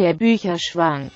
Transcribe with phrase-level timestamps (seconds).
[0.00, 1.12] Der Bücherschwank.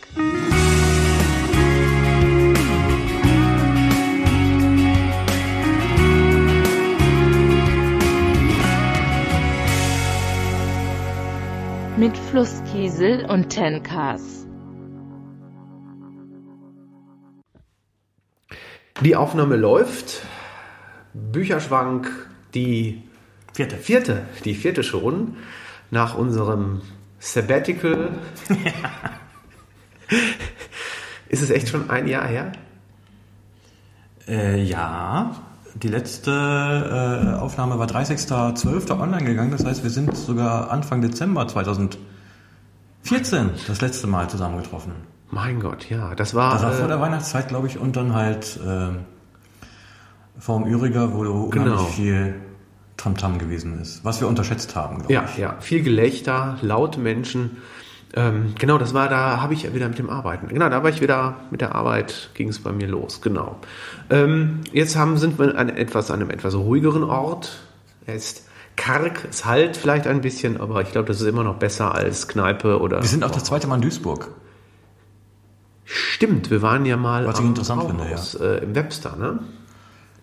[11.97, 14.47] Mit Flusskiesel und Tenkas.
[19.01, 20.27] Die Aufnahme läuft.
[21.15, 22.11] Bücherschwank,
[22.53, 23.03] die
[23.55, 23.79] Vierte.
[23.79, 25.39] vierte, die vierte schon,
[25.91, 26.83] nach unserem
[27.25, 28.11] Sabbatical.
[31.29, 32.53] Ist es echt schon ein Jahr her?
[34.29, 35.35] Äh, ja,
[35.75, 39.01] die letzte äh, Aufnahme war 30.12.
[39.01, 39.51] online gegangen.
[39.53, 41.99] Das heißt, wir sind sogar Anfang Dezember 2014
[43.67, 44.93] das letzte Mal zusammengetroffen.
[45.31, 46.53] Mein Gott, ja, das war.
[46.53, 48.91] Das war vor äh, der Weihnachtszeit, glaube ich, und dann halt äh,
[50.39, 51.85] vorm Üriger, wo unheimlich Genau.
[51.87, 52.35] viel
[52.97, 54.05] Tamtam gewesen ist.
[54.05, 55.39] Was wir unterschätzt haben, glaube ja, ich.
[55.39, 57.59] ja, viel Gelächter, laute Menschen.
[58.17, 60.49] Ähm, genau, das war, da habe ich ja wieder mit dem Arbeiten.
[60.49, 63.57] Genau, da war ich wieder mit der Arbeit, ging es bei mir los, genau.
[64.09, 67.59] Ähm, jetzt haben, sind wir an etwas, an einem etwas ruhigeren Ort.
[68.07, 68.47] Er ist
[68.77, 72.29] karg, es halt vielleicht ein bisschen, aber ich glaube, das ist immer noch besser als
[72.29, 73.03] Kneipe oder.
[73.03, 74.29] Wir sind auch das zweite Mal in Duisburg.
[75.85, 79.41] Stimmt, wir waren ja mal Was ich interessant finde, Brauhaus, äh, im Webster, ne?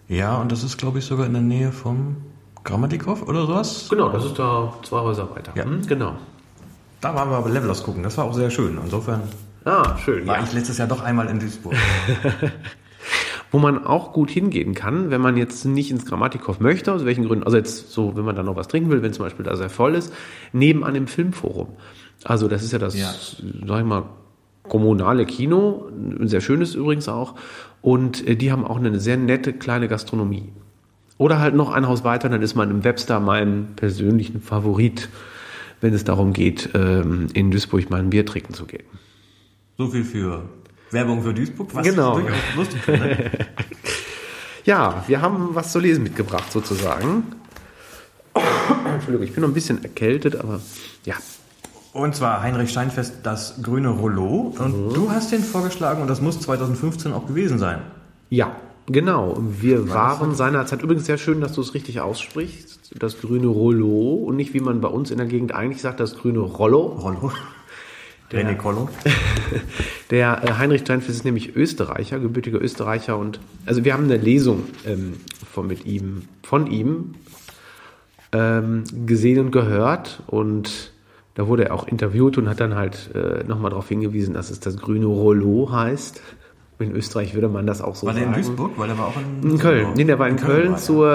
[0.08, 2.18] Ja, und das ist, glaube ich, sogar in der Nähe vom
[2.64, 3.88] Grammatikow oder sowas.
[3.90, 5.52] Genau, das ist da zwei Häuser weiter.
[5.56, 5.66] Ja.
[5.66, 6.14] Hm, genau.
[7.02, 8.04] Da waren wir aber Levelers gucken.
[8.04, 8.78] Das war auch sehr schön.
[8.84, 9.22] Insofern
[9.66, 10.26] Ah, schön.
[10.28, 10.44] war Ja.
[10.44, 11.74] ich letztes Jahr doch einmal in Duisburg.
[13.52, 17.26] Wo man auch gut hingehen kann, wenn man jetzt nicht ins Grammatikow möchte, aus welchen
[17.26, 19.58] Gründen, also jetzt so, wenn man da noch was trinken will, wenn zum Beispiel da
[19.58, 20.14] sehr voll ist,
[20.54, 21.68] nebenan im Filmforum.
[22.24, 23.12] Also das ist ja das, Ja.
[23.68, 24.04] sag ich mal,
[24.70, 27.34] kommunale Kino, ein sehr schönes übrigens auch,
[27.82, 30.50] und äh, die haben auch eine sehr nette kleine Gastronomie.
[31.22, 35.08] Oder halt noch ein Haus weiter, dann ist man im Webster mein persönlichen Favorit,
[35.80, 38.86] wenn es darum geht, ähm, in Duisburg mal ein Bier trinken zu gehen.
[39.78, 40.50] So viel für
[40.90, 42.16] Werbung für Duisburg, was Genau.
[42.20, 43.32] durchaus lustig finde.
[44.66, 47.24] Ja, wir haben was zu lesen mitgebracht sozusagen.
[48.94, 50.60] Entschuldigung, ich bin noch ein bisschen erkältet, aber
[51.06, 51.16] ja.
[51.94, 54.56] Und zwar Heinrich Steinfest, das grüne Rollo.
[54.58, 57.80] Und du hast den vorgeschlagen und das muss 2015 auch gewesen sein.
[58.30, 58.56] Ja,
[58.88, 59.38] genau.
[59.40, 64.36] Wir waren seinerzeit, übrigens sehr schön, dass du es richtig aussprichst, das grüne Rollo und
[64.36, 66.80] nicht, wie man bei uns in der Gegend eigentlich sagt, das grüne Rollo.
[66.80, 67.32] Rollo.
[68.32, 68.90] René Kollo.
[70.10, 74.64] Der äh, Heinrich Steinfest ist nämlich Österreicher, gebürtiger Österreicher und also wir haben eine Lesung
[74.86, 75.14] ähm,
[75.52, 77.16] von mit ihm, von ihm
[78.32, 80.92] ähm, gesehen und gehört und
[81.36, 84.60] da wurde er auch interviewt und hat dann halt äh, nochmal darauf hingewiesen, dass es
[84.60, 86.22] das grüne Rollo heißt.
[86.82, 88.36] In Österreich würde man das auch so War der sagen.
[88.36, 88.72] in Duisburg?
[88.78, 89.88] Weil der war auch in, In Köln.
[89.96, 90.78] Nee, der war in, Köln, war der.
[90.78, 91.12] zur,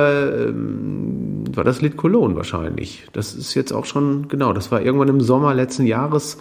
[0.49, 3.07] ähm, war das Lied Cologne wahrscheinlich.
[3.13, 6.39] Das ist jetzt auch schon, genau, das war irgendwann im Sommer letzten Jahres.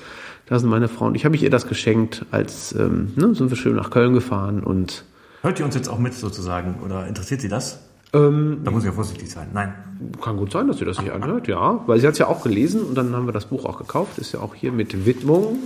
[0.48, 3.50] Da sind meine Frau und ich habe ich ihr das geschenkt, als ähm, ne, sind
[3.50, 5.04] wir schön nach Köln gefahren und
[5.42, 6.76] Hört ihr uns jetzt auch mit sozusagen?
[6.84, 7.80] Oder interessiert sie das?
[8.14, 9.48] ähm, Da muss ich ja vorsichtig sein.
[9.54, 9.74] Nein.
[10.22, 11.82] kann gut sein, dass sie das sich anhört, ja.
[11.88, 14.18] Weil sie hat es ja auch gelesen und dann haben wir das Buch auch gekauft.
[14.18, 15.58] Ist ja auch hier mit Widmung.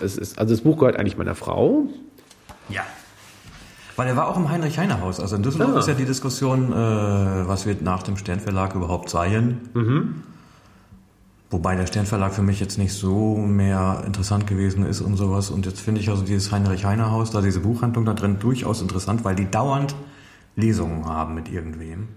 [0.00, 1.86] Es ist, also das Buch gehört eigentlich meiner Frau.
[2.68, 2.82] Ja.
[3.96, 5.20] Weil er war auch im Heinrich-Heine-Haus.
[5.20, 5.78] Also in Düsseldorf Ah.
[5.78, 6.76] ist ja die Diskussion, äh,
[7.48, 9.60] was wird nach dem Sternverlag überhaupt sein.
[9.74, 10.22] Mhm.
[11.50, 15.50] Wobei der Sternverlag für mich jetzt nicht so mehr interessant gewesen ist und sowas.
[15.50, 19.36] Und jetzt finde ich also dieses Heinrich-Heine-Haus, da diese Buchhandlung da drin, durchaus interessant, weil
[19.36, 19.94] die dauernd
[20.56, 22.08] Lesungen haben mit irgendwem.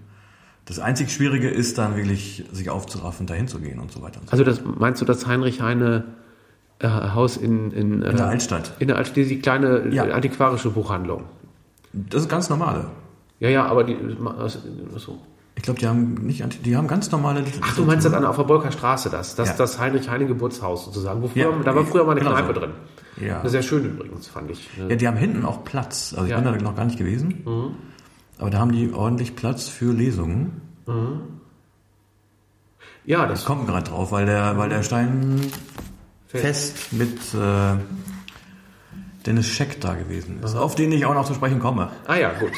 [0.64, 4.20] Das einzig Schwierige ist dann wirklich, sich aufzuraffen, dahin zu gehen und so weiter.
[4.20, 4.32] Und so.
[4.32, 6.04] Also das meinst du das Heinrich Heine
[6.80, 8.72] äh, Haus in, in, äh, In der Altstadt.
[8.78, 10.06] In der Altstadt, die kleine Ja.
[10.06, 11.24] äh, antiquarische Buchhandlung.
[11.92, 12.86] Das ist ganz normale.
[13.40, 13.96] Ja, ja, aber die.
[14.96, 15.18] So.
[15.54, 17.42] Ich glaube, die haben nicht, die haben ganz normale.
[17.62, 19.54] Ach, du meinst das an, auf der Bolker Straße, das, das, Ja.
[19.56, 21.20] das Heinrich-Heine-Geburtshaus sozusagen.
[21.22, 22.60] Wo früher, Ja, da war früher mal eine genau Kneipe so.
[22.60, 22.70] drin.
[23.20, 23.48] Ja.
[23.48, 24.68] Sehr schön übrigens, fand ich.
[24.88, 26.12] Ja, die haben hinten auch Platz.
[26.14, 26.40] Also ich Ja.
[26.40, 27.74] bin da noch gar nicht gewesen.
[28.38, 30.60] Aber da haben die ordentlich Platz für Lesungen.
[33.04, 35.40] Ja, Ich das komme gerade drauf, weil der, weil der Stein
[36.28, 37.76] fest mit äh,
[39.26, 41.90] Dennis Scheck da gewesen ist, auf den ich auch noch zu sprechen komme.
[42.06, 42.52] Ah ja, gut.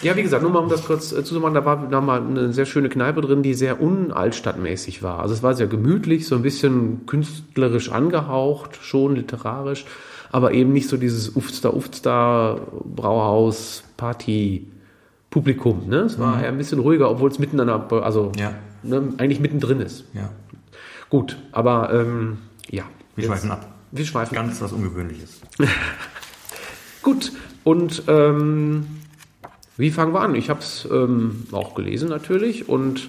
[0.00, 2.20] Ja, wie gesagt, nur mal um das kurz äh, zu machen, da war da mal
[2.20, 5.18] eine sehr schöne Kneipe drin, die sehr unaltstadtmäßig war.
[5.20, 9.84] Also es war sehr gemütlich, so ein bisschen künstlerisch angehaucht, schon literarisch,
[10.30, 14.68] aber eben nicht so dieses Ufster Ufster Brauhaus Party
[15.30, 15.88] Publikum.
[15.88, 15.96] Ne?
[16.02, 18.52] Es war eher ein bisschen ruhiger, obwohl es mitten an der, also Ja.
[18.84, 20.04] ne, eigentlich mittendrin ist.
[20.14, 20.30] Ja,
[21.10, 22.38] Gut, aber ähm,
[22.70, 22.84] ja.
[23.14, 23.66] wir Jetzt- schweifen ab.
[23.90, 25.40] Wir schweifen Ganz was Ungewöhnliches.
[27.02, 27.32] Gut,
[27.64, 28.86] und ähm,
[29.78, 30.34] wie fangen wir an?
[30.34, 33.08] Ich habe es ähm, auch gelesen natürlich und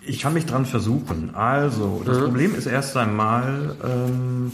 [0.00, 1.34] Ich kann mich dran versuchen.
[1.34, 4.52] Also, das Problem ist erst einmal, ähm,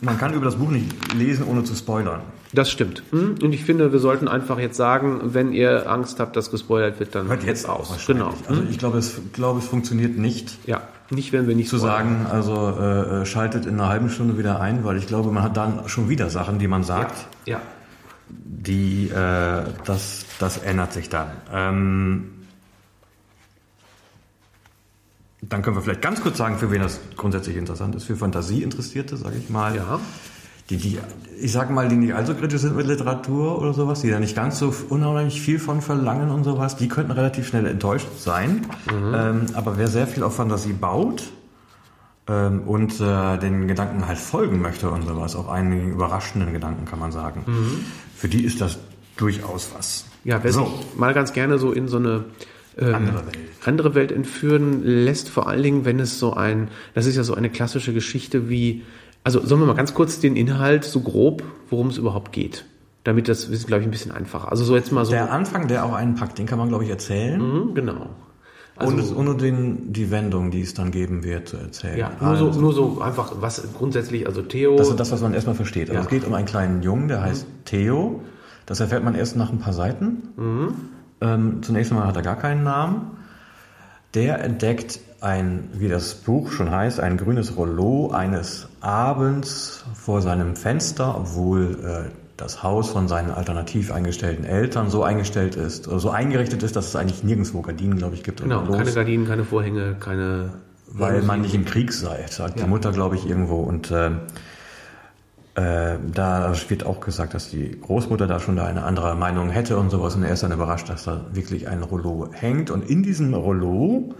[0.00, 2.20] man kann über das Buch nicht lesen, ohne zu spoilern.
[2.52, 3.02] Das stimmt.
[3.10, 3.36] Hm?
[3.42, 7.14] Und ich finde, wir sollten einfach jetzt sagen, wenn ihr Angst habt, dass gespoilert wird,
[7.14, 8.06] dann Hört jetzt aus.
[8.06, 8.32] Genau.
[8.48, 10.56] Also ich glaube, es, glaube, es funktioniert nicht.
[10.66, 10.80] Ja,
[11.10, 12.24] nicht, wenn wir nicht zu spoilern.
[12.24, 15.56] sagen, also äh, schaltet in einer halben Stunde wieder ein, weil ich glaube, man hat
[15.56, 17.60] dann schon wieder Sachen, die man sagt, Ja.
[18.28, 21.28] die äh, das, das ändert sich dann.
[21.52, 22.24] Ähm,
[25.42, 28.04] dann können wir vielleicht ganz kurz sagen, für wen das grundsätzlich interessant ist.
[28.04, 29.76] Für Fantasieinteressierte, sage ich mal.
[29.76, 30.00] Ja.
[30.70, 30.98] Die, die,
[31.40, 34.34] ich sag mal, die nicht allzu kritisch sind mit Literatur oder sowas, die da nicht
[34.34, 38.66] ganz so unheimlich viel von verlangen und sowas, die könnten relativ schnell enttäuscht sein.
[38.90, 41.30] Ähm, aber wer sehr viel auf Fantasie baut
[42.26, 46.98] ähm, und äh, den Gedanken halt folgen möchte und sowas, auch einigen überraschenden Gedanken kann
[46.98, 47.44] man sagen,
[48.16, 48.78] für die ist das
[49.16, 50.06] durchaus was.
[50.24, 52.24] Ja, wer so, mal ganz gerne so in so eine
[52.78, 53.38] ähm, Andere Welt.
[53.64, 57.34] andere Welt entführen lässt, vor allen Dingen, wenn es so ein, das ist ja so
[57.34, 58.82] eine klassische Geschichte wie,
[59.24, 62.66] also sollen wir mal ganz kurz den Inhalt so grob, worum es überhaupt geht.
[63.04, 64.50] Damit das ist, glaube ich, ein bisschen einfacher.
[64.50, 65.12] Also so jetzt mal so.
[65.12, 67.40] der Anfang, der auch einen packt, den kann man, glaube ich, erzählen.
[67.40, 68.10] Hm, genau.
[68.80, 71.96] ohne, ohne den, die Wendung, die es dann geben wird, zu erzählen.
[71.98, 74.76] Ja, nur so, nur so einfach, was grundsätzlich, also Theo.
[74.76, 75.88] Das ist das, was man erstmal versteht.
[75.88, 76.02] Also Ja.
[76.02, 78.22] es geht um einen kleinen Jungen, der heißt Theo.
[78.66, 80.82] Das erfährt man erst nach ein paar Seiten.
[81.20, 83.16] Ähm, zunächst einmal hat er gar keinen Namen.
[84.14, 90.56] Der entdeckt ein, wie das Buch schon heißt, ein grünes Rollo eines Abends vor seinem
[90.56, 96.10] Fenster, obwohl äh, das Haus von seinen alternativ eingestellten Eltern so eingestellt ist, oder so
[96.10, 98.42] eingerichtet ist, dass es eigentlich nirgendwo Gardinen, glaube ich, gibt.
[98.42, 100.50] genau, keine Gardinen, keine Vorhänge, keine.
[100.92, 103.56] weil man nicht im Krieg sei, sagt die Mutter, glaube ich, irgendwo.
[103.56, 104.10] Und äh,
[105.56, 109.78] äh, da wird auch gesagt, dass die Großmutter da schon da eine andere Meinung hätte
[109.78, 110.14] und sowas.
[110.14, 112.70] Und er ist dann überrascht, dass da wirklich ein Rollo hängt.
[112.70, 114.14] Und in diesem Rollo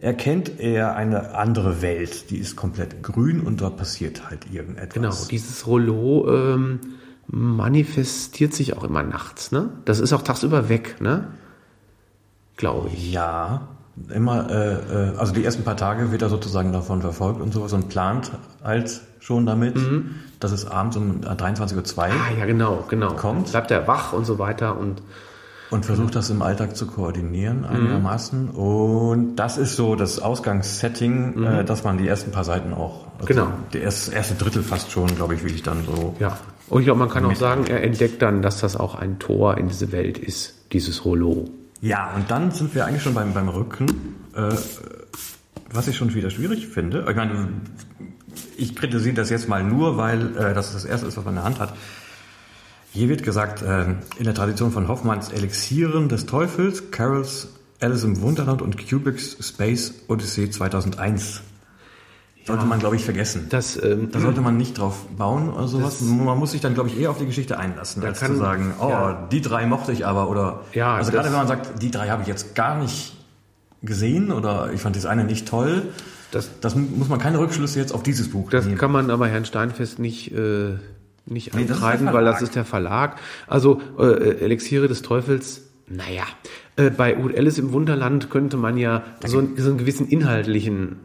[0.00, 2.30] erkennt er eine andere Welt.
[2.30, 4.94] Die ist komplett grün und dort passiert halt irgendetwas.
[4.94, 6.80] Genau, dieses Rollo ähm,
[7.28, 9.68] manifestiert sich auch immer nachts, ne?
[9.84, 11.28] Das ist auch tagsüber weg, ne?
[12.56, 13.12] Glaube ich.
[13.12, 13.68] Ja,
[14.12, 17.72] immer, äh, äh, also die ersten paar Tage wird er sozusagen davon verfolgt und sowas
[17.72, 18.32] und plant
[18.64, 19.76] halt schon damit,
[20.40, 23.12] dass es abends um 23.02 Uhr Ah, ja, genau, genau.
[23.14, 23.50] Kommt.
[23.50, 25.02] Bleibt er wach und so weiter und
[25.70, 28.48] und versucht das im Alltag zu koordinieren einigermaßen.
[28.50, 33.26] Und das ist so das Ausgangssetting, äh, dass man die ersten paar Seiten auch, also
[33.26, 33.46] Genau.
[33.72, 36.16] der erste, erste Drittel fast schon, glaube ich, will ich dann so.
[36.18, 36.36] ja.
[36.68, 39.58] Und ich glaube, man kann auch sagen, er entdeckt dann, dass das auch ein Tor
[39.58, 41.48] in diese Welt ist, dieses Rollo.
[41.80, 43.86] Ja, und dann sind wir eigentlich schon beim, beim Rücken,
[44.36, 44.54] äh,
[45.72, 47.06] was ich schon wieder schwierig finde.
[47.08, 47.48] Ich meine,
[48.56, 51.36] ich kritisiere das jetzt mal nur, weil äh, das das erste ist, was man in
[51.36, 51.74] der Hand hat.
[52.92, 53.84] Hier wird gesagt, äh,
[54.18, 57.48] in der Tradition von Hoffmanns Elixieren des Teufels, Carols
[57.80, 61.40] Alice im Wunderland und Kubricks Space Odyssey 2001.
[62.46, 63.46] Sollte man, glaube ich, vergessen.
[63.50, 66.00] Das, ähm, da sollte man nicht drauf bauen oder sowas.
[66.00, 68.74] man muss sich dann, glaube ich, eher auf die Geschichte einlassen, als kann- zu sagen,
[68.80, 69.28] oh, ja.
[69.30, 70.28] die drei mochte ich aber.
[70.28, 73.14] Oder Ja, also das- gerade wenn man sagt, die drei habe ich jetzt gar nicht
[73.82, 75.82] gesehen oder ich fand das eine nicht toll,
[76.32, 78.78] Das- das muss man keine Rückschlüsse jetzt auf dieses Buch Das nehmen.
[78.78, 80.74] kann man aber Herrn Steinfest nicht, äh,
[81.26, 83.16] nicht Nee, das antreiben, weil das ist der Verlag.
[83.46, 86.22] Also äh, Elixiere des Teufels, naja.
[86.76, 90.96] Äh, bei Ud Alice im Wunderland könnte man ja so, einen- so einen gewissen inhaltlichen,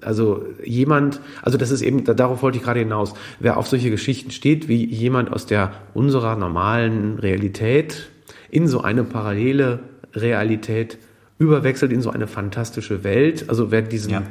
[0.00, 3.90] also jemand, also das ist eben, da- darauf wollte ich gerade hinaus, wer auf solche
[3.90, 8.10] Geschichten steht, wie jemand aus der unserer normalen Realität
[8.50, 9.80] in so eine parallele
[10.14, 10.98] Realität
[11.38, 13.48] überwechselt in so eine fantastische Welt.
[13.48, 14.22] Also wer diesen, Ja.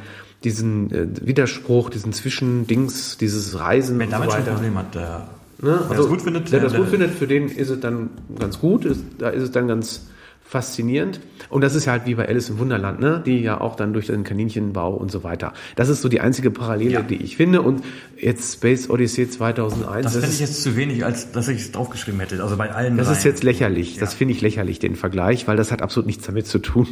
[0.44, 4.53] Diesen äh, Widerspruch, diesen Zwischendings, dieses Reisen Wer und so damit schon ein.
[4.53, 5.27] Problem hat, der,
[5.60, 5.79] Ne?
[5.89, 8.86] wer das gut findet, wer das gut findet, für den ist es dann ganz gut,
[8.86, 10.06] ist, da ist es dann ganz
[10.46, 11.20] faszinierend.
[11.50, 13.22] Und das ist ja halt wie bei Alice im Wunderland, ne?
[13.25, 15.53] die ja auch dann durch den Kaninchenbau und so weiter.
[15.75, 17.01] Das ist so die einzige Parallele, Ja.
[17.01, 17.63] die ich finde.
[17.63, 17.84] Und
[18.22, 21.60] jetzt Space Odyssey 2001, das das, fände ich ist, jetzt zu wenig, als dass ich
[21.62, 22.41] es draufgeschrieben hätte.
[22.44, 23.34] Also bei allen das ist dreien.
[23.34, 23.98] jetzt lächerlich.
[23.98, 26.88] Das finde ich lächerlich, den Vergleich, weil das hat absolut nichts damit zu tun.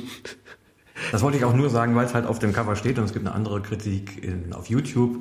[1.11, 3.13] Das wollte ich auch nur sagen, weil es halt auf dem Cover steht und es
[3.13, 5.17] gibt eine andere Kritik in, auf YouTube.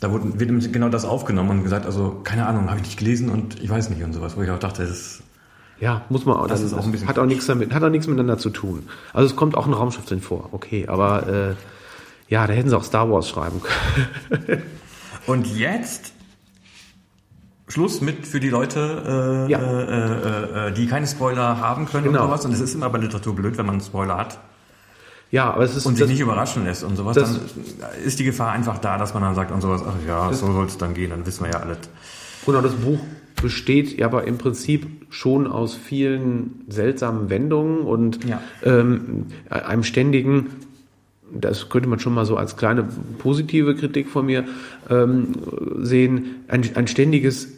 [0.00, 3.28] Da wurde, wird genau das aufgenommen und gesagt, also keine Ahnung, habe ich nicht gelesen
[3.28, 5.22] und ich weiß nicht und sowas, wo ich auch dachte, das ist,
[5.80, 6.46] Ja, muss man auch.
[6.46, 8.50] Das dann- ist auch ein bisschen hat auch nichts damit, hat auch nichts miteinander zu
[8.50, 8.88] tun.
[9.12, 11.54] Also es kommt auch ein Raumschiff drin vor, okay, aber äh,
[12.28, 14.62] ja, da hätten sie auch Star Wars schreiben können.
[15.26, 16.12] Und jetzt
[17.68, 19.58] Schluss mit für die Leute, äh, Ja.
[19.58, 22.22] äh, äh, äh, die keine Spoiler haben können Genau.
[22.22, 22.44] und sowas.
[22.44, 24.38] Und es ist immer bei Literatur blöd, wenn man einen Spoiler hat
[25.32, 27.16] Ja, aber es ist und sich nicht überraschen lässt und sowas.
[27.16, 27.40] dann
[28.04, 30.66] ist die Gefahr einfach da, dass man dann sagt und sowas, ach ja, so soll
[30.66, 31.78] es dann gehen, dann wissen wir ja alles.
[32.46, 33.00] genau das Buch
[33.40, 38.40] besteht ja aber im Prinzip schon aus vielen seltsamen Wendungen und Ja.
[38.62, 40.48] ähm, einem ständigen
[41.34, 42.86] das könnte man schon mal so als kleine
[43.18, 44.44] positive Kritik von mir
[44.90, 45.28] ähm,
[45.78, 47.48] sehen, ein, ein ständiges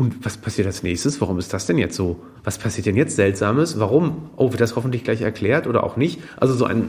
[0.00, 1.20] und was passiert als nächstes?
[1.20, 2.22] Warum ist das denn jetzt so?
[2.42, 3.78] Was passiert denn jetzt Seltsames?
[3.78, 4.30] Warum?
[4.38, 6.20] Oh, wird das hoffentlich gleich erklärt oder auch nicht?
[6.38, 6.88] Also so ein,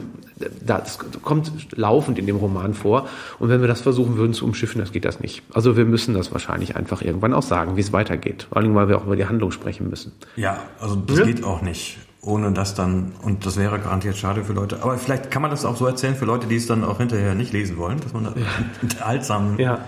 [0.64, 3.06] das kommt laufend in dem Roman vor.
[3.38, 5.42] Und wenn wir das versuchen würden zu umschiffen, das geht das nicht.
[5.52, 8.46] Also wir müssen das wahrscheinlich einfach irgendwann auch sagen, wie es weitergeht.
[8.48, 10.12] Vor allem, weil wir auch über die Handlung sprechen müssen.
[10.36, 11.26] Ja, also das ja.
[11.26, 15.32] geht auch nicht ohne das dann, und das wäre garantiert schade für Leute, aber vielleicht
[15.32, 17.76] kann man das auch so erzählen für Leute, die es dann auch hinterher nicht lesen
[17.78, 18.46] wollen, dass man da ja.
[18.82, 19.84] unterhaltsam ja.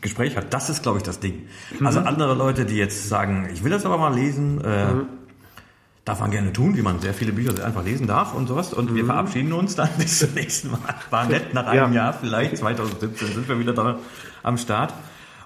[0.00, 0.52] Gespräch hat.
[0.52, 1.46] Das ist, glaube ich, das Ding.
[1.78, 1.86] Mhm.
[1.86, 5.06] Also andere Leute, die jetzt sagen, ich will das aber mal lesen, äh, mhm.
[6.04, 8.72] darf man gerne tun, wie man sehr viele Bücher sehr einfach lesen darf und sowas.
[8.72, 8.96] Und mhm.
[8.96, 10.80] wir verabschieden uns dann bis zum nächsten Mal.
[11.10, 12.04] War nett, nach einem ja.
[12.04, 13.98] Jahr vielleicht, 2017 sind wir wieder da
[14.42, 14.94] am Start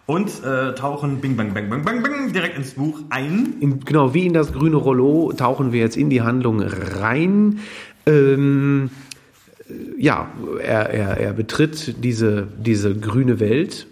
[0.06, 3.54] und äh, tauchen bing, bang, bang, bang, bang, bang, direkt ins Buch ein.
[3.60, 7.60] In, genau, wie in das grüne Rollo tauchen wir jetzt in die Handlung rein.
[8.06, 8.90] Ähm,
[9.96, 10.28] ja,
[10.62, 13.86] er, er, er betritt diese, diese grüne Welt,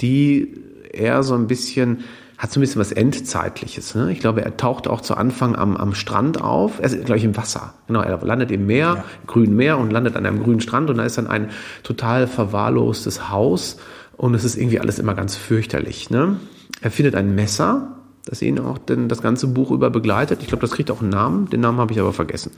[0.00, 0.54] die
[0.92, 2.04] er so ein bisschen
[2.38, 3.94] hat so ein bisschen was Endzeitliches.
[3.94, 4.12] Ne?
[4.12, 6.80] Ich glaube, er taucht auch zu Anfang am, am Strand auf.
[6.80, 7.72] Er ist, glaube ich, im Wasser.
[7.86, 9.04] Genau, er landet im Meer, ja.
[9.26, 11.50] grünen Meer und landet an einem grünen Strand und da ist dann ein
[11.82, 13.78] total verwahrlostes Haus
[14.16, 16.10] und es ist irgendwie alles immer ganz fürchterlich.
[16.10, 16.36] Ne?
[16.82, 20.40] Er findet ein Messer, das ihn auch denn das ganze Buch über begleitet.
[20.42, 21.48] Ich glaube, das kriegt auch einen Namen.
[21.48, 22.52] Den Namen habe ich aber vergessen.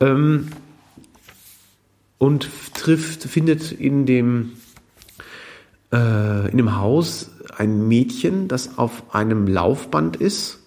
[0.00, 0.48] Ähm,
[2.18, 4.52] und trifft, findet in dem,
[5.92, 10.60] äh, in dem Haus ein Mädchen, das auf einem Laufband ist.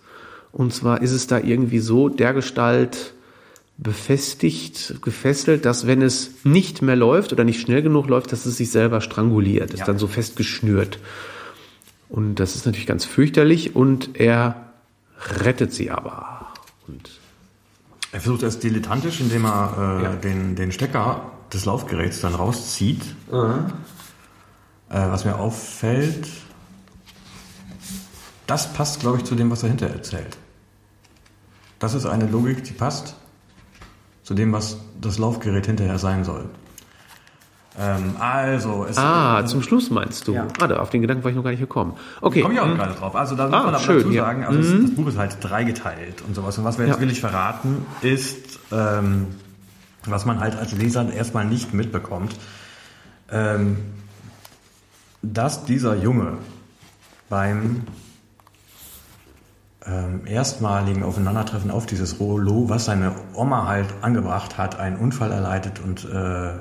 [0.52, 3.14] Und zwar ist es da irgendwie so, der Gestalt,
[3.80, 8.58] befestigt, gefesselt, dass wenn es nicht mehr läuft oder nicht schnell genug läuft, dass es
[8.58, 9.86] sich selber stranguliert, ist ja.
[9.86, 11.00] dann so festgeschnürt.
[12.10, 14.72] Und das ist natürlich ganz fürchterlich und er
[15.44, 16.48] rettet sie aber.
[16.88, 17.10] Und
[18.12, 20.16] er versucht es dilettantisch, indem er äh, ja.
[20.16, 23.02] den, den Stecker des Laufgeräts dann rauszieht.
[23.32, 23.66] Mhm.
[24.90, 26.28] Äh, was mir auffällt,
[28.48, 30.38] das passt, glaube ich, zu dem, was er hinterher erzählt.
[31.78, 33.16] Das ist eine Logik, die passt
[34.24, 36.50] zu dem, was das Laufgerät hinterher sein soll.
[37.80, 40.34] Ähm, also, es Ah, zum Schluss meinst du?
[40.34, 40.48] Ja.
[40.60, 41.94] Ah, da, auf den Gedanken war ich noch gar nicht gekommen.
[42.20, 42.42] Okay.
[42.42, 42.76] Komme ich auch mhm.
[42.76, 43.16] gerade drauf.
[43.16, 44.82] Also da muss ah, man aber schön, dazu sagen, also mhm.
[44.82, 46.58] das, das, Buch ist halt dreigeteilt und sowas.
[46.58, 47.02] Und was wir jetzt ja.
[47.02, 49.28] willig verraten, ist, ähm,
[50.06, 52.36] was man halt als Leser erstmal nicht mitbekommt,
[53.32, 53.78] ähm,
[55.22, 56.38] dass dieser Junge
[57.30, 57.84] beim
[59.86, 65.80] ähm, erstmaligen Aufeinandertreffen auf dieses Rollo, was seine Oma halt angebracht hat, einen Unfall erleidet
[65.80, 66.54] und äh,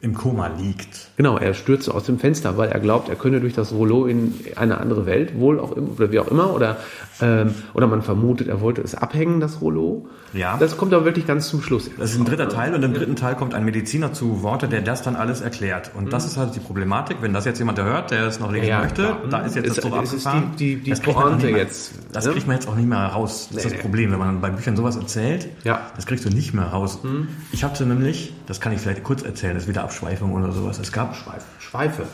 [0.00, 1.10] im Koma liegt.
[1.16, 4.34] Genau, er stürzt aus dem Fenster, weil er glaubt, er könne durch das Rollo in
[4.54, 6.76] eine andere Welt, wohl auch oder wie auch immer, oder,
[7.20, 10.06] ähm, oder man vermutet, er wollte es abhängen, das Rollo.
[10.32, 10.56] Ja.
[10.58, 11.90] Das kommt aber wirklich ganz zum Schluss.
[11.98, 14.82] Das ist ein dritter Teil und im dritten Teil kommt ein Mediziner zu Worte, der
[14.82, 15.90] das dann alles erklärt.
[15.94, 16.10] Und mhm.
[16.10, 18.80] das ist halt die Problematik, wenn das jetzt jemand hört, der es noch lesen ja,
[18.80, 19.18] möchte, klar.
[19.30, 20.52] da ist jetzt ist, das so abgefahren.
[20.58, 21.92] Die, die, die das Pointe jetzt.
[22.12, 22.32] Das ne?
[22.32, 23.48] kriegt man jetzt auch nicht mehr raus.
[23.52, 25.80] Das nee, ist das Problem, wenn man bei Büchern sowas erzählt, ja.
[25.96, 27.00] das kriegst du nicht mehr raus.
[27.02, 27.28] Mhm.
[27.50, 30.78] Ich hatte nämlich, das kann ich vielleicht kurz erzählen, das ist wieder Abschweifung oder sowas.
[30.78, 32.04] Es gab Schweif, Schweife.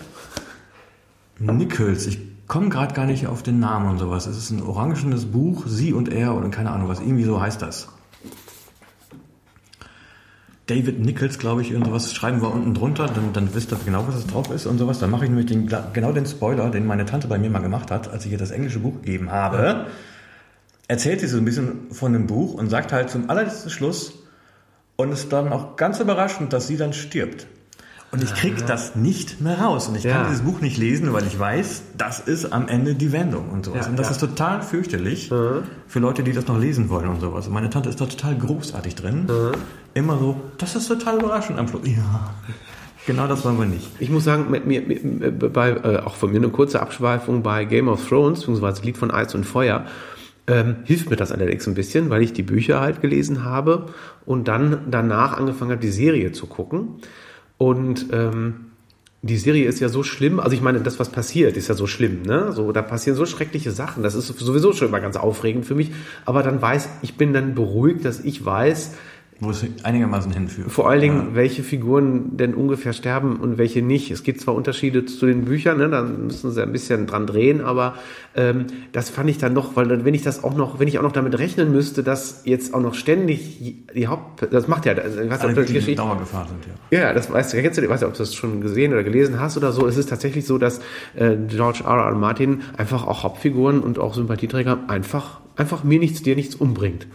[1.39, 4.27] Nichols, ich komme gerade gar nicht auf den Namen und sowas.
[4.27, 7.63] Es ist ein orangenes Buch, Sie und Er oder keine Ahnung was, irgendwie so heißt
[7.63, 7.87] das.
[10.67, 14.17] David Nichols, glaube ich, irgendwas schreiben wir unten drunter, dann, dann wisst ihr genau, was
[14.17, 14.99] es drauf ist und sowas.
[14.99, 17.93] Dann mache ich nämlich den, genau den Spoiler, den meine Tante bei mir mal gemacht
[17.93, 19.87] hat, als ich ihr das englische Buch gegeben habe.
[20.89, 24.24] Erzählt sie so ein bisschen von dem Buch und sagt halt zum allerletzten Schluss,
[24.97, 27.47] und es ist dann auch ganz überraschend, dass sie dann stirbt.
[28.15, 28.67] Und ich krieg ja.
[28.67, 29.89] das nicht mehr raus.
[29.89, 33.11] Und ich kann dieses Buch nicht lesen, weil ich weiß, das ist am Ende die
[33.11, 33.87] Wendung und sowas.
[33.87, 35.65] Ja, und das ist total fürchterlich mhm.
[35.89, 37.49] für Leute, die das noch lesen wollen und sowas.
[37.49, 39.27] Und meine Tante ist da total großartig drin.
[39.27, 39.55] Mhm.
[39.95, 41.89] Immer so, das ist total überraschend am Schluss.
[41.89, 42.31] Ja.
[43.05, 43.91] Genau das wollen wir nicht.
[43.99, 47.65] Ich muss sagen, mit mir, mit, bei, äh, auch von mir eine kurze Abschweifung bei
[47.65, 49.87] Game of Thrones, beziehungsweise Lied von Eis und Feuer,
[50.47, 53.87] ähm, hilft mir das allerdings ein bisschen, weil ich die Bücher halt gelesen habe
[54.27, 56.97] und dann danach angefangen habe, die Serie zu gucken.
[57.57, 58.67] Und ähm,
[59.23, 61.87] die Serie ist ja so schlimm, also ich meine, das, was passiert, ist ja so
[61.87, 62.53] schlimm, ne?
[62.53, 64.03] So, da passieren so schreckliche Sachen.
[64.03, 65.93] Das ist sowieso schon immer ganz aufregend für mich.
[66.27, 68.93] Aber dann weiß, ich bin dann beruhigt, dass ich weiß,
[69.45, 70.71] wo es einigermaßen hinführt.
[70.71, 71.35] Vor allen Dingen, ja.
[71.35, 74.11] welche Figuren denn ungefähr sterben und welche nicht.
[74.11, 77.61] Es gibt zwar Unterschiede zu den Büchern, ne, da müssen sie ein bisschen dran drehen,
[77.61, 77.95] aber
[78.35, 80.99] ähm, das fand ich dann noch, weil dann, wenn ich das auch noch, wenn ich
[80.99, 84.95] auch noch damit rechnen müsste, dass jetzt auch noch ständig die Haupt, das macht ja,
[84.95, 86.99] also, ich weiß Alle, das die Dauergefahr sind, ja.
[86.99, 89.05] Ja, das weißt du, kennst du, ich weiß nicht, ob du das schon gesehen oder
[89.05, 89.87] gelesen hast oder so.
[89.87, 90.81] Es ist tatsächlich so, dass
[91.15, 92.07] äh, George R.
[92.07, 92.15] R.
[92.15, 97.07] Martin einfach auch Hauptfiguren und auch Sympathieträger einfach, einfach mir nichts, dir nichts umbringt.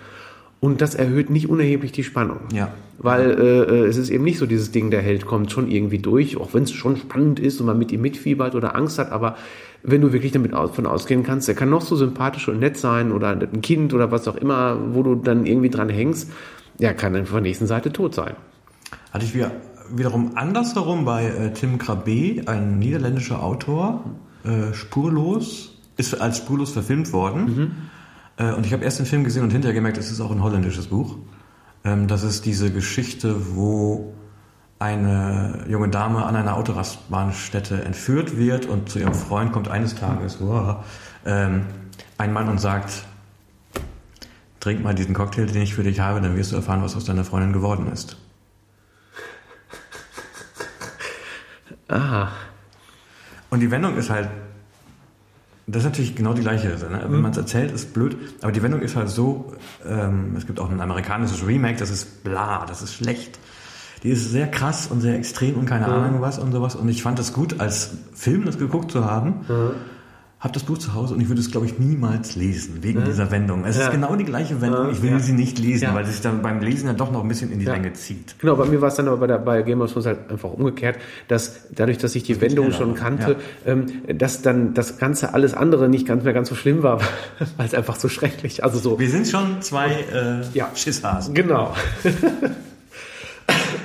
[0.60, 2.40] Und das erhöht nicht unerheblich die Spannung.
[2.54, 2.72] Ja.
[2.98, 6.36] Weil äh, es ist eben nicht so dieses Ding, der Held kommt schon irgendwie durch,
[6.36, 9.38] auch wenn es schon spannend ist und man mit ihm mitfiebert oder Angst hat, aber
[9.84, 12.78] wenn du wirklich damit aus, von ausgehen kannst, er kann noch so sympathisch und nett
[12.78, 16.30] sein oder ein Kind oder was auch immer, wo du dann irgendwie dran hängst,
[16.78, 18.34] ja, kann dann von der nächsten Seite tot sein.
[19.12, 19.52] Hatte ich wieder,
[19.96, 24.04] wiederum andersherum bei äh, Tim Krabbe, ein niederländischer Autor,
[24.44, 27.48] äh, Spurlos, ist als Spurlos verfilmt worden.
[27.48, 27.99] Äh,
[28.44, 30.88] und ich habe erst den Film gesehen und hinterher gemerkt, es ist auch ein holländisches
[30.88, 31.18] Buch.
[31.84, 34.14] Ähm, das ist diese Geschichte, wo
[34.80, 40.38] eine junge Dame an einer Autorastbahnstätte entführt wird und zu ihrem Freund kommt eines Tages
[40.40, 40.86] wow,
[41.26, 41.66] ähm,
[42.18, 43.04] ein Mann und sagt,
[44.62, 47.04] trink mal diesen Cocktail, den ich für dich habe, dann wirst du erfahren, was aus
[47.06, 48.18] deiner Freundin geworden ist.
[51.90, 52.30] Ah,
[53.50, 54.30] Und die Wendung ist halt,
[55.72, 56.68] das ist natürlich genau die gleiche.
[56.68, 57.06] Ne?
[57.08, 59.54] Wenn man es erzählt, ist blöd, aber die Wendung ist halt so,
[59.88, 63.40] ähm, es gibt auch ein amerikanisches Remake, das ist bla, das ist schlecht.
[64.04, 66.76] Die ist sehr krass und sehr extrem und keine Ahnung was und sowas.
[66.76, 69.46] Und ich fand es gut, als Film das geguckt zu haben.
[70.40, 73.30] Hab das Buch zu Hause und ich würde es, glaube ich, niemals lesen, wegen dieser
[73.30, 73.66] Wendung.
[73.66, 73.88] Es Ja.
[73.88, 75.20] ist genau die gleiche Wendung, ich will Ja.
[75.20, 75.94] sie nicht lesen, Ja.
[75.94, 77.74] weil es sich dann beim Lesen ja doch noch ein bisschen in die Ja.
[77.74, 78.40] Länge zieht.
[78.40, 80.50] Genau, bei mir war es dann aber bei, der, bei Game of Thrones halt einfach
[80.50, 80.96] umgekehrt,
[81.28, 85.54] dass dadurch, dass ich die Wendung schneller schon kannte, ähm, dass dann das ganze alles
[85.54, 87.02] andere nicht ganz mehr ganz so schlimm war,
[87.58, 88.98] weil es einfach so schrecklich, also so.
[88.98, 90.70] Wir sind schon zwei äh, Ja.
[90.74, 91.34] Schisshasen.
[91.34, 91.74] Genau.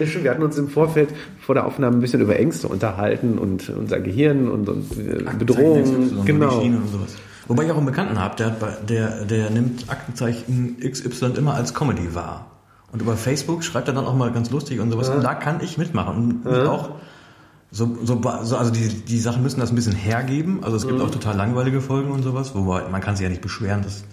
[0.00, 1.10] Ja, Wir hatten uns im Vorfeld
[1.40, 6.24] vor der Aufnahme ein bisschen über Ängste unterhalten und unser Gehirn und, und äh, Bedrohungen.
[6.24, 6.60] Genau.
[6.60, 7.16] Und sowas.
[7.46, 8.50] Wobei ich auch einen Bekannten habe, der,
[8.88, 12.46] der, der nimmt Aktenzeichen XY immer als Comedy wahr.
[12.92, 15.08] Und über Facebook schreibt er dann auch mal ganz lustig und sowas.
[15.08, 16.16] Und da kann ich mitmachen.
[16.16, 16.90] Und mich auch
[17.70, 20.62] so, so, so, also die, die Sachen müssen das ein bisschen hergeben.
[20.62, 23.42] Also es gibt auch total langweilige Folgen und sowas, wobei man kann sich ja nicht
[23.42, 24.04] beschweren, dass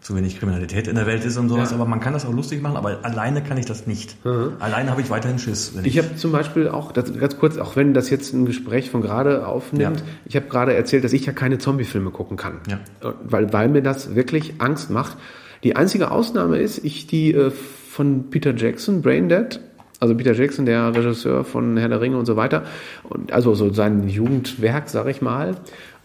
[0.00, 1.76] zu wenig Kriminalität in der Welt ist und sowas, Ja.
[1.76, 4.16] aber man kann das auch lustig machen, aber alleine kann ich das nicht.
[4.60, 5.72] Alleine habe ich weiterhin Schiss.
[5.74, 9.02] Wenn Ich habe zum Beispiel auch, ganz kurz, auch wenn das jetzt ein Gespräch von
[9.02, 10.02] gerade aufnimmt, Ja.
[10.24, 12.58] ich habe gerade erzählt, dass ich ja keine Zombie-Filme gucken kann.
[12.68, 12.76] Ja.
[13.08, 15.16] Äh, Weil, weil mir das wirklich Angst macht.
[15.64, 19.60] Die einzige Ausnahme ist, ich die äh, von Peter Jackson, Braindead,
[20.00, 22.62] also Peter Jackson, der Regisseur von Herr der Ringe und so weiter,
[23.02, 25.56] und also so sein Jugendwerk, sag ich mal.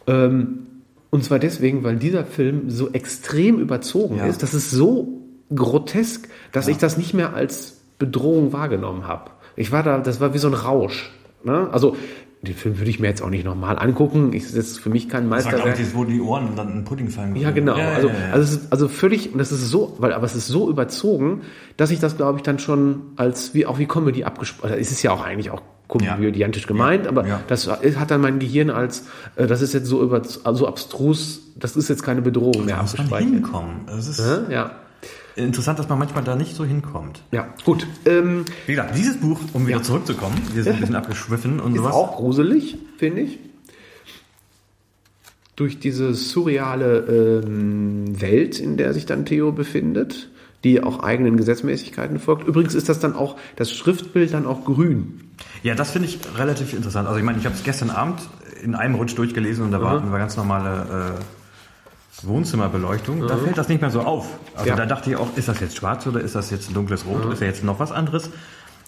[0.07, 0.65] Ähm,
[1.13, 4.25] und zwar deswegen, weil dieser Film so extrem überzogen Ja.
[4.25, 5.21] ist, das ist so
[5.53, 9.29] grotesk, dass ich das nicht mehr als Bedrohung wahrgenommen habe.
[9.55, 11.11] Ich war da, das war wie so ein Rausch.
[11.43, 11.69] Ne?
[11.71, 11.95] Also
[12.41, 14.33] den Film würde ich mir jetzt auch nicht nochmal angucken.
[14.33, 17.09] Ich, das ist für mich kein das war, ich, wo die Ohren dann in Pudding
[17.09, 17.35] fallen.
[17.35, 17.77] Ja, genau.
[17.77, 18.33] Ja, ja, also, ja, ja.
[18.33, 21.41] also, es ist, also völlig, und das ist so, weil, aber es ist so überzogen,
[21.77, 25.03] dass ich das, glaube ich, dann schon als, wie, auch wie Comedy abgesprochen, es ist
[25.03, 27.41] ja auch eigentlich auch komödiantisch gemeint, aber Ja.
[27.47, 31.75] das hat dann mein Gehirn als, äh, das ist jetzt so über, so abstrus, das
[31.75, 33.81] ist jetzt keine Bedrohung mehr muss man hinkommen.
[33.87, 34.71] Das ist Ja, ja.
[35.35, 37.21] interessant, dass man manchmal da nicht so hinkommt.
[37.31, 37.85] Ja, gut.
[38.05, 41.79] Ähm, Wie gesagt, dieses Buch, um wieder zurückzukommen, wir sind ein bisschen abgeschwiffen und ist
[41.79, 41.93] sowas.
[41.93, 43.39] auch gruselig, finde ich.
[45.55, 50.29] Durch diese surreale ähm, Welt, in der sich dann Theo befindet,
[50.63, 52.47] die auch eigenen Gesetzmäßigkeiten folgt.
[52.47, 55.19] Übrigens ist das dann auch, das Schriftbild dann auch grün.
[55.63, 57.07] Ja, das finde ich relativ interessant.
[57.07, 58.19] Also ich meine, ich habe es gestern Abend
[58.61, 61.15] in einem Rutsch durchgelesen und da war eine ganz normale
[62.21, 63.27] äh, Wohnzimmerbeleuchtung.
[63.27, 64.27] Da fällt das nicht mehr so auf.
[64.55, 64.75] Also Ja.
[64.75, 67.31] da dachte ich auch, ist das jetzt schwarz oder ist das jetzt ein dunkles Rot?
[67.31, 68.29] Ist ja jetzt noch was anderes?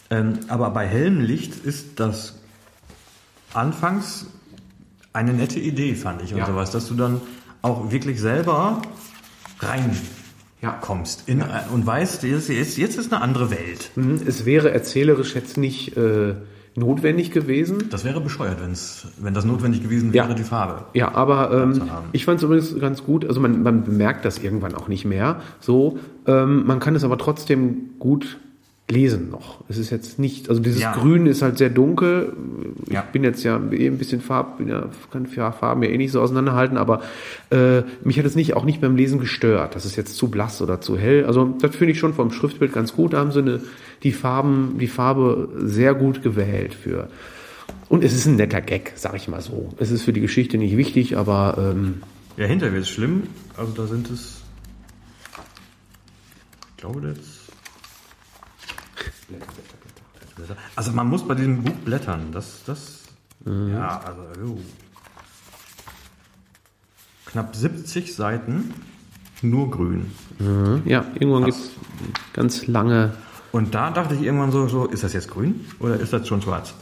[0.10, 2.36] Ähm, aber bei hellem Licht ist das
[3.54, 4.28] anfangs
[5.14, 6.46] eine nette Idee, fand ich und Ja.
[6.48, 7.22] sowas, dass du dann
[7.62, 8.82] auch wirklich selber
[9.60, 9.98] rein
[10.66, 10.78] Ja.
[10.82, 13.92] kommst in, und weißt, jetzt, jetzt, jetzt ist eine andere Welt.
[13.96, 16.36] Mhm, Es wäre erzählerisch jetzt nicht äh,
[16.76, 17.88] notwendig gewesen.
[17.90, 20.26] Das wäre bescheuert, wenn's, wenn das notwendig gewesen Ja.
[20.26, 20.86] wäre, die Farbe.
[20.94, 23.26] Ja, aber ähm, ich fand es übrigens ganz gut.
[23.26, 25.40] Also man, man bemerkt das irgendwann auch nicht mehr.
[25.62, 28.40] So, ähm, man kann es aber trotzdem gut
[28.88, 29.64] lesen noch.
[29.68, 30.94] Es ist jetzt nicht, also dieses Ja.
[30.94, 32.34] Grün ist halt sehr dunkel.
[32.86, 33.02] Ich Ja.
[33.02, 36.22] bin jetzt ja eh ein bisschen Farb, bin ja, kann Farben ja eh nicht so
[36.22, 37.02] auseinanderhalten, aber
[37.50, 39.76] äh, mich hat es nicht auch nicht beim Lesen gestört.
[39.76, 41.26] Das ist jetzt zu blass oder zu hell.
[41.26, 43.14] Also das finde ich schon vom Schriftbild ganz gut.
[43.14, 43.60] Da haben sie eine,
[44.04, 47.08] die Farben, die Farbe sehr gut gewählt für.
[47.90, 49.74] Und es ist ein netter Gag, sag ich mal so.
[49.78, 52.04] Es ist für die Geschichte nicht wichtig, aber ähm,
[52.38, 53.24] Ja, hinter wird es schlimm.
[53.58, 54.42] Also da sind es.
[56.72, 57.35] Ich glaube jetzt.
[60.76, 62.32] Also man muss bei diesem Buch blättern.
[62.32, 63.04] Das, das.
[63.46, 64.22] Ja, also.
[64.42, 64.58] jo.
[67.26, 68.74] Knapp 70 Seiten,
[69.42, 70.12] nur grün.
[70.86, 71.72] Ja, irgendwann gibt es
[72.34, 73.14] ganz lange.
[73.52, 76.42] Und da dachte ich irgendwann so, so, ist das jetzt grün oder ist das schon
[76.42, 76.74] schwarz?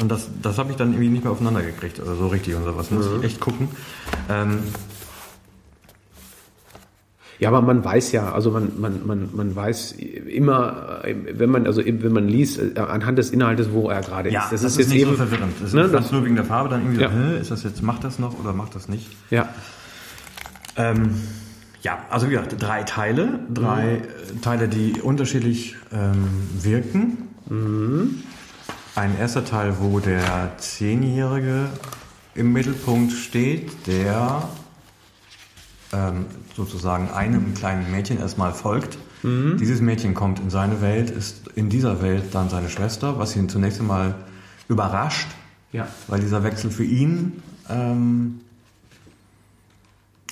[0.00, 2.64] Und das, das habe ich dann irgendwie nicht mehr aufeinander gekriegt oder so richtig und
[2.64, 2.90] sowas.
[2.90, 3.68] Muss ich echt gucken.
[4.28, 4.60] Ähm,
[7.40, 11.66] Ja, aber man weiß ja, also man, man, man, man weiß immer, äh, wenn man,
[11.66, 14.52] also eben, wenn man liest, äh, anhand des Inhaltes, wo er gerade Ja, ist.
[14.52, 15.54] das, ist, jetzt nicht so verwirrend.
[15.62, 17.10] Das ne, ist das, nur wegen der Farbe dann irgendwie Ja.
[17.10, 19.08] so, ist das jetzt, macht das noch oder macht das nicht?
[19.30, 19.48] ja.
[20.76, 21.14] Ähm,
[21.82, 24.00] ja, also wie gesagt, drei Teile, drei äh,
[24.42, 26.28] Teile, die unterschiedlich ähm,
[26.60, 27.16] wirken.
[28.94, 31.66] Ein erster Teil, wo der Zehnjährige
[32.34, 34.42] im Mittelpunkt steht, der
[35.92, 36.26] ähm,
[36.56, 38.98] sozusagen einem kleinen Mädchen erstmal folgt.
[39.22, 43.50] Dieses Mädchen kommt in seine Welt, ist in dieser Welt dann seine Schwester, was ihn
[43.50, 44.14] zunächst einmal
[44.66, 45.28] überrascht,
[45.72, 45.88] Ja.
[46.08, 48.40] weil dieser Wechsel für ihn ähm,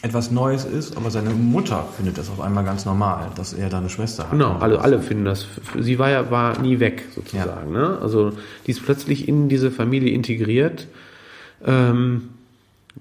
[0.01, 3.77] etwas Neues ist, aber seine Mutter findet das auf einmal ganz normal, dass er da
[3.79, 4.31] eine Schwester hat.
[4.31, 5.47] Genau, alle, alle finden das.
[5.79, 7.73] Sie war ja war nie weg sozusagen.
[7.73, 7.99] Ne?
[8.01, 8.33] Also
[8.67, 10.87] die ist plötzlich in diese Familie integriert.
[11.63, 12.31] Ähm,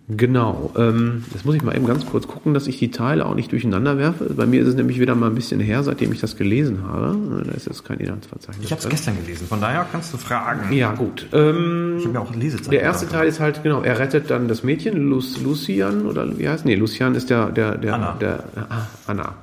[0.07, 0.71] genau.
[0.77, 3.51] Ähm, jetzt muss ich mal eben ganz kurz gucken, dass ich die Teile auch nicht
[3.51, 4.25] durcheinander werfe.
[4.33, 7.17] Bei mir ist es nämlich wieder mal ein bisschen her, seitdem ich das gelesen habe.
[7.45, 8.65] Da ist jetzt kein Inhaltsverzeichnis.
[8.65, 10.71] Ich habe es gestern gelesen, von daher kannst du fragen.
[10.73, 11.27] Ja, gut.
[11.33, 12.71] Ähm, Ich habe ja auch Lesezeit.
[12.73, 13.07] der erste.
[13.07, 16.75] Teil ist halt, genau, er rettet dann das Mädchen, Lu- Lucian, oder wie heißt Nee,
[16.75, 18.11] Lucian ist der, der, der, Anna.
[18.19, 19.35] der, ah, Anna.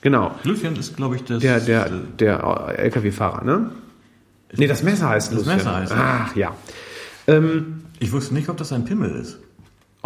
[0.00, 0.32] Genau.
[0.44, 1.40] Lucien ist, glaube ich, das.
[1.42, 3.70] Der, der, der LKW-Fahrer, ne?
[4.56, 5.56] Nee, das Messer heißt Das Lucian.
[5.56, 5.92] Messer heißt.
[5.96, 6.54] Ach, ja.
[7.26, 9.38] Ähm, Ich wusste nicht, ob das ein Pimmel ist.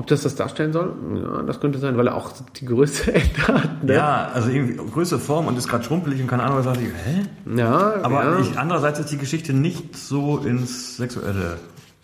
[0.02, 0.92] Ob das das darstellen soll?
[1.14, 3.84] Ja, das könnte sein, weil er auch die Größe ändert.
[3.84, 3.94] Ne?
[3.94, 6.88] Ja, also irgendwie Größe, Form und ist gerade schrumpelig und keine Ahnung, was sage ich,
[6.88, 7.22] hä?
[7.56, 8.38] ja Aber ja.
[8.40, 11.58] ich, andererseits ist die Geschichte nicht so ins Sexuelle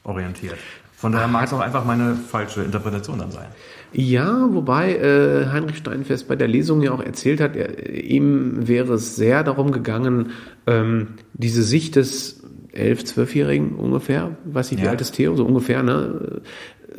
[0.05, 0.55] orientiert.
[0.97, 3.47] Von daher mag es auch einfach meine falsche Interpretation dann sein.
[3.93, 8.95] Ja, wobei äh, Heinrich Steinfest bei der Lesung ja auch erzählt hat, er, ihm wäre
[8.95, 10.31] es sehr darum gegangen,
[10.67, 14.91] ähm, diese Sicht des elf, zwölfjährigen ungefähr, weiß wie Ja.
[14.91, 16.43] alt ist Theo, so ungefähr, ne?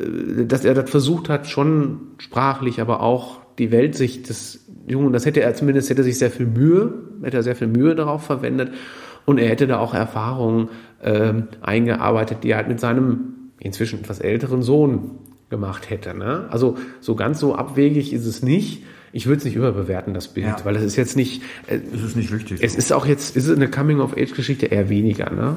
[0.00, 5.26] Äh, dass er das versucht hat, schon sprachlich, aber auch die Weltsicht des Jungen, das
[5.26, 8.24] hätte er zumindest, hätte er sich sehr viel Mühe, hätte er sehr viel Mühe darauf
[8.24, 8.72] verwendet
[9.26, 10.68] und er hätte da auch Erfahrungen
[11.02, 15.10] ähm, eingearbeitet, die er halt mit seinem inzwischen etwas älteren Sohn
[15.50, 16.16] gemacht hätte.
[16.16, 16.46] Ne?
[16.50, 18.84] Also so ganz so abwegig ist es nicht.
[19.12, 20.56] Ich würde es nicht überbewerten, das Bild, Ja.
[20.64, 22.60] weil es ist jetzt nicht, äh, Es ist nicht wichtig.
[22.62, 25.56] es ist auch jetzt, ist es eine Coming-of-Age-Geschichte eher weniger, ne?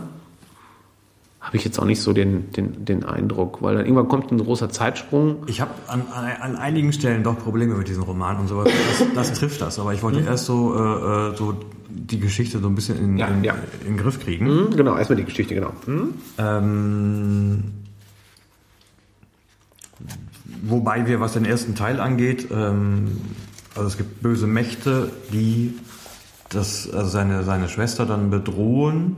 [1.44, 4.38] Habe ich jetzt auch nicht so den, den, den Eindruck, weil dann irgendwann kommt ein
[4.38, 5.44] großer Zeitsprung.
[5.48, 8.72] Ich habe an, an, an einigen Stellen doch Probleme mit diesem Roman und sowas.
[9.14, 9.78] Das, das trifft das.
[9.78, 11.54] Aber ich wollte erst so, äh, äh, so
[11.90, 13.56] die Geschichte so ein bisschen in, Ja, in, ja.
[13.82, 14.48] in den Griff kriegen.
[14.48, 15.74] Hm, genau, erstmal die Geschichte, genau.
[15.84, 16.14] Hm?
[16.38, 17.64] Ähm,
[20.64, 23.18] wobei wir, was den ersten Teil angeht, ähm,
[23.76, 25.74] also es gibt böse Mächte, die
[26.48, 29.18] das, also seine, seine Schwester dann bedrohen,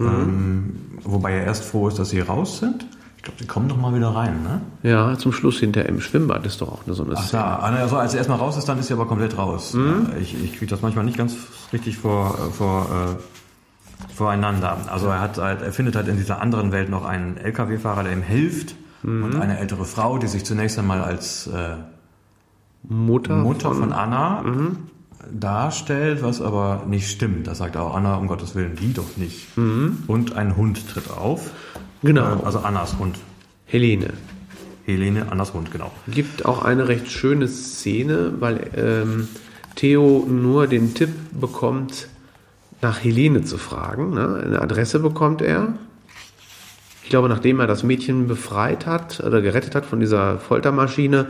[0.00, 2.86] ähm, wobei er erst froh ist, dass sie raus sind.
[3.16, 4.60] Ich glaube, die kommen doch mal wieder rein, ne?
[4.82, 7.42] Ja, zum Schluss hinter im Schwimmbad ist doch auch eine so eine Ach Szene.
[7.42, 9.76] da, also als er erstmal raus ist, dann ist er aber komplett raus.
[9.76, 11.36] Ja, Ich, ich kriege das manchmal nicht ganz
[11.70, 14.78] richtig vor, äh, vor, äh, voreinander.
[14.90, 18.12] Also er hat halt, er findet halt in dieser anderen Welt noch einen LKW-Fahrer, der
[18.14, 21.76] ihm hilft und eine ältere Frau, die sich zunächst einmal als äh,
[22.82, 24.42] Mutter, Mutter von Anna
[25.32, 27.46] darstellt, was aber nicht stimmt.
[27.46, 29.48] Das sagt auch Anna, um Gottes Willen, die doch nicht.
[29.56, 31.50] Und ein Hund tritt auf.
[32.02, 32.36] Genau.
[32.36, 33.18] Äh, Also Annas Hund.
[33.66, 34.14] Helene.
[34.86, 35.92] Helene, Annas Hund, genau.
[36.08, 39.28] Gibt auch eine recht schöne Szene, weil ähm,
[39.76, 42.08] Theo nur den Tipp bekommt,
[42.82, 44.14] nach Helene zu fragen.
[44.14, 44.42] Ne?
[44.44, 45.74] Eine Adresse bekommt er.
[47.04, 51.26] Ich glaube, nachdem er das Mädchen befreit hat oder gerettet hat von dieser Foltermaschine,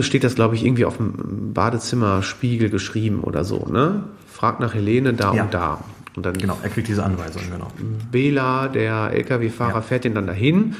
[0.00, 3.66] steht das, glaube ich, irgendwie auf dem Badezimmerspiegel geschrieben oder so.
[3.70, 4.04] Ne?
[4.26, 5.44] Fragt nach Helene da Ja.
[5.44, 5.84] und da.
[6.16, 7.68] Und dann Genau, er kriegt diese Anweisung, genau.
[8.10, 9.82] Bela, der LKW-Fahrer, Ja.
[9.82, 10.74] fährt ihn dann dahin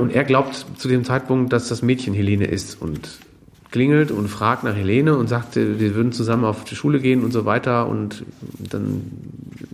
[0.00, 3.08] und er glaubt zu dem Zeitpunkt, dass das Mädchen Helene ist und
[3.70, 7.22] klingelt und fragt nach Helene und sagt, äh, wir würden zusammen auf die Schule gehen
[7.24, 8.24] und so weiter und
[8.58, 9.02] dann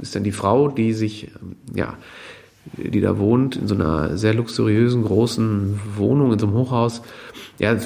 [0.00, 1.94] ist dann die Frau, die sich, ähm, ja,
[2.76, 7.02] die da wohnt, in so einer sehr luxuriösen, großen Wohnung, in so einem Hochhaus,
[7.58, 7.76] ja,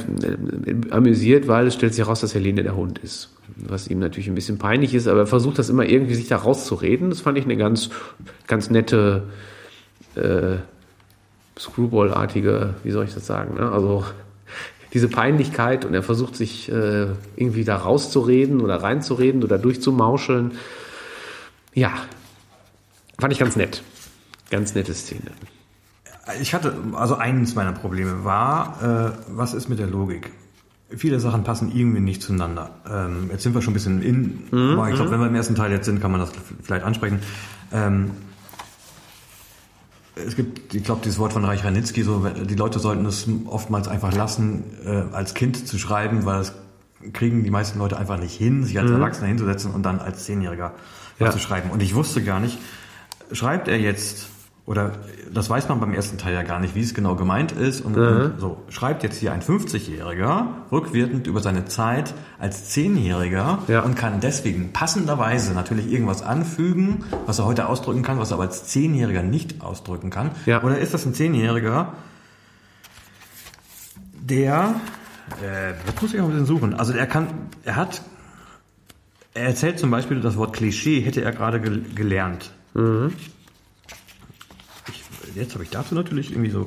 [0.90, 3.30] amüsiert, weil es stellt sich heraus, dass Helene der Hund ist.
[3.56, 6.36] Was ihm natürlich ein bisschen peinlich ist, aber er versucht das immer irgendwie sich da
[6.36, 7.10] rauszureden.
[7.10, 7.90] Das fand ich eine ganz,
[8.46, 9.24] ganz nette,
[10.16, 10.56] äh,
[11.58, 13.70] Screwball-artige, wie soll ich das sagen, ne?
[13.70, 14.04] Also,
[14.92, 20.52] diese Peinlichkeit und er versucht sich äh, irgendwie da rauszureden oder reinzureden oder durchzumauscheln.
[21.74, 21.92] Ja,
[23.18, 23.82] fand ich ganz nett.
[24.50, 25.30] Ganz nette Szene.
[26.40, 30.30] Ich hatte, also eines meiner Probleme war, äh, was ist mit der Logik?
[30.94, 32.70] Viele Sachen passen irgendwie nicht zueinander.
[32.88, 35.54] Ähm, jetzt sind wir schon ein bisschen in, aber ich glaube, wenn wir im ersten
[35.54, 36.32] Teil jetzt sind, kann man das
[36.62, 37.20] vielleicht ansprechen.
[37.72, 38.10] Ähm,
[40.16, 43.86] es gibt, ich glaube, dieses Wort von Reich Ranitzky, so, die Leute sollten es oftmals
[43.88, 46.52] einfach lassen, äh, als Kind zu schreiben, weil es
[47.12, 50.74] kriegen die meisten Leute einfach nicht hin, sich als Erwachsener hinzusetzen und dann als Zehnjähriger
[51.18, 51.30] Ja.
[51.30, 51.70] zu schreiben.
[51.70, 52.58] Und ich wusste gar nicht,
[53.32, 54.26] schreibt er jetzt,
[54.70, 54.92] oder
[55.34, 57.80] das weiß man beim ersten Teil ja gar nicht, wie es genau gemeint ist.
[57.80, 63.80] Und, und so, schreibt jetzt hier ein 50-Jähriger rückwirkend über seine Zeit als Zehnjähriger Ja.
[63.80, 68.44] und kann deswegen passenderweise natürlich irgendwas anfügen, was er heute ausdrücken kann, was er aber
[68.44, 70.30] als Zehnjähriger nicht ausdrücken kann.
[70.46, 70.62] Ja.
[70.62, 71.92] Oder ist das ein Zehnjähriger,
[74.20, 74.76] der,
[75.42, 76.74] äh, das muss ich auch ein bisschen suchen.
[76.74, 77.26] Also er kann,
[77.64, 78.02] er hat,
[79.34, 82.52] er erzählt zum Beispiel das Wort Klischee hätte er gerade gel gelernt.
[82.72, 83.30] Ich,
[85.34, 86.66] jetzt habe ich dazu natürlich irgendwie so.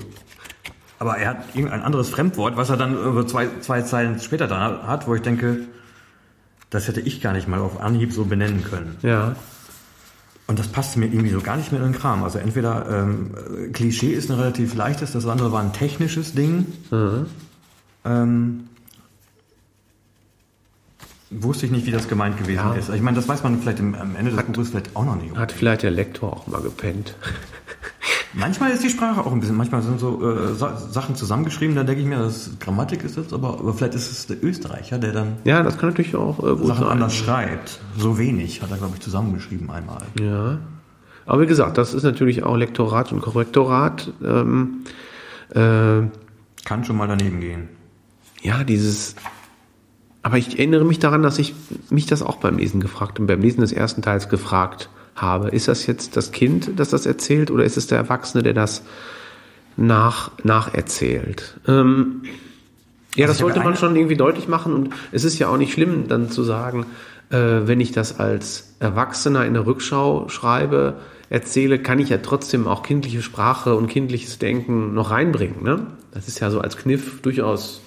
[0.99, 4.83] Aber er hat irgendein anderes Fremdwort, was er dann über zwei, zwei Zeilen später da
[4.87, 5.59] hat, wo ich denke,
[6.69, 8.95] das hätte ich gar nicht mal auf Anhieb so benennen können.
[9.01, 9.35] Ja.
[10.47, 12.23] Und das passte mir irgendwie so gar nicht mehr in den Kram.
[12.23, 16.65] Also entweder ähm, äh, Klischee ist ein relativ leichtes, das andere war ein technisches Ding.
[18.05, 18.67] Ähm,
[21.29, 22.73] wusste ich nicht, wie das gemeint gewesen Ja.
[22.73, 22.89] ist.
[22.89, 25.35] Ich meine, das weiß man vielleicht im, am Ende des Buches vielleicht auch noch nicht.
[25.35, 27.15] Hat vielleicht der Lektor auch mal gepennt.
[28.35, 31.83] Manchmal ist die Sprache auch ein bisschen, manchmal sind so äh, Sa Sachen zusammengeschrieben, da
[31.83, 34.97] denke ich mir, das ist Grammatik ist jetzt, aber, aber vielleicht ist es der Österreicher,
[34.97, 36.91] der dann Ja, das kann natürlich auch äh, Sachen sein.
[36.91, 37.79] anders schreibt.
[37.97, 40.01] So wenig hat er, glaube ich, zusammengeschrieben einmal.
[40.19, 40.57] Ja.
[41.25, 44.11] Aber wie gesagt, das ist natürlich auch Lektorat und Korrektorat.
[44.23, 44.83] Ähm,
[45.51, 46.01] äh,
[46.65, 47.69] Kann schon mal daneben gehen.
[48.41, 49.15] ja, dieses.
[50.25, 51.53] Aber ich erinnere mich daran, dass ich
[51.89, 55.02] mich das auch beim Lesen gefragt und beim Lesen des ersten Teils gefragt habe.
[55.51, 58.83] Ist das jetzt das Kind, das das erzählt, oder ist es der Erwachsene, der das
[59.77, 61.59] nach, nacherzählt?
[61.67, 62.23] Ähm,
[63.15, 65.57] ja, das ich habe sollte man schon irgendwie deutlich machen und es ist ja auch
[65.57, 66.85] nicht schlimm, dann zu sagen,
[67.29, 70.95] äh, wenn ich das als Erwachsener in der Rückschau schreibe,
[71.29, 75.63] erzähle, kann ich ja trotzdem auch kindliche Sprache und kindliches Denken noch reinbringen.
[75.63, 75.87] Ne?
[76.11, 77.81] Das ist ja so als Kniff durchaus.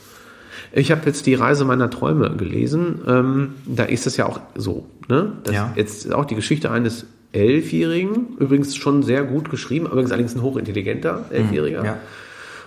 [0.72, 3.00] Ich habe jetzt die Reise meiner Träume gelesen.
[3.06, 4.86] Ähm, da ist es ja auch so.
[5.08, 5.32] Ne?
[5.44, 5.66] Das Ja.
[5.68, 7.06] ist jetzt auch die Geschichte eines
[7.36, 11.84] Elfjährigen, übrigens schon sehr gut geschrieben, übrigens allerdings ein hochintelligenter Elfjähriger.
[11.84, 11.98] ja.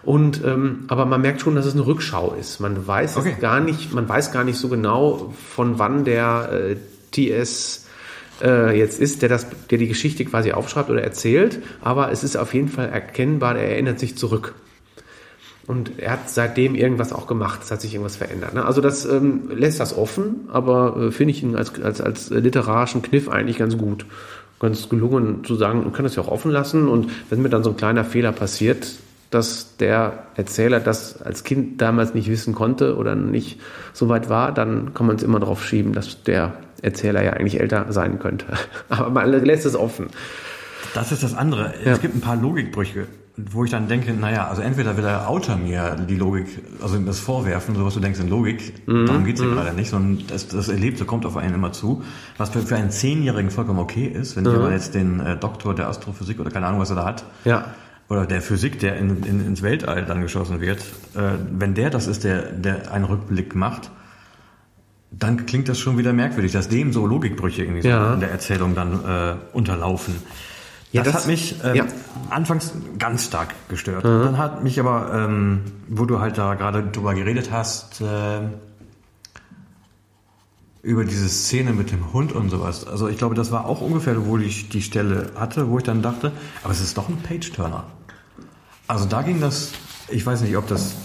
[0.02, 2.62] Und ähm, aber man merkt schon, dass es eine Rückschau ist.
[2.62, 3.36] Man weiß Okay.
[3.42, 6.76] gar nicht, man weiß gar nicht so genau, von wann der äh,
[7.12, 7.86] TS
[8.42, 11.60] äh, jetzt ist, der das, der die Geschichte quasi aufschreibt oder erzählt.
[11.82, 14.54] Aber es ist auf jeden Fall erkennbar, er erinnert sich zurück.
[15.68, 18.54] Und er hat seitdem irgendwas auch gemacht, es hat sich irgendwas verändert.
[18.56, 18.66] Ne?
[18.66, 23.02] Also das ähm, lässt das offen, aber äh, finde ich ihn als, als, als literarischen
[23.04, 24.06] Kniff eigentlich ganz gut.
[24.60, 27.63] Ganz gelungen zu sagen, man kann das ja auch offen lassen und wenn mir dann
[27.63, 28.88] so ein kleiner Fehler passiert,
[29.30, 33.60] dass der Erzähler das als Kind damals nicht wissen konnte oder nicht
[33.93, 37.60] so weit war, dann kann man es immer darauf schieben, dass der Erzähler ja eigentlich
[37.60, 38.45] älter sein könnte.
[38.89, 40.08] Aber man lässt es offen.
[40.93, 41.74] Das ist das andere.
[41.86, 41.91] Ja.
[41.91, 43.08] Es gibt ein paar Logikbrüche,
[43.52, 46.47] wo ich dann denke, naja, also entweder will der Autor mir die Logik,
[46.82, 49.06] also das vorwerfen, so was du denkst in Logik, Mhm.
[49.06, 52.04] darum geht's ja gerade nicht, sondern das, das Erlebte kommt auf einen immer zu,
[52.38, 55.73] was für, für einen Zehnjährigen vollkommen okay ist, wenn ich aber jetzt den äh, Doktor
[55.75, 57.65] der Astrophysik oder keine Ahnung, was er da hat, Ja.
[58.10, 60.80] oder der Physik, der in, in, ins Weltall dann geschossen wird,
[61.15, 63.91] äh, wenn der das ist, der, der einen Rückblick macht,
[65.12, 68.13] dann klingt das schon wieder merkwürdig, dass dem so Logikbrüche irgendwie so Ja.
[68.13, 70.15] in der Erzählung dann äh, unterlaufen.
[70.91, 71.86] Ja, das, das- hat mich ähm, ja.
[72.30, 74.04] anfangs ganz stark gestört.
[74.06, 78.41] Dann hat mich aber, ähm, wo du halt da gerade drüber geredet hast, äh,
[80.82, 82.88] über diese Szene mit dem Hund und sowas.
[82.88, 86.02] Also ich glaube, das war auch ungefähr, wo ich die Stelle hatte, wo ich dann
[86.02, 86.32] dachte,
[86.63, 87.84] aber es ist doch ein Page-Turner.
[88.88, 89.71] Also da ging das,
[90.08, 90.95] ich weiß nicht, ob das,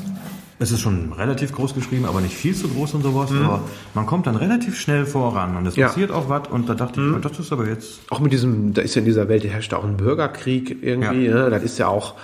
[0.59, 3.63] es ist schon relativ groß geschrieben, aber nicht viel zu groß und sowas, aber
[3.95, 5.81] man kommt dann relativ schnell voran und es Mhm.
[5.81, 5.87] Ja.
[5.87, 5.91] Mhm.
[5.91, 8.83] passiert auch was und da dachte ich, das ist aber jetzt auch mit diesem, da
[8.83, 11.35] ist ja in dieser Welt herrscht auch ein Bürgerkrieg irgendwie, Ja.
[11.45, 11.51] ne?
[11.51, 12.15] das ist ja auch,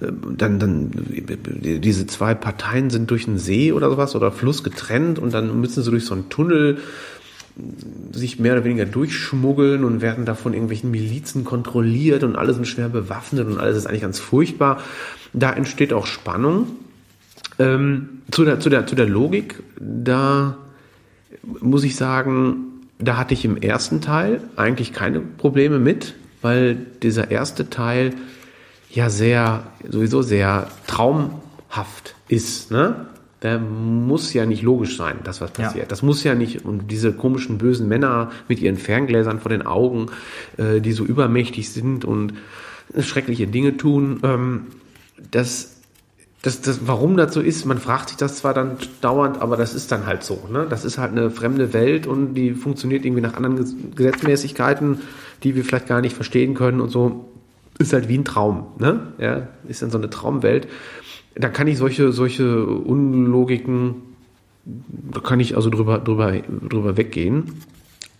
[0.00, 5.18] äh, dann, dann, diese zwei Parteien sind durch einen See oder sowas oder Fluss getrennt
[5.18, 6.78] und dann müssen sie durch so einen Tunnel
[8.12, 12.66] sich mehr oder weniger durchschmuggeln und werden da von irgendwelchen Milizen kontrolliert und alle sind
[12.66, 14.78] schwer bewaffnet und alles ist eigentlich ganz furchtbar.
[15.32, 16.66] Da entsteht auch Spannung.
[17.58, 20.56] Ähm, zu, der, zu, der, zu der Logik, da
[21.60, 22.56] muss ich sagen,
[22.98, 28.12] da hatte ich im ersten Teil eigentlich keine Probleme mit, weil dieser erste Teil
[28.90, 32.70] ja sehr, sowieso sehr traumhaft ist.
[32.70, 33.06] Ne?
[33.42, 35.64] Der muss ja nicht logisch sein, das was Ja.
[35.66, 35.92] passiert.
[35.92, 40.06] Das muss ja nicht, und diese komischen bösen Männer mit ihren Ferngläsern vor den Augen,
[40.56, 42.34] äh, die so übermächtig sind und
[43.00, 44.66] schreckliche Dinge tun, ähm,
[45.30, 45.73] das
[46.44, 49.74] das, das, warum das so ist, man fragt sich das zwar dann dauernd, aber das
[49.74, 50.38] ist dann halt so.
[50.52, 50.66] Ne?
[50.68, 55.00] Das ist halt eine fremde Welt und die funktioniert irgendwie nach anderen Ges- Gesetzmäßigkeiten,
[55.42, 57.24] die wir vielleicht gar nicht verstehen können und so.
[57.78, 58.66] Ist halt wie ein Traum.
[58.78, 59.00] Ne?
[59.18, 60.68] Ja, ist dann so eine Traumwelt.
[61.34, 64.02] Da kann ich solche, solche Unlogiken
[64.66, 66.32] da kann ich also drüber, drüber,
[66.68, 67.60] drüber weggehen.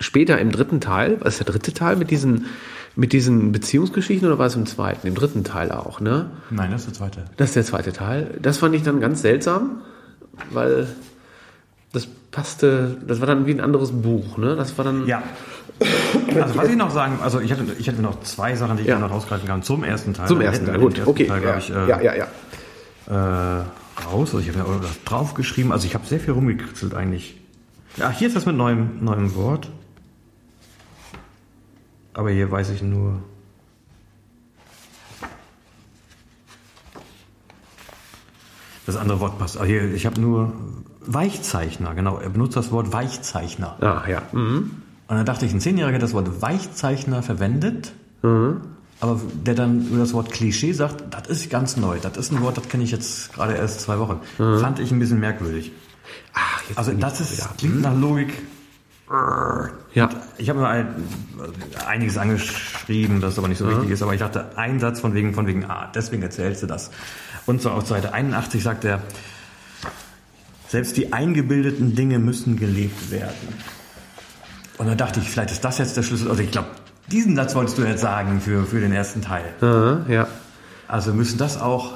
[0.01, 2.47] Später im dritten Teil, was ist der dritte Teil mit diesen,
[2.97, 5.07] mit diesen Beziehungsgeschichten oder war es im zweiten?
[5.07, 6.31] Im dritten Teil auch, ne?
[6.51, 7.25] Nein, das ist der zweite.
[7.37, 8.39] Das ist der zweite Teil.
[8.41, 9.83] Das fand ich dann ganz seltsam,
[10.51, 10.87] weil
[11.93, 14.57] das passte, das war dann wie ein anderes Buch, ne?
[14.57, 15.07] Das war dann.
[15.07, 15.23] Ja.
[16.35, 18.89] Also was ich noch sagen, also ich hatte, ich hatte noch zwei Sachen, die ich
[18.89, 18.99] Ja.
[19.01, 19.63] noch rausgreifen kann.
[19.63, 20.29] Zum ersten Teil.
[20.29, 21.27] Zum ersten Teil, gut, ersten okay.
[21.27, 22.27] Teil, ja, ich, äh, ja, ja, ja.
[23.09, 23.65] äh,
[24.07, 24.35] raus.
[24.35, 25.73] Also ich habe ja auch draufgeschrieben.
[25.73, 27.41] Also ich habe sehr viel rumgekritzelt eigentlich.
[27.97, 29.69] Ja, hier ist das mit neuem, neuem Wort.
[32.15, 33.21] Aber hier weiß ich nur.
[38.87, 39.59] Das andere Wort passt.
[39.59, 40.53] Ah, hier, ich habe nur
[41.01, 42.19] Weichzeichner, genau.
[42.19, 43.77] Er benutzt das Wort Weichzeichner.
[43.81, 44.23] Ah, ja.
[44.33, 44.71] Mhm.
[45.07, 48.61] Und dann dachte ich, ein Zehnjähriger, das Wort Weichzeichner verwendet, Mhm.
[49.01, 51.99] aber der dann über das Wort Klischee sagt, das ist ganz neu.
[52.01, 54.21] Das ist ein Wort, das kenne ich jetzt gerade erst zwei Wochen.
[54.37, 55.73] Fand ich ein bisschen merkwürdig.
[56.35, 58.33] Ach, jetzt Also das ist, klingt nach Logik.
[59.09, 60.09] Ja.
[60.39, 60.87] Ich habe mir ein,
[61.87, 65.35] einiges angeschrieben, das aber nicht so wichtig ist, aber ich dachte, ein Satz von wegen,
[65.35, 66.91] von wegen, ah, deswegen erzählst du das.
[67.47, 69.03] Und so auf Seite 81 sagt er,
[70.69, 73.55] selbst die eingebildeten Dinge müssen gelebt werden.
[74.79, 76.31] Und dann dachte ich, vielleicht ist das jetzt der Schlüssel.
[76.31, 76.69] Also ich glaube,
[77.13, 79.45] diesen Satz wolltest du jetzt sagen für, für den ersten Teil.
[79.61, 80.27] Aha, ja.
[80.89, 81.93] Also müssen das auch,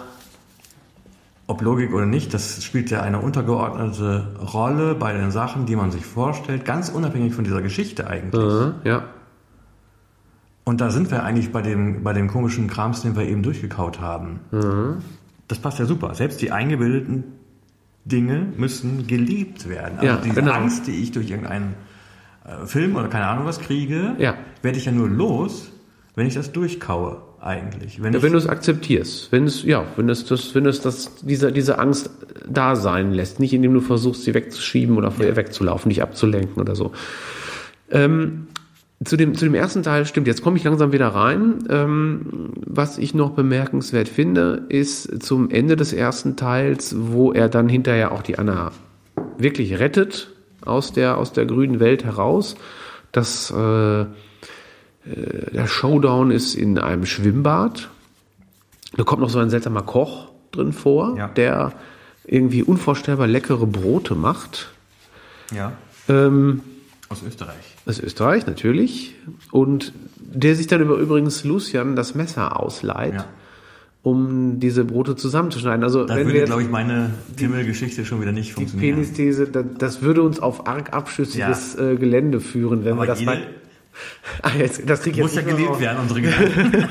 [1.48, 5.90] ob Logik oder nicht, das spielt ja eine untergeordnete Rolle bei den Sachen, die man
[5.90, 8.40] sich vorstellt, ganz unabhängig von dieser Geschichte eigentlich.
[8.44, 9.02] Aha, ja.
[10.64, 14.00] Und da sind wir eigentlich bei dem, bei dem komischen Krams, den wir eben durchgekaut
[14.00, 14.40] haben.
[15.48, 16.14] Das passt ja super.
[16.14, 17.24] Selbst die eingebildeten
[18.04, 19.94] Dinge müssen geliebt werden.
[19.98, 20.52] Also Ja, diese genau.
[20.52, 21.74] Angst, die ich durch irgendeinen
[22.44, 24.34] äh, Film oder keine Ahnung was kriege, Ja.
[24.60, 25.72] werde ich ja nur los,
[26.18, 28.02] wenn ich das durchkaue eigentlich.
[28.02, 31.14] Wenn Ja, wenn du es akzeptierst, wenn es, ja, wenn es das, wenn es das,
[31.22, 32.10] diese, diese Angst
[32.44, 36.60] da sein lässt, nicht indem du versuchst, sie wegzuschieben oder vor ihr wegzulaufen, dich abzulenken
[36.60, 36.90] oder so.
[37.92, 38.48] Ähm,
[39.04, 41.60] zu dem, zu dem ersten Teil stimmt, jetzt komme ich langsam wieder rein.
[41.70, 47.68] Ähm, was ich noch bemerkenswert finde, ist zum Ende des ersten Teils, wo er dann
[47.68, 48.72] hinterher auch die Anna
[49.38, 52.56] wirklich rettet aus der, aus der grünen Welt heraus,
[53.12, 54.06] dass äh,
[55.52, 57.88] der Showdown ist in einem Schwimmbad.
[58.96, 61.28] Da kommt noch so ein seltsamer Koch drin vor, Ja.
[61.28, 61.72] der
[62.24, 64.70] irgendwie unvorstellbar leckere Brote macht.
[65.54, 65.72] ja,
[66.08, 66.60] Ähm,
[67.08, 67.54] aus Österreich.
[67.86, 69.14] aus Österreich natürlich.
[69.50, 73.24] Und der sich dann über übrigens Lucian das Messer ausleiht, Ja.
[74.02, 75.82] um diese Brote zusammenzuschneiden.
[75.84, 78.94] Also Da wenn würde, glaube ich, meine Timmelgeschichte schon wieder nicht die funktionieren.
[78.96, 83.20] Penisthese, das, das würde uns auf arg abschüssiges äh, Gelände führen, wenn Aber wir das
[83.20, 83.42] jede- mal.
[84.42, 86.88] Ah, jetzt, das krieg ich Muss ja gelebt werden, unsere Gedanken.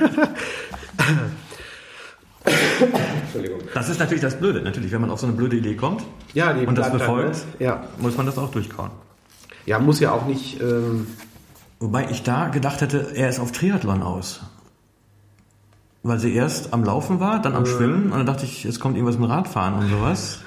[3.73, 4.61] Das ist natürlich das Blöde.
[4.61, 7.65] Natürlich, wenn man auf so eine blöde Idee kommt Ja, und das dann, befolgt, ne?
[7.65, 7.83] Ja.
[7.99, 8.91] muss man das auch durchkauen.
[9.65, 10.61] Ja, muss ja auch nicht.
[10.61, 11.07] Ähm,
[11.79, 14.41] Wobei ich da gedacht hätte, er ist auf Triathlon aus.
[16.03, 18.95] Weil sie erst am Laufen war, dann am Schwimmen und dann dachte ich, es kommt
[18.95, 20.39] irgendwas mit Radfahren und sowas.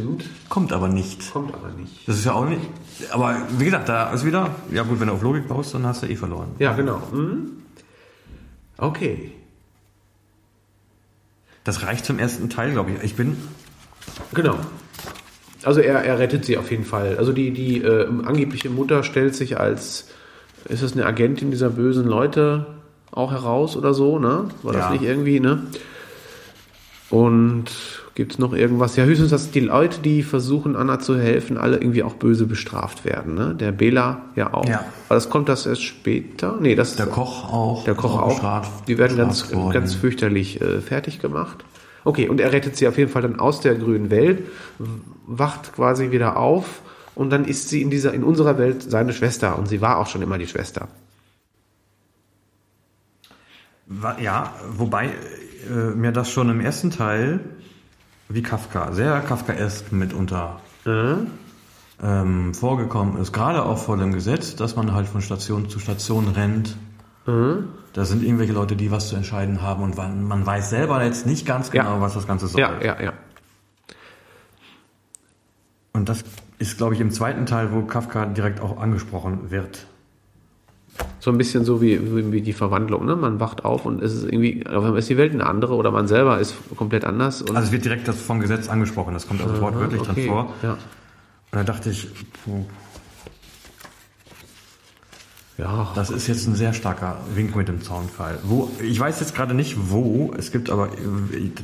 [0.00, 0.24] Stimmt.
[0.48, 1.32] Kommt aber nicht.
[1.32, 2.06] Kommt aber nicht.
[2.08, 2.60] Das ist ja auch nicht.
[3.10, 6.02] Aber wie gesagt, da ist wieder, ja gut, wenn du auf Logik baust, dann hast
[6.02, 6.48] du eh verloren.
[6.58, 7.02] Ja, genau.
[7.12, 7.52] Mhm.
[8.78, 9.32] Okay.
[11.64, 13.02] Das reicht zum ersten Teil, glaube ich.
[13.02, 13.36] Ich bin
[14.34, 14.56] Genau.
[15.64, 17.16] Also er, er rettet sie auf jeden Fall.
[17.18, 20.08] Also die, die äh, angebliche Mutter stellt sich als,
[20.68, 22.66] ist das eine Agentin dieser bösen Leute
[23.10, 24.48] auch heraus oder so, ne?
[24.62, 24.90] War das Ja.
[24.90, 25.66] nicht irgendwie, ne?
[27.10, 27.64] Und
[28.16, 28.96] gibt es noch irgendwas?
[28.96, 33.04] Ja, höchstens, dass die Leute, die versuchen, Anna zu helfen, alle irgendwie auch böse bestraft
[33.04, 33.54] werden, ne?
[33.54, 34.66] Der Bela ja auch.
[34.68, 34.84] Ja.
[35.08, 36.56] Aber das kommt das erst später?
[36.60, 37.84] Nee, das der Koch auch.
[37.84, 38.40] Der Koch auch.
[38.40, 39.70] bestraft- die werden ganz, worden.
[39.72, 41.64] ganz fürchterlich äh, fertig gemacht.
[42.04, 44.44] Okay, und er rettet sie auf jeden Fall dann aus der grünen Welt,
[45.26, 46.80] wacht quasi wieder auf
[47.14, 50.06] und dann ist sie in dieser, in unserer Welt seine Schwester und sie war auch
[50.06, 50.88] schon immer die Schwester.
[54.20, 55.06] Ja, wobei
[55.70, 57.40] äh, mir das schon im ersten Teil
[58.28, 63.32] wie Kafka, sehr Kafkaesk mitunter ähm, vorgekommen ist.
[63.32, 66.76] Gerade auch vor dem Gesetz, dass man halt von Station zu Station rennt.
[67.26, 71.44] Da sind irgendwelche Leute, die was zu entscheiden haben und man, weiß selber jetzt nicht
[71.44, 71.82] ganz Ja.
[71.82, 72.60] genau, was das Ganze soll.
[72.60, 73.12] Ja, ja, ja.
[75.92, 76.22] Und das
[76.58, 79.86] ist, glaube ich, im zweiten Teil, wo Kafka direkt auch angesprochen wird.
[81.20, 83.16] So ein bisschen so wie, wie die Verwandlung, ne?
[83.16, 84.64] Man wacht auf und es ist irgendwie,
[84.96, 87.42] ist die Welt eine andere oder man selber ist komplett anders.
[87.42, 90.54] Also es wird direkt das vom Gesetz angesprochen, das kommt also wortwörtlich drin okay, vor.
[90.62, 90.72] Ja.
[90.72, 90.78] Und
[91.52, 92.08] da dachte ich,
[92.44, 92.64] puh,
[95.58, 98.38] Ja, Das ist jetzt ein sehr starker Wink mit dem Zaunpfeil.
[98.42, 100.90] Wo, ich weiß jetzt gerade nicht wo, es gibt aber,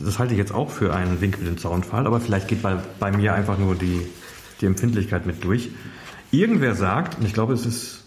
[0.03, 2.79] das halte ich jetzt auch für einen Wink mit dem Zaunpfeil, aber vielleicht geht bei,
[2.99, 4.01] bei mir einfach nur die,
[4.61, 5.71] die Empfindlichkeit mit durch.
[6.31, 8.02] Irgendwer sagt, und ich glaube es ist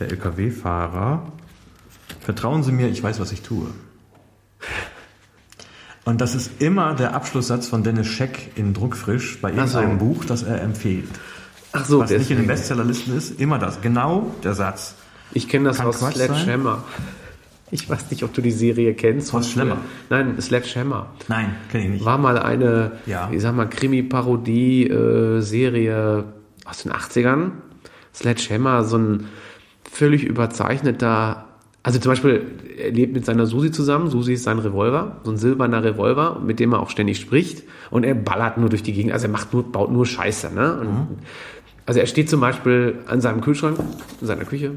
[0.00, 1.22] der LKW-Fahrer,
[2.20, 3.66] vertrauen Sie mir, ich weiß, was ich tue.
[6.04, 9.78] Und das ist immer der Abschlusssatz von Dennis Scheck in Druckfrisch bei Ach so.
[9.78, 11.08] irgendeinem Buch, das er empfiehlt.
[11.72, 12.46] ach so, Was nicht in den.
[12.46, 13.80] Bestsellerlisten ist, immer das.
[13.82, 14.94] Genau der Satz.
[15.32, 16.82] Ich kenne das Kann aus Quatsch Sledgehammer.
[17.70, 19.32] Ich weiß nicht, ob du die Serie kennst.
[19.32, 19.76] Horst Schlemmer?
[20.08, 21.06] Nein, Sledgehammer.
[21.28, 22.04] Nein, kenne ich nicht.
[22.04, 23.28] War mal eine, Ja.
[23.30, 26.24] ich sag mal, Krimi-Parodie-Serie
[26.64, 27.52] aus den 80ern.
[28.12, 29.26] Sledgehammer, so ein
[29.90, 31.44] völlig überzeichneter,
[31.82, 32.46] also zum Beispiel,
[32.78, 34.08] er lebt mit seiner Susi zusammen.
[34.08, 37.64] Susi ist sein Revolver, so ein silberner Revolver, mit dem er auch ständig spricht.
[37.90, 40.52] Und er ballert nur durch die Gegend, also er macht nur, baut nur Scheiße.
[40.54, 40.78] Ne?
[40.80, 40.88] Und,
[41.86, 43.78] Also er steht zum Beispiel an seinem Kühlschrank,
[44.20, 44.72] in seiner Küche,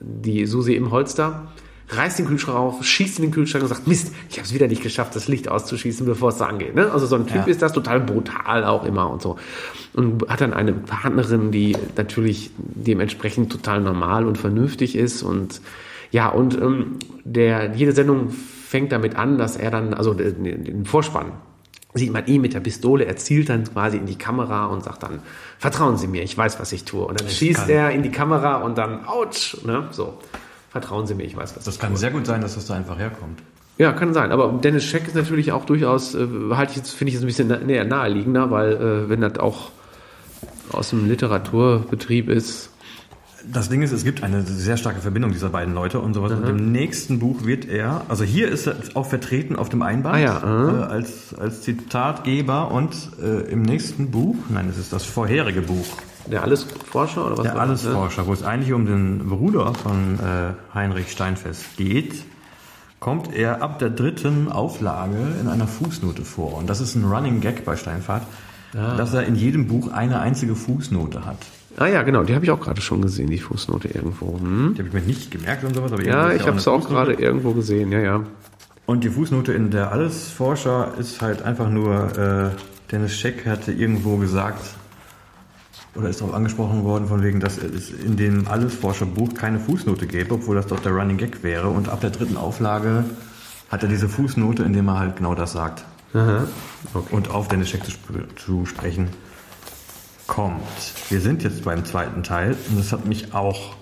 [0.00, 1.48] die Susi im Holster,
[1.92, 4.68] reißt den Kühlschrank auf, schießt in den Kühlschrank und sagt, Mist, ich habe es wieder
[4.68, 6.74] nicht geschafft, das Licht auszuschießen, bevor es da angeht.
[6.74, 6.90] Ne?
[6.92, 7.44] Also so ein Typ Ja.
[7.44, 9.36] ist das, total brutal auch immer und so.
[9.94, 15.60] Und hat dann eine Partnerin, die natürlich dementsprechend total normal und vernünftig ist und
[16.12, 21.32] ja, und ähm, der, jede Sendung fängt damit an, dass er dann, also den, Vorspann,
[21.94, 25.02] sieht man ihn mit der Pistole, er zielt dann quasi in die Kamera und sagt
[25.04, 25.20] dann,
[25.58, 27.04] vertrauen Sie mir, ich weiß, was ich tue.
[27.04, 30.18] Und dann schießt kann- er in die Kamera und dann, ouch, ne, so.
[30.70, 31.98] Vertrauen Sie mir, ich weiß, was Das kann tue.
[31.98, 33.40] sehr gut sein, dass das da einfach herkommt.
[33.78, 34.30] Ja, kann sein.
[34.30, 37.26] Aber Dennis Scheck ist natürlich auch durchaus, äh, halte ich jetzt, finde ich jetzt ein
[37.26, 39.70] bisschen näher naheliegender, weil äh, wenn das auch
[40.72, 42.70] aus dem Literaturbetrieb ist,
[43.50, 46.30] Das Ding ist, es gibt eine sehr starke Verbindung dieser beiden Leute und sowas.
[46.32, 50.14] Und im nächsten Buch wird er, also hier ist er auch vertreten auf dem Einband
[50.14, 50.78] Ah ja, aha.
[50.88, 55.86] äh, als, als Zitatgeber und äh, im nächsten Buch, nein, es ist das vorherige Buch,
[56.26, 57.60] der Allesforscher oder was der das, ne?
[57.90, 62.24] Allesforscher, wo es eigentlich um den Bruder von äh, Heinrich Steinfest geht,
[62.98, 66.56] kommt er ab der dritten Auflage in einer Fußnote vor.
[66.58, 68.22] Und das ist ein Running Gag bei Steinfahrt,
[68.72, 68.94] Ah.
[68.96, 71.38] dass er in jedem Buch eine einzige Fußnote hat.
[71.76, 74.38] Ah ja, genau, die habe ich auch gerade schon gesehen, die Fußnote irgendwo.
[74.38, 74.74] Hm?
[74.74, 77.14] Die habe ich mir nicht gemerkt und sowas, aber Ja, ich habe es auch gerade
[77.14, 78.20] irgendwo gesehen, ja, ja.
[78.86, 82.50] Und die Fußnote in der Allesforscher ist halt einfach nur, äh,
[82.92, 84.62] Dennis Scheck hatte irgendwo gesagt,
[85.94, 90.34] oder ist darauf angesprochen worden, von wegen, dass es in dem Allesforscher-Buch keine Fußnote gäbe,
[90.34, 91.68] obwohl das doch der Running Gag wäre.
[91.68, 93.04] Und ab der dritten Auflage
[93.70, 95.84] hat er diese Fußnote, in dem er halt genau das sagt.
[96.14, 96.46] Aha.
[96.94, 97.14] Okay.
[97.14, 99.08] Und auf Dennis Scheck zu, sp zu sprechen
[100.26, 100.60] kommt.
[101.08, 103.74] Wir sind jetzt beim zweiten Teil und das hat mich auch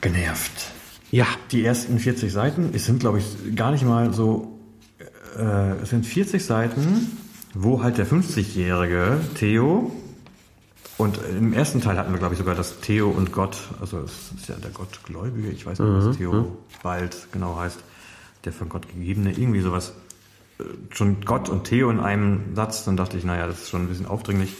[0.00, 0.70] genervt.
[1.10, 4.58] Ja, Die ersten 40 Seiten, es sind glaube ich gar nicht mal so,
[5.38, 7.16] äh, es sind 40 Seiten,
[7.54, 9.92] wo halt der 50-jährige Theo
[10.96, 14.32] und im ersten Teil hatten wir glaube ich sogar das Theo und Gott, also es
[14.36, 17.78] ist ja der Gottgläubige, ich weiß nicht, was Theo bald genau heißt,
[18.44, 19.94] der von Gott gegebene, irgendwie sowas.
[20.58, 23.82] Äh, Schon Gott und Theo in einem Satz, dann dachte ich, naja, das ist schon
[23.82, 24.54] ein bisschen aufdringlich.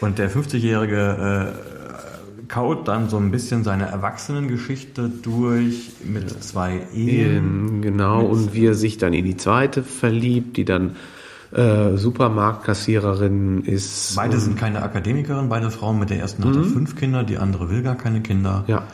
[0.00, 7.82] Und der 50-jährige äh, kaut dann so ein bisschen seine Erwachsenengeschichte durch mit zwei Ehen.
[7.82, 8.24] genau.
[8.24, 10.96] Und wie er sich dann in die zweite verliebt, die dann
[11.52, 14.16] äh, Supermarktkassiererin ist.
[14.16, 15.98] Beide sind keine Akademikerin, beide Frauen.
[15.98, 18.64] Mit der ersten hat er fünf Kinder, die andere will gar keine Kinder.
[18.66, 18.84] Ja.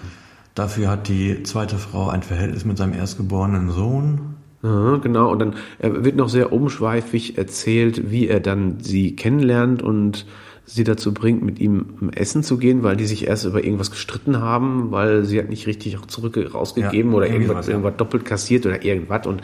[0.55, 4.35] Dafür hat die zweite Frau ein Verhältnis mit seinem erstgeborenen Sohn.
[4.63, 9.83] Aha, genau, und dann äh, wird noch sehr umschweifig erzählt, wie er dann sie kennenlernt
[9.83, 10.27] und
[10.65, 14.41] sie dazu bringt, mit ihm essen zu gehen, weil die sich erst über irgendwas gestritten
[14.41, 17.73] haben, weil sie hat nicht richtig auch zurück rausgegeben Ja, oder irgendwas, sowas, ja.
[17.75, 19.27] irgendwas doppelt kassiert oder irgendwas.
[19.27, 19.43] Und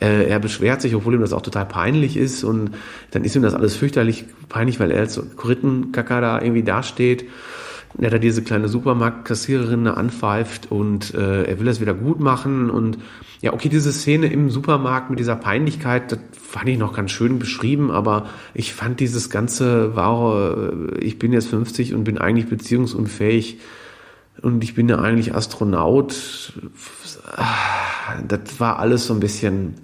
[0.00, 2.44] äh, er beschwert sich, obwohl ihm das auch total peinlich ist.
[2.44, 2.72] Und
[3.10, 7.26] dann ist ihm das alles fürchterlich peinlich, weil er als so Korittenkacker da irgendwie dasteht.
[7.98, 12.98] Er da diese kleine Supermarktkassiererin anpfeift und äh, er will das wieder gut machen und
[13.40, 17.40] ja, okay, diese Szene im Supermarkt mit dieser Peinlichkeit, das fand ich noch ganz schön
[17.40, 22.48] beschrieben, aber ich fand dieses ganze war, äh, ich bin jetzt 50 und bin eigentlich
[22.48, 23.58] beziehungsunfähig
[24.42, 26.52] und ich bin ja eigentlich Astronaut.
[28.28, 29.74] Das war alles so ein bisschen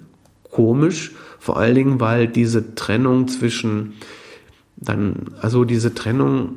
[0.57, 3.93] komisch, vor allen Dingen, weil diese Trennung zwischen
[4.75, 6.49] dann, also diese Trennung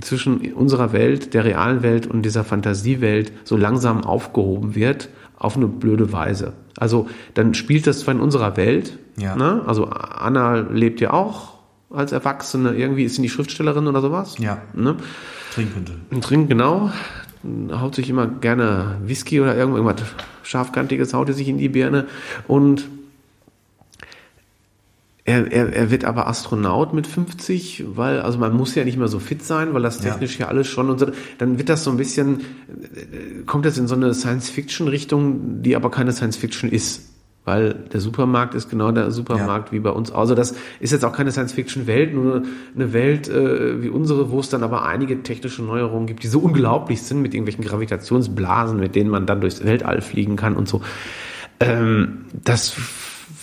[0.00, 5.08] zwischen unserer Welt, der realen Welt und dieser Fantasiewelt so langsam aufgehoben wird
[5.38, 6.52] auf eine blöde Weise.
[6.78, 9.36] Also dann spielt das zwar in unserer Welt, Ja.
[9.36, 9.62] ne?
[9.66, 11.58] also Anna lebt ja auch
[11.90, 14.36] als Erwachsene, irgendwie ist sie die Schriftstellerin oder sowas.
[14.38, 14.62] Ja.
[14.74, 14.96] Ne?
[15.54, 15.92] Trinkende.
[16.22, 16.90] Trinkt genau,
[17.72, 20.00] haut sich immer gerne Whisky oder irgend- irgendwas
[20.42, 22.06] scharfkantiges, haut er sich in die Birne
[22.48, 22.88] und
[25.24, 29.06] Er, er, er wird aber Astronaut mit 50, weil, also man muss ja nicht mehr
[29.06, 30.10] so fit sein, weil das Ja.
[30.10, 31.06] technisch ja, alles schon und so.
[31.38, 35.92] Dann wird das so ein bisschen, äh, kommt das in so eine Science-Fiction-Richtung, die aber
[35.92, 37.08] keine Science-Fiction ist.
[37.44, 40.12] Weil der Supermarkt ist genau der Supermarkt wie bei uns.
[40.12, 42.42] Also das ist jetzt auch keine Science-Fiction-Welt, nur
[42.74, 46.38] eine Welt äh, wie unsere, wo es dann aber einige technische Neuerungen gibt, die so
[46.38, 50.82] unglaublich sind mit irgendwelchen Gravitationsblasen, mit denen man dann durchs Weltall fliegen kann und so.
[51.58, 52.76] Ähm, das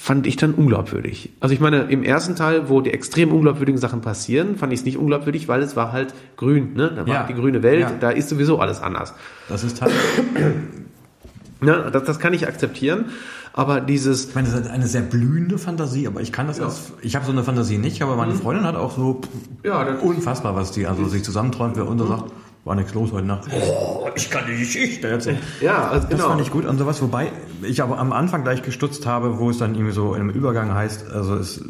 [0.09, 1.29] fand ich dann unglaubwürdig.
[1.39, 4.85] Also ich meine, im ersten Teil, wo die extrem unglaubwürdigen Sachen passieren, fand ich es
[4.87, 6.91] nicht unglaubwürdig, weil es war halt grün, ne?
[6.95, 7.23] Da war Ja.
[7.29, 7.91] die grüne Welt, Ja.
[7.99, 9.13] da ist sowieso alles anders.
[9.49, 9.91] Das ist halt,
[11.61, 11.89] Ne?
[11.91, 13.05] Das, das kann ich akzeptieren,
[13.53, 16.93] aber dieses, ich meine, das ist eine sehr blühende Fantasie, aber ich kann das als,
[17.01, 19.21] ich habe so eine Fantasie nicht, aber meine Freundin hat auch so
[19.63, 22.31] Ja, unfassbar, was die also sich zusammenträumt, wer unter sagt,
[22.65, 23.47] war nichts los heute Nacht.
[23.51, 25.39] Oh, ich kann die Geschichte erzählen.
[25.61, 26.29] ja, also Das genau.
[26.29, 27.31] fand ich gut und sowas, wobei
[27.61, 30.73] ich aber am Anfang gleich gestutzt habe, wo es dann irgendwie so in einem Übergang
[30.73, 31.63] heißt, also es,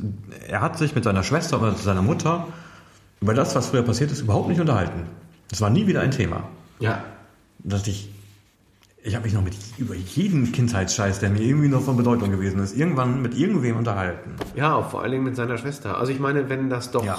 [0.48, 2.48] er hat sich mit seiner Schwester oder seiner Mutter
[3.22, 5.04] über das, was früher passiert ist, überhaupt nicht unterhalten.
[5.50, 6.44] Das war nie wieder ein Thema.
[6.80, 7.04] Ja.
[7.60, 8.10] Dass ich,
[9.04, 12.62] ich habe mich noch mit über jeden Kindheitsscheiß, der mir irgendwie noch von Bedeutung gewesen
[12.62, 14.32] ist, irgendwann mit irgendwem unterhalten.
[14.56, 15.98] Ja, vor allen Dingen mit seiner Schwester.
[15.98, 17.18] Also ich meine, wenn das doch, Ja.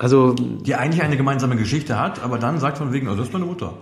[0.00, 3.32] Also Die eigentlich eine gemeinsame Geschichte hat, aber dann sagt von wegen, oh, das ist
[3.34, 3.74] meine Mutter.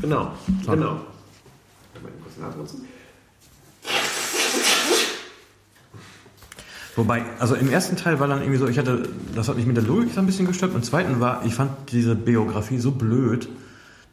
[0.00, 0.30] genau,
[0.64, 1.00] genau.
[6.94, 9.76] Wobei, also im ersten Teil war dann irgendwie so, ich hatte, das hat mich mit
[9.76, 10.72] der Logik so ein bisschen gestört.
[10.72, 13.48] Im zweiten war, ich fand diese Biografie so blöd,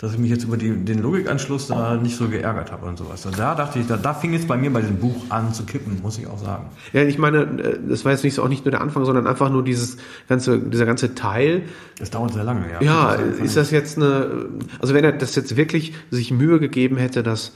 [0.01, 3.23] dass ich mich jetzt über die, den Logikanschluss da nicht so geärgert habe und sowas.
[3.27, 5.63] Und da dachte ich, da, da fing es bei mir bei diesem Buch an zu
[5.63, 6.69] kippen, muss ich auch sagen.
[6.91, 9.27] Ja, ich meine, äh, das war jetzt nicht so auch nicht nur der Anfang, sondern
[9.27, 9.97] einfach nur dieses
[10.27, 11.61] ganze, dieser ganze Teil.
[11.99, 12.81] Das dauert sehr lange, ja.
[12.81, 14.47] Ja, Das ist das jetzt eine,
[14.79, 17.51] also wenn er das jetzt wirklich sich Mühe gegeben hätte, das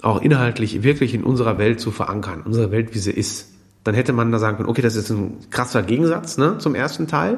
[0.00, 3.50] auch inhaltlich wirklich in unserer Welt zu verankern, unsere Welt, wie sie ist,
[3.84, 7.08] dann hätte man da sagen können, okay, das ist ein krasser Gegensatz ne, zum ersten
[7.08, 7.36] Teil.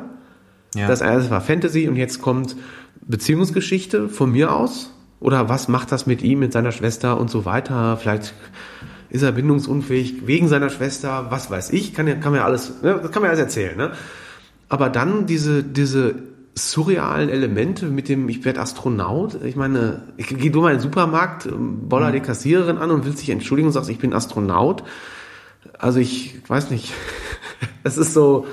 [0.76, 0.86] Ja.
[0.86, 2.56] Das erste war Fantasy und jetzt kommt
[3.06, 4.90] Beziehungsgeschichte von mir aus.
[5.20, 7.96] Oder was macht das mit ihm, mit seiner Schwester und so weiter?
[7.96, 8.34] Vielleicht
[9.08, 12.82] ist er bindungsunfähig wegen seiner Schwester, was weiß ich, kann ja, kann man ja alles,
[12.82, 13.92] ne, das kann man ja alles erzählen, ne?
[14.68, 16.14] Aber dann diese, diese
[16.54, 20.82] surrealen Elemente mit dem, ich werde Astronaut, ich meine, ich gehe nur mal in den
[20.82, 24.82] Supermarkt, boller die Kassiererin an und willst dich entschuldigen und sagst, ich bin Astronaut.
[25.78, 26.92] Also ich weiß nicht,
[27.84, 28.46] es ist so,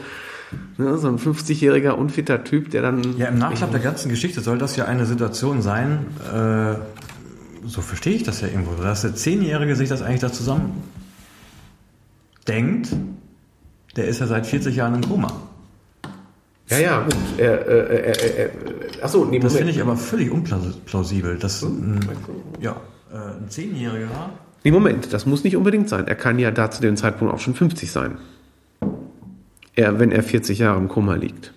[0.77, 3.17] ne, so ein 50-jähriger unfitter Typ, der dann...
[3.17, 6.75] Ja, im Nachklapp der ganzen Geschichte soll das ja eine Situation sein, äh,
[7.65, 10.83] so verstehe ich das ja irgendwo, dass der Zehnjährige sich das eigentlich da zusammen
[12.47, 12.89] denkt,
[13.95, 15.31] der ist ja seit 40 Jahren im Koma.
[16.69, 17.15] Ja, ja, gut.
[17.37, 18.49] Er, äh, äh, äh, äh,
[19.01, 21.99] achso, nee, Das finde ich aber völlig unplausibel, dass ein,
[22.59, 22.75] ja,
[23.11, 24.31] äh, ein Zehnjähriger
[24.63, 26.07] Nee, Moment, das muss nicht unbedingt sein.
[26.07, 28.17] Er kann ja da zu dem Zeitpunkt auch schon 50 sein.
[29.79, 31.53] Er, wenn er 40 Jahre im Koma liegt.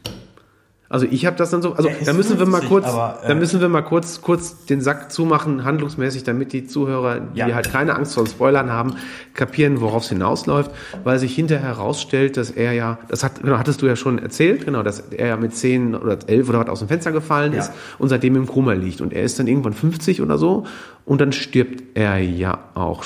[0.92, 3.20] Also ich habe das dann so, also ist da müssen wir mal 50, kurz, aber,
[3.24, 7.38] äh, da müssen wir mal kurz, kurz den Sack zumachen, handlungsmäßig, damit die Zuhörer, die
[7.38, 7.54] Ja.
[7.54, 8.96] halt keine Angst vor Spoilern haben,
[9.32, 10.70] kapieren, worauf es hinausläuft,
[11.02, 14.66] weil sich hinterher herausstellt, dass er ja, das hat, genau, hattest du ja schon erzählt,
[14.66, 17.60] genau, dass er ja mit 10 oder 11 oder was aus dem Fenster gefallen Ja.
[17.60, 19.00] ist und seitdem im Koma liegt.
[19.00, 20.66] Und er ist dann irgendwann 50 oder so
[21.06, 23.02] und dann stirbt er ja auch.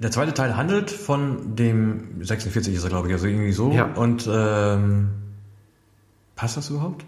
[0.00, 3.72] Der zweite Teil handelt von dem 46 ist er, glaube ich, also irgendwie so.
[3.72, 3.88] Ja.
[3.96, 5.08] Und ähm,
[6.36, 7.04] passt das überhaupt?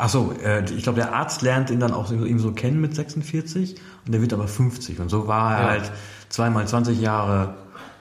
[0.00, 2.94] Ach so, äh, ich glaube, der Arzt lernt ihn dann auch ihm so kennen mit
[2.94, 3.74] 46
[4.06, 5.68] und der wird aber 50 und so war er Ja.
[5.70, 5.92] halt
[6.28, 7.54] zweimal 20 Jahre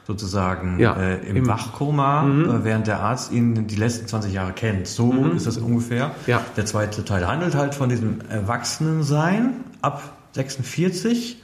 [0.06, 1.48] sozusagen Ja, äh, im, im- Mhm.
[1.48, 4.88] Wachkoma, äh, während der Arzt ihn die letzten 20 Jahre kennt.
[4.88, 6.12] So ist das ungefähr.
[6.28, 6.42] Ja.
[6.56, 10.02] Der zweite Teil handelt halt von diesem Erwachsenensein ab
[10.34, 11.42] 46.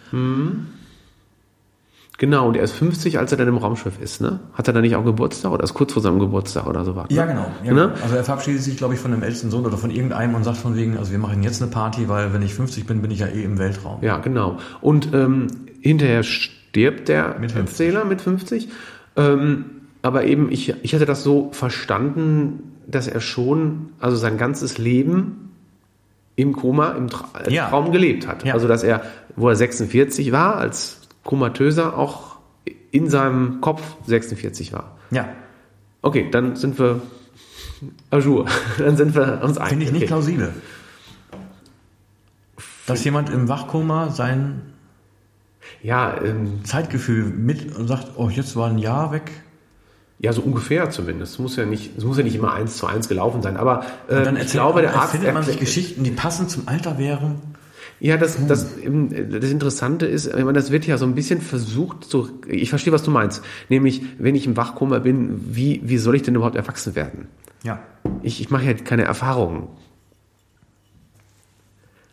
[2.20, 4.40] Genau, und er ist 50, als er dann im Raumschiff ist, ne?
[4.54, 7.10] Hat er dann nicht auch Geburtstag oder ist kurz vor seinem Geburtstag oder so was?
[7.10, 7.16] ne?
[7.16, 7.48] Ja, genau.
[7.64, 7.88] Ja, Ne?
[7.90, 8.04] genau.
[8.04, 10.58] Also er verabschiedet sich, glaube ich, von dem ältesten Sohn oder von irgendeinem und sagt
[10.58, 13.20] von wegen, also wir machen jetzt eine Party, weil wenn ich 50 bin, bin ich
[13.20, 13.98] ja eh im Weltraum.
[14.02, 14.58] Ja, genau.
[14.80, 15.48] Und ähm,
[15.82, 17.58] hinterher stirbt der Mit 50.
[17.88, 18.70] Erzähler mit 50.
[19.16, 19.66] Ähm,
[20.04, 25.52] aber eben, ich, ich hatte das so verstanden, dass er schon, also sein ganzes Leben
[26.36, 27.70] im Koma, im Tra Ja.
[27.70, 28.44] Traum gelebt hat.
[28.46, 28.54] Ja.
[28.54, 29.02] Also, dass er,
[29.36, 32.38] wo er 46 war, als Komatöser, auch
[32.92, 34.98] in seinem Kopf 46 war.
[35.12, 35.30] Ja.
[36.02, 37.02] Okay, dann sind wir
[38.10, 38.46] ajour.
[38.78, 39.70] Dann sind wir uns einig.
[39.70, 40.08] Finde ich nicht okay.
[40.08, 40.54] plausibel.
[42.86, 44.62] Dass jemand im Wachkoma sein
[45.82, 49.32] Ja, ähm, Zeitgefühl mit und sagt, oh, jetzt war ein Jahr weg.
[50.20, 51.34] Ja, so ungefähr zumindest.
[51.34, 53.58] Es muss ja nicht, es muss ja nicht immer eins zu eins gelaufen sein.
[53.58, 56.68] Aber äh, Dann ich erzählt, glaube, der Arzt erfindet man sich Geschichten, die passend zum
[56.68, 57.42] Alter wären.
[58.00, 61.42] Ja, das, das, ähm, das Interessante ist, ich meine, das wird ja so ein bisschen
[61.42, 63.44] versucht, so, ich verstehe, was du meinst.
[63.70, 67.28] Nämlich, wenn ich im Wachkoma bin, wie, wie soll ich denn überhaupt erwachsen werden?
[67.64, 67.80] Ja.
[68.22, 69.68] Ich, ich mache ja keine Erfahrungen.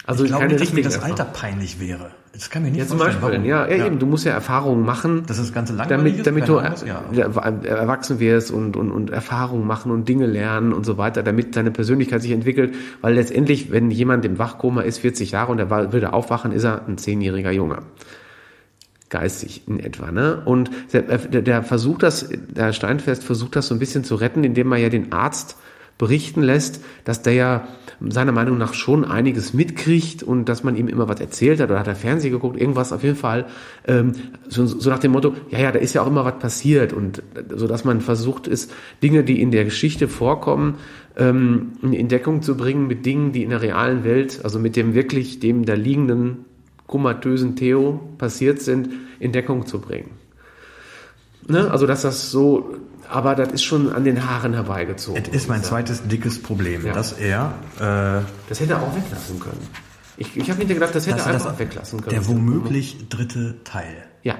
[0.07, 2.12] Also ich glaube nicht, dass mir das Alter peinlich wäre.
[2.33, 2.99] Das kann mir nicht Ja, zum.
[2.99, 3.20] Beispiel.
[3.22, 3.45] Warum?
[3.45, 5.24] Ja, ja, eben, du musst ja Erfahrungen machen.
[5.26, 7.03] Das Ganze langweilig damit, damit ist, du Ahnung, ja.
[7.24, 11.22] er- er- erwachsen wirst und, und, und Erfahrungen machen und Dinge lernen und so weiter,
[11.24, 12.74] damit deine Persönlichkeit sich entwickelt.
[13.01, 16.87] Weil letztendlich, wenn jemand im Wachkoma ist, 40 Jahre und er würde aufwachen, ist er
[16.87, 17.78] ein zehnjähriger Junge.
[19.09, 20.41] Geistig in etwa, ne?
[20.45, 24.45] Und der, der, der versucht das, der Steinfest versucht das so ein bisschen zu retten,
[24.45, 25.57] indem er ja den Arzt
[26.01, 27.68] berichten lässt, dass der ja
[28.09, 31.78] seiner Meinung nach schon einiges mitkriegt und dass man ihm immer was erzählt hat oder
[31.78, 33.44] hat er Fernsehen geguckt, irgendwas auf jeden Fall,
[33.86, 34.12] ähm,
[34.48, 37.18] so, so nach dem Motto, ja, ja, da ist ja auch immer was passiert und
[37.18, 38.72] äh, so dass man versucht ist,
[39.03, 40.76] Dinge, die in der Geschichte vorkommen,
[41.18, 44.94] ähm, in Deckung zu bringen mit Dingen, die in der realen Welt, also mit dem
[44.94, 46.46] wirklich dem da liegenden
[46.86, 48.88] komatösen Theo passiert sind,
[49.18, 50.12] in Deckung zu bringen.
[51.46, 51.70] Ne?
[51.70, 52.76] Also dass das so,
[53.11, 55.22] aber das ist schon an den Haaren herbeigezogen.
[55.22, 56.92] Es ist mein zweites dickes Problem, Ja.
[56.92, 59.61] dass er, äh, Das hätte er auch weglassen können.
[60.16, 62.11] Ich, ich habe nicht gedacht, das hätte er einfach das, weglassen können.
[62.14, 63.96] der womöglich dritte Teil.
[64.22, 64.34] Ja.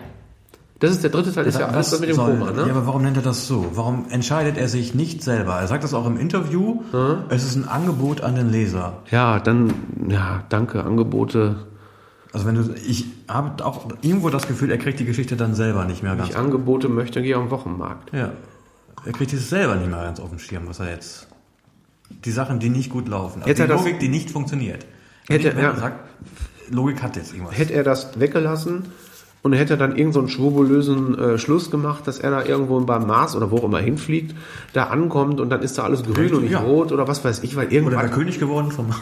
[0.79, 2.63] Das ist der dritte Teil, ist ja alles das mit dem soll- Koma, ne?
[2.67, 3.67] Ja, aber warum nennt er das so?
[3.75, 5.57] Warum entscheidet er sich nicht selber?
[5.61, 6.81] Er sagt das auch im Interview.
[7.29, 8.95] Es ist ein Angebot an den Leser.
[9.11, 9.75] Ja, dann,
[10.09, 11.57] ja, danke, Angebote.
[12.33, 15.85] Also wenn du, ich habe auch irgendwo das Gefühl, er kriegt die Geschichte dann selber
[15.85, 16.31] nicht mehr Wenn ganz.
[16.31, 18.15] ich Angebote möchte, gehe am Wochenmarkt.
[18.15, 18.31] Ja,
[19.05, 21.27] er kriegt es selber nicht mehr ganz auf dem Schirm, was er jetzt.
[22.25, 23.43] Die Sachen, die nicht gut laufen.
[23.43, 24.87] Also die er das- Logik, die nicht funktioniert.
[25.29, 25.71] Hätte- wenn ja.
[25.71, 26.09] er sagt,
[26.71, 27.57] Logik hat jetzt irgendwas.
[27.57, 28.87] Hätte er das weggelassen
[29.43, 32.81] und hätte er dann irgendeinen so einen schwurbulösen äh, Schluss gemacht, dass er da irgendwo
[32.81, 34.35] beim Mars oder wo auch immer hinfliegt,
[34.73, 36.61] da ankommt und dann ist da alles grün Richtig, und nicht ja.
[36.61, 38.93] rot oder was weiß ich, weil Oder irgendwann der König geworden vom.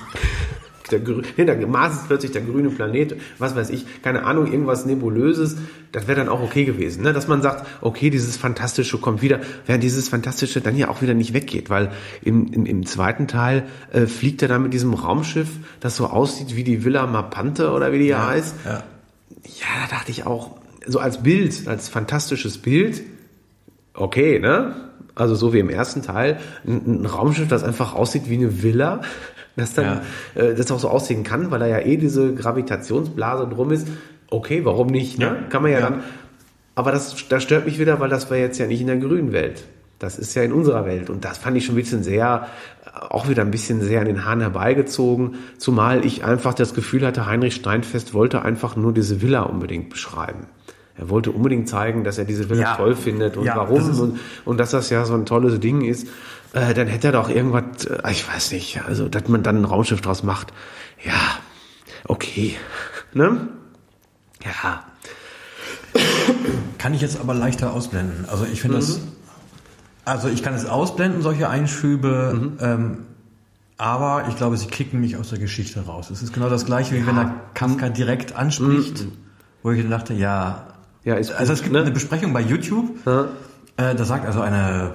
[0.89, 5.57] Der, der Mars ist plötzlich der grüne Planet, was weiß ich, keine Ahnung, irgendwas Nebulöses,
[5.93, 7.13] das wäre dann auch okay gewesen, ne?
[7.13, 11.15] dass man sagt, okay, dieses Fantastische kommt wieder, während dieses Fantastische dann ja auch wieder
[11.15, 11.91] nicht weggeht, weil
[12.23, 15.49] im, im, im zweiten Teil äh, fliegt er dann mit diesem Raumschiff,
[15.81, 18.55] das so aussieht wie die Villa Mapante oder wie die ja, heißt.
[18.65, 18.83] Ja.
[19.45, 23.03] Ja, da dachte ich auch, so als Bild, als fantastisches Bild,
[23.95, 24.75] okay, ne?
[25.15, 29.03] Also so wie im ersten Teil, ein, ein Raumschiff, das einfach aussieht wie eine Villa,
[29.59, 30.01] das dann,
[30.35, 33.87] äh, das auch so aussehen kann, weil da ja eh diese Gravitationsblase drum ist.
[34.31, 35.19] Okay, warum nicht?
[35.19, 35.25] Ne?
[35.27, 35.37] Ja.
[35.51, 35.91] Kann man ja, Ja.
[35.91, 36.03] dann.
[36.75, 39.33] Aber das, das stört mich wieder, weil das war jetzt ja nicht in der grünen
[39.33, 39.65] Welt.
[39.99, 41.11] Das ist ja in unserer Welt.
[41.11, 42.47] Und das fand ich schon ein bisschen sehr,
[43.11, 45.35] auch wieder ein bisschen sehr an den Haaren herbeigezogen.
[45.59, 50.47] Zumal ich einfach das Gefühl hatte, Heinrich Steinfest wollte einfach nur diese Villa unbedingt beschreiben.
[50.97, 52.77] Er wollte unbedingt zeigen, dass er diese Villa Ja.
[52.77, 55.81] toll findet und Ja, warum das und, und dass das ja so ein tolles Ding
[55.83, 56.07] ist.
[56.53, 59.65] Äh, dann hätte er doch irgendwas, äh, ich weiß nicht, also dass man dann ein
[59.65, 60.53] Raumschiff draus macht.
[61.05, 61.13] Ja,
[62.07, 62.57] okay.
[63.15, 63.49] Ne?
[64.45, 64.85] Ja.
[66.79, 68.27] Kann ich jetzt aber leichter ausblenden.
[68.31, 68.99] Also ich finde das.
[68.99, 69.13] Mhm.
[70.05, 72.53] Also ich kann es ausblenden, solche Einschübe, Mhm.
[72.61, 72.99] ähm,
[73.79, 76.11] aber ich glaube, sie kicken mich aus der Geschichte raus.
[76.11, 79.07] Es ist genau das gleiche, wie wenn er Kafka direkt anspricht,
[79.63, 80.67] wo ich dachte, ja.
[81.05, 81.11] Mhm.
[81.11, 81.81] Ja, ist also es gut, gibt ne?
[81.83, 83.29] eine Besprechung bei YouTube, Ja.
[83.77, 84.93] äh, da sagt also eine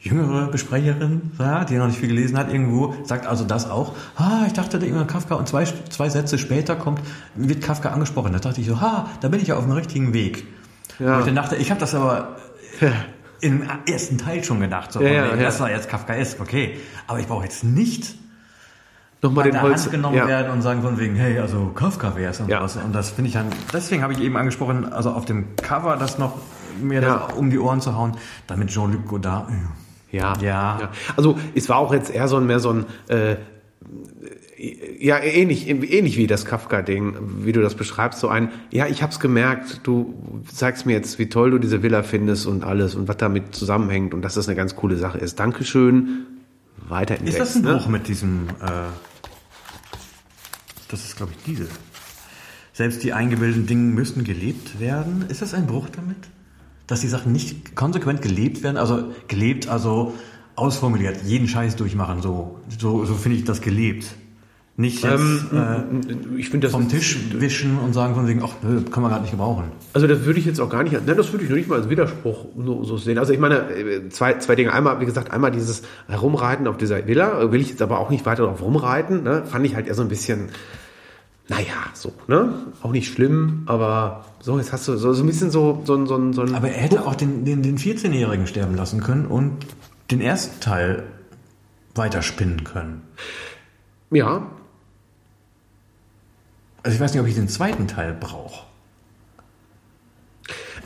[0.00, 3.94] jüngere Besprecherin, ja, die noch nicht viel gelesen hat, irgendwo, sagt also das auch.
[4.16, 7.00] Ah, ich dachte, der Ingmar Kafka und zwei, zwei Sätze später kommt,
[7.34, 8.32] wird Kafka angesprochen.
[8.32, 10.46] Da dachte ich so, ha, da bin ich ja auf dem richtigen Weg.
[10.98, 11.14] Ja.
[11.14, 12.36] Und ich dann dachte, ich habe das aber
[13.40, 14.92] im ersten Teil schon gedacht.
[14.92, 15.44] So, Ja, ja, wegen, ja.
[15.44, 16.78] Das war jetzt Kafkaesk, okay.
[17.06, 18.14] Aber ich brauche jetzt nicht
[19.20, 19.82] Nochmal den der Holz.
[19.82, 20.28] Hand genommen ja.
[20.28, 22.62] werden und sagen von wegen, hey, also Kafka wäre es und Ja.
[22.62, 22.76] was.
[22.76, 26.18] Und das finde ich dann, deswegen habe ich eben angesprochen, also auf dem Cover das
[26.18, 26.34] noch
[26.80, 27.26] mir Ja.
[27.26, 29.50] das um die Ohren zu hauen, damit Jean-Luc Godard.
[29.50, 29.54] äh,
[30.10, 30.34] Ja.
[30.40, 30.90] Ja.
[31.16, 33.36] Also es war auch jetzt eher so ein mehr so ein äh,
[34.98, 39.20] ja ähnlich ähnlich wie das Kafka-Ding, wie du das beschreibst, so ein ja ich hab's
[39.20, 40.14] gemerkt, du
[40.52, 44.14] zeigst mir jetzt, wie toll du diese Villa findest und alles und was damit zusammenhängt
[44.14, 45.38] und dass das eine ganz coole Sache ist.
[45.38, 46.26] Dankeschön.
[46.88, 47.74] Weiter im Ist das ein ne?
[47.74, 48.88] Bruch mit diesem, äh,
[50.88, 51.68] das ist glaube ich diese.
[52.72, 55.26] Selbst die eingebildeten Dinge müssen gelebt werden.
[55.28, 56.16] Ist das ein Bruch damit?
[56.88, 58.76] Dass die Sachen nicht konsequent gelebt werden?
[58.76, 60.14] Also gelebt, also
[60.56, 64.06] ausformuliert, jeden Scheiß durchmachen, so, so, so finde ich das gelebt.
[64.80, 65.20] Nicht jetzt
[65.52, 69.10] Ähm, ich äh, das vom Tisch wischen und sagen von wegen, ach nö, kann man
[69.10, 69.72] gar nicht gebrauchen.
[69.92, 71.80] Also das würde ich jetzt auch gar nicht, nein, das würde ich noch nicht mal
[71.80, 73.18] als Widerspruch so, so sehen.
[73.18, 74.72] Also ich meine, äh, zwei, zwei Dinge.
[74.72, 78.24] Einmal, wie gesagt, einmal dieses Herumreiten auf dieser Villa, will ich jetzt aber auch nicht
[78.24, 79.42] weiter drauf rumreiten, ne?
[79.46, 80.50] fand ich halt eher so ein bisschen,
[81.48, 82.52] naja, so, ne?
[82.82, 86.16] Auch nicht schlimm, aber so, jetzt hast du so, so ein bisschen so, so, so,
[86.16, 86.54] ein- so ein...
[86.54, 89.66] Aber er hätte auch den, den, den 14-Jährigen sterben lassen können und
[90.10, 91.04] den ersten Teil
[91.94, 93.02] weiterspinnen können.
[94.10, 94.46] Ja.
[96.82, 98.66] Also ich weiß nicht, ob ich den zweiten Teil brauche.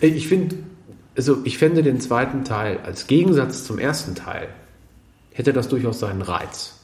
[0.01, 0.57] Ich finde,
[1.17, 4.49] also ich fände den zweiten Teil als Gegensatz zum ersten Teil
[5.33, 6.79] hätte das durchaus seinen Reiz.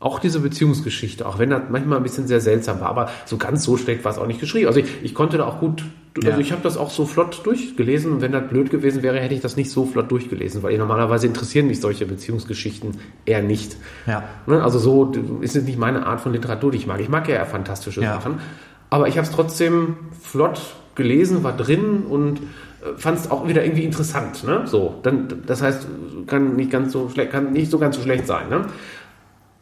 [0.00, 3.64] Auch diese Beziehungsgeschichte, auch wenn das manchmal ein bisschen sehr seltsam war, aber so ganz
[3.64, 4.68] so schlecht war es auch nicht geschrieben.
[4.68, 5.82] Also ich, ich konnte da auch gut,
[6.16, 6.38] also Ja.
[6.38, 9.40] ich habe das auch so flott durchgelesen und wenn das blöd gewesen wäre, hätte ich
[9.40, 12.92] das nicht so flott durchgelesen, weil normalerweise interessieren mich solche Beziehungsgeschichten
[13.24, 13.76] eher nicht.
[14.06, 14.22] Ja.
[14.46, 17.00] Ne, Also so ist es nicht meine Art von Literatur, die ich mag.
[17.00, 18.14] Ich mag ja eher fantastische Ja.
[18.14, 18.38] Sachen,
[18.90, 20.60] aber ich habe es trotzdem flott
[20.94, 22.40] gelesen, war drin und
[22.96, 24.44] fand es auch wieder irgendwie interessant.
[24.44, 24.62] Ne?
[24.66, 25.86] So, dann, das heißt,
[26.28, 28.48] kann nicht ganz so schlecht, kann nicht so ganz so schlecht sein.
[28.48, 28.66] Ne?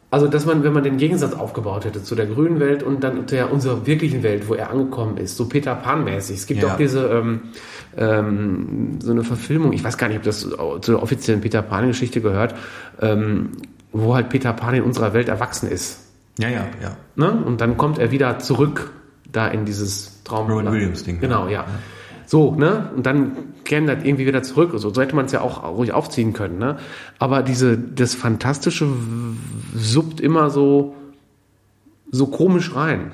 [0.09, 3.25] Also, dass man, wenn man den Gegensatz aufgebaut hätte zu der grünen Welt und dann
[3.25, 6.37] der unserer wirklichen Welt, wo er angekommen ist, so Peter Pan-mäßig.
[6.37, 6.73] Es gibt Ja.
[6.73, 7.41] auch diese ähm,
[7.97, 12.21] ähm, so eine Verfilmung, ich weiß gar nicht, ob das zu der offiziellen Peter Pan-Geschichte
[12.21, 12.55] gehört,
[13.01, 13.49] ähm,
[13.91, 16.05] wo halt Peter Pan in unserer Welt erwachsen ist.
[16.39, 16.95] Ja, ja, ja.
[17.15, 17.31] Ne?
[17.31, 18.91] Und dann kommt er wieder zurück
[19.29, 20.49] da in dieses Traum.
[20.49, 21.19] Robin Williams-Ding.
[21.19, 21.65] Genau, ja.
[22.27, 22.91] So, ne?
[22.93, 24.71] Und dann käme das irgendwie wieder zurück.
[24.75, 26.77] So, so hätte man es ja auch ruhig aufziehen können, ne?
[27.19, 28.85] Aber diese, das Fantastische
[29.73, 30.93] suppt immer so,
[32.11, 33.11] so komisch rein.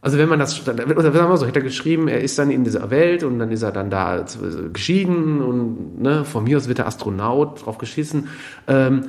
[0.00, 2.64] Also wenn man das, oder sagen wir so, hätte er geschrieben, er ist dann in
[2.64, 4.24] dieser Welt und dann ist er dann da äh,
[4.72, 8.28] geschieden und ne, von mir aus wird er Astronaut, drauf geschissen.
[8.66, 9.06] Ähm,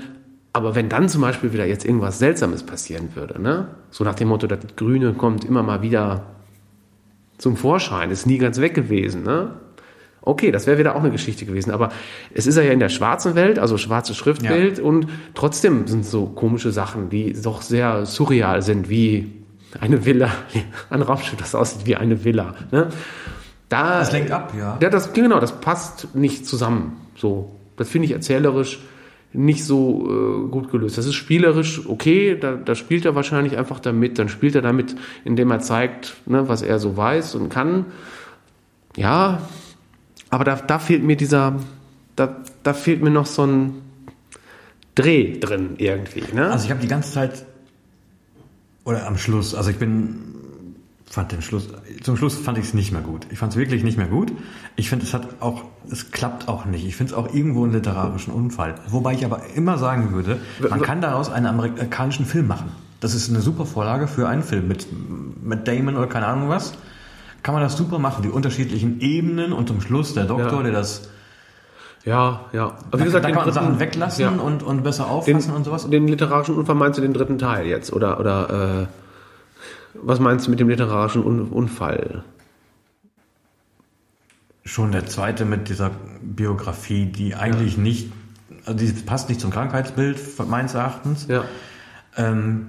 [0.53, 3.67] aber wenn dann zum Beispiel wieder jetzt irgendwas Seltsames passieren würde, ne?
[3.91, 6.23] so nach dem Motto, das Grüne kommt immer mal wieder
[7.37, 9.51] zum Vorschein, ist nie ganz weg gewesen, ne?
[10.21, 11.89] Okay, das wäre wieder auch eine Geschichte gewesen, aber
[12.33, 16.71] es ist ja in der schwarzen Welt, also schwarzes Schriftbild und trotzdem sind so komische
[16.71, 19.31] Sachen, die doch sehr surreal sind, wie
[19.79, 20.29] eine Villa,
[20.89, 22.55] ein Raumschiff, das aussieht wie eine Villa.
[22.71, 22.89] Ne?
[23.69, 24.77] Da, Das lenkt ab, ja.
[24.81, 26.97] ja, das, genau, das passt nicht zusammen.
[27.15, 28.79] So, das finde ich erzählerisch
[29.33, 30.97] nicht so äh, gut gelöst.
[30.97, 34.19] Das ist spielerisch okay, da, da spielt er wahrscheinlich einfach damit.
[34.19, 37.85] Dann spielt er damit, indem er zeigt, ne, was er so weiß und kann.
[38.95, 39.41] Ja,
[40.29, 41.59] aber da, da fehlt mir dieser,
[42.15, 43.81] da, da fehlt mir noch so ein
[44.95, 46.23] Dreh drin irgendwie.
[46.33, 46.49] Ne?
[46.49, 47.45] Also ich habe die ganze Zeit
[48.83, 50.36] oder am Schluss, also ich bin
[51.09, 51.69] fand den Schluss
[52.03, 53.25] zum Schluss fand ich es nicht mehr gut.
[53.31, 54.31] Ich fand es wirklich nicht mehr gut.
[54.75, 56.85] Ich finde es hat auch es klappt auch nicht.
[56.85, 58.75] Ich finde es auch irgendwo einen literarischen Unfall.
[58.89, 60.39] Wobei ich aber immer sagen würde,
[60.69, 62.71] man kann daraus einen amerikanischen Film machen.
[62.99, 64.87] Das ist eine super Vorlage für einen Film mit
[65.43, 66.73] mit Damon oder keine Ahnung was.
[67.43, 70.63] Kann man das super machen, die unterschiedlichen Ebenen und zum Schluss der Doktor, Ja.
[70.63, 71.09] der das
[72.03, 72.73] ja, ja.
[72.91, 74.29] Aber da, da den kann man dritten- Sachen weglassen ja.
[74.29, 75.89] und, und besser den, auffassen und sowas.
[75.89, 77.91] Den literarischen Unfall meinst du den dritten Teil jetzt?
[77.91, 78.87] Oder, oder äh,
[80.01, 82.23] was meinst du mit dem literarischen Un Unfall?
[84.63, 85.91] Schon der zweite mit dieser
[86.21, 88.11] Biografie, die eigentlich nicht,
[88.65, 91.27] also die passt nicht zum Krankheitsbild meines Erachtens.
[91.27, 91.45] Ja.
[92.17, 92.67] Ähm,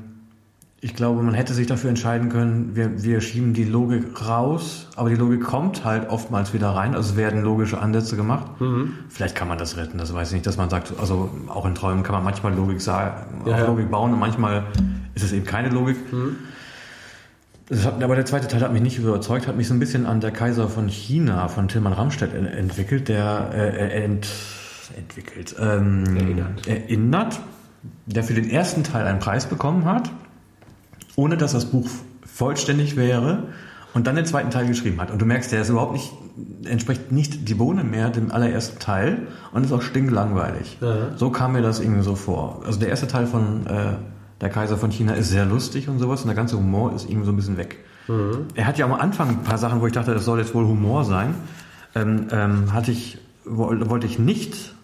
[0.81, 5.09] ich glaube, man hätte sich dafür entscheiden können, wir, wir schieben die Logik raus, aber
[5.09, 8.61] die Logik kommt halt oftmals wieder rein, also es werden logische Ansätze gemacht.
[8.61, 8.93] Mhm.
[9.09, 11.75] Vielleicht kann man das retten, das weiß ich nicht, dass man sagt, also auch in
[11.75, 13.67] Träumen kann man manchmal Logik sagen, Ja, ja.
[13.67, 14.67] Logik bauen und manchmal
[15.17, 15.97] ist es eben keine Logik.
[16.11, 16.21] Das
[17.71, 20.21] hat, aber der zweite Teil hat mich nicht überzeugt, hat mich so ein bisschen an
[20.21, 24.29] der Kaiser von China von Tilman Ramstedt en- entwickelt, der äh, ent,
[24.97, 26.67] entwickelt, ähm, Erinnert.
[26.67, 27.41] erinnert,
[28.07, 30.11] der für den ersten Teil einen Preis bekommen hat,
[31.17, 31.89] ohne dass das Buch
[32.25, 33.45] vollständig wäre
[33.95, 35.11] und dann den zweiten Teil geschrieben hat.
[35.11, 36.13] Und du merkst, der ist überhaupt nicht,
[36.65, 40.79] entspricht nicht die Bohne mehr dem allerersten Teil und ist auch stinklangweilig.
[41.17, 42.63] So kam mir das irgendwie so vor.
[42.65, 43.95] Also der erste Teil von äh,
[44.41, 47.27] Der Kaiser von China ist sehr lustig und sowas und der ganze Humor ist irgendwie
[47.27, 47.79] so ein bisschen weg.
[48.55, 50.65] Er hat ja am Anfang ein paar Sachen, wo ich dachte, das soll jetzt wohl
[50.67, 51.35] Humor sein.
[51.95, 54.75] Ähm, ähm, hatte ich, woll- wollte ich nicht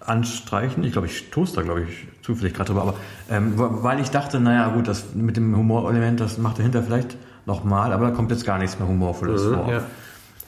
[0.00, 0.84] anstreichen.
[0.84, 2.82] Ich glaube, ich stoße da, glaube ich, zufällig gerade drüber.
[2.82, 2.94] Aber
[3.30, 7.92] ähm, weil ich dachte, naja, gut, das mit dem Humorelement, das macht dahinter vielleicht nochmal,
[7.92, 9.72] aber da kommt jetzt gar nichts mehr Humorvolles vor.
[9.72, 9.82] ja.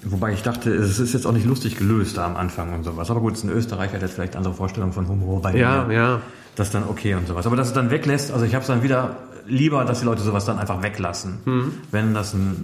[0.05, 3.11] Wobei ich dachte, es ist jetzt auch nicht lustig gelöst da am Anfang und sowas.
[3.11, 5.94] Aber gut, es ist ein Österreicher, hat vielleicht andere Vorstellungen von Humor bei Ja, mir.
[5.94, 6.20] ja.
[6.57, 7.46] Das ist dann okay und sowas.
[7.46, 10.22] Aber dass es dann weglässt, also ich habe es dann wieder lieber, dass die Leute
[10.22, 11.72] sowas dann einfach weglassen, Mhm.
[11.90, 12.55] wenn das eine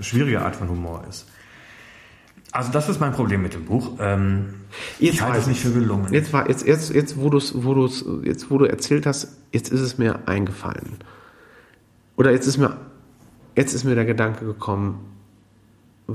[0.00, 1.26] schwierige Art von Humor ist.
[2.52, 3.92] Also das ist mein Problem mit dem Buch.
[3.98, 4.54] Ähm,
[4.98, 6.12] Jetzt ich halte es nicht für gelungen.
[6.12, 9.70] Jetzt war jetzt jetzt jetzt wo du wo du's, jetzt wo du erzählt hast, jetzt
[9.72, 10.96] ist es mir eingefallen.
[12.16, 12.76] Oder jetzt ist mir
[13.56, 14.98] jetzt ist mir der Gedanke gekommen,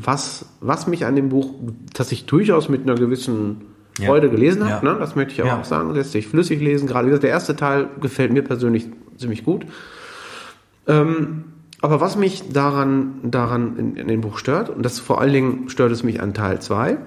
[0.05, 1.53] was was mich an dem Buch,
[1.93, 3.61] das ich durchaus mit einer gewissen
[3.99, 4.07] Ja.
[4.07, 4.93] Freude gelesen habe, Ja.
[4.93, 4.99] ne?
[4.99, 5.59] das möchte ich aber Ja.
[5.59, 6.87] auch sagen, lässt sich flüssig lesen.
[6.87, 8.87] Gerade wie gesagt, der erste Teil gefällt mir persönlich
[9.17, 9.65] ziemlich gut.
[10.87, 11.45] Ähm,
[11.81, 15.69] aber was mich daran, daran in, in dem Buch stört, und das vor allen Dingen
[15.69, 16.97] stört es mich an Teil 2,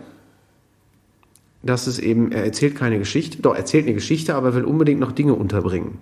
[1.63, 4.65] dass es eben, er erzählt keine Geschichte, doch er erzählt eine Geschichte, aber er will
[4.65, 5.99] unbedingt noch Dinge unterbringen.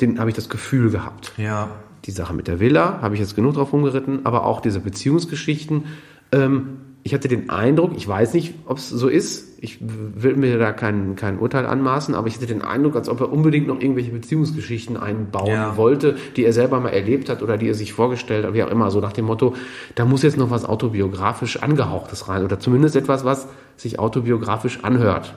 [0.00, 1.32] den habe ich das Gefühl gehabt.
[1.38, 1.70] Ja.
[2.06, 5.84] Die Sache mit der Villa habe ich jetzt genug drauf rumgeritten, aber auch diese Beziehungsgeschichten.
[6.32, 10.58] Ähm, ich hatte den Eindruck, ich weiß nicht, ob es so ist, ich will mir
[10.58, 13.80] da kein, kein Urteil anmaßen, aber ich hatte den Eindruck, als ob er unbedingt noch
[13.80, 15.76] irgendwelche Beziehungsgeschichten einbauen Ja.
[15.76, 18.70] wollte, die er selber mal erlebt hat oder die er sich vorgestellt hat, wie auch
[18.70, 19.54] immer, so nach dem Motto,
[19.94, 23.46] da muss jetzt noch was autobiografisch angehauchtes rein oder zumindest etwas, was
[23.76, 25.36] sich autobiografisch anhört.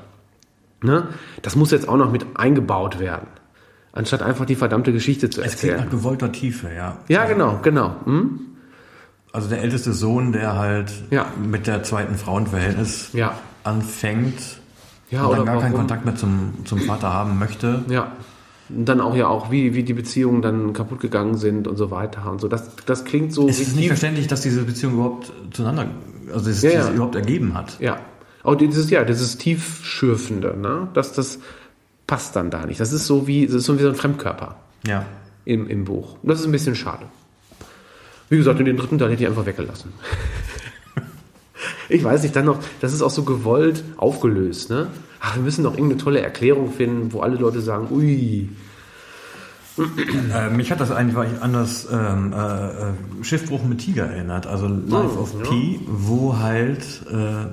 [0.82, 1.10] Ne?
[1.44, 3.28] Das muss jetzt auch noch mit eingebaut werden,
[3.92, 5.86] anstatt einfach die verdammte Geschichte zu Es klingt erzählen.
[5.86, 6.98] nach gewollter Tiefe, ja.
[7.08, 7.96] Ja, genau, genau.
[8.06, 8.40] Hm?
[9.32, 11.28] Also der älteste Sohn, der halt Ja.
[11.44, 13.34] mit der zweiten Frau ein Verhältnis Ja.
[13.64, 14.40] anfängt
[15.12, 17.84] Ja, und oder dann gar keinen Kontakt mehr zum, zum Vater haben möchte.
[17.90, 18.12] Ja.
[18.70, 21.90] Und dann auch ja auch, wie, wie die Beziehungen dann kaputt gegangen sind und so
[21.90, 22.48] weiter und so.
[22.48, 25.88] Das, das klingt so Es ist nicht verständlich, dass diese Beziehung überhaupt zueinander,
[26.32, 26.90] also dass es ja.
[26.92, 27.80] überhaupt ergeben hat.
[27.80, 27.98] Ja.
[28.44, 30.88] Auch dieses, ja, dieses tiefschürfende, ne?
[30.94, 31.40] Das, das
[32.10, 32.80] passt dann da nicht.
[32.80, 34.56] Das ist so wie, das ist so wie so ein Fremdkörper
[34.86, 35.06] Ja.
[35.46, 36.18] im, im Buch.
[36.24, 37.06] Und das ist ein bisschen schade.
[38.30, 39.94] Wie gesagt, in den dritten Teil hätte ich einfach weggelassen.
[41.90, 44.88] ich weiß nicht, dann noch, das ist auch so gewollt aufgelöst, ne?
[45.22, 48.50] Ach, wir müssen doch irgendeine tolle Erklärung finden, wo alle Leute sagen, ui,
[50.36, 52.94] Äh, mich hat das eigentlich an das ähm, äh, äh,
[53.24, 55.50] Schiffbruch mit Tiger erinnert, also Life Oh, of ja.
[55.50, 57.46] Pi, wo halt äh,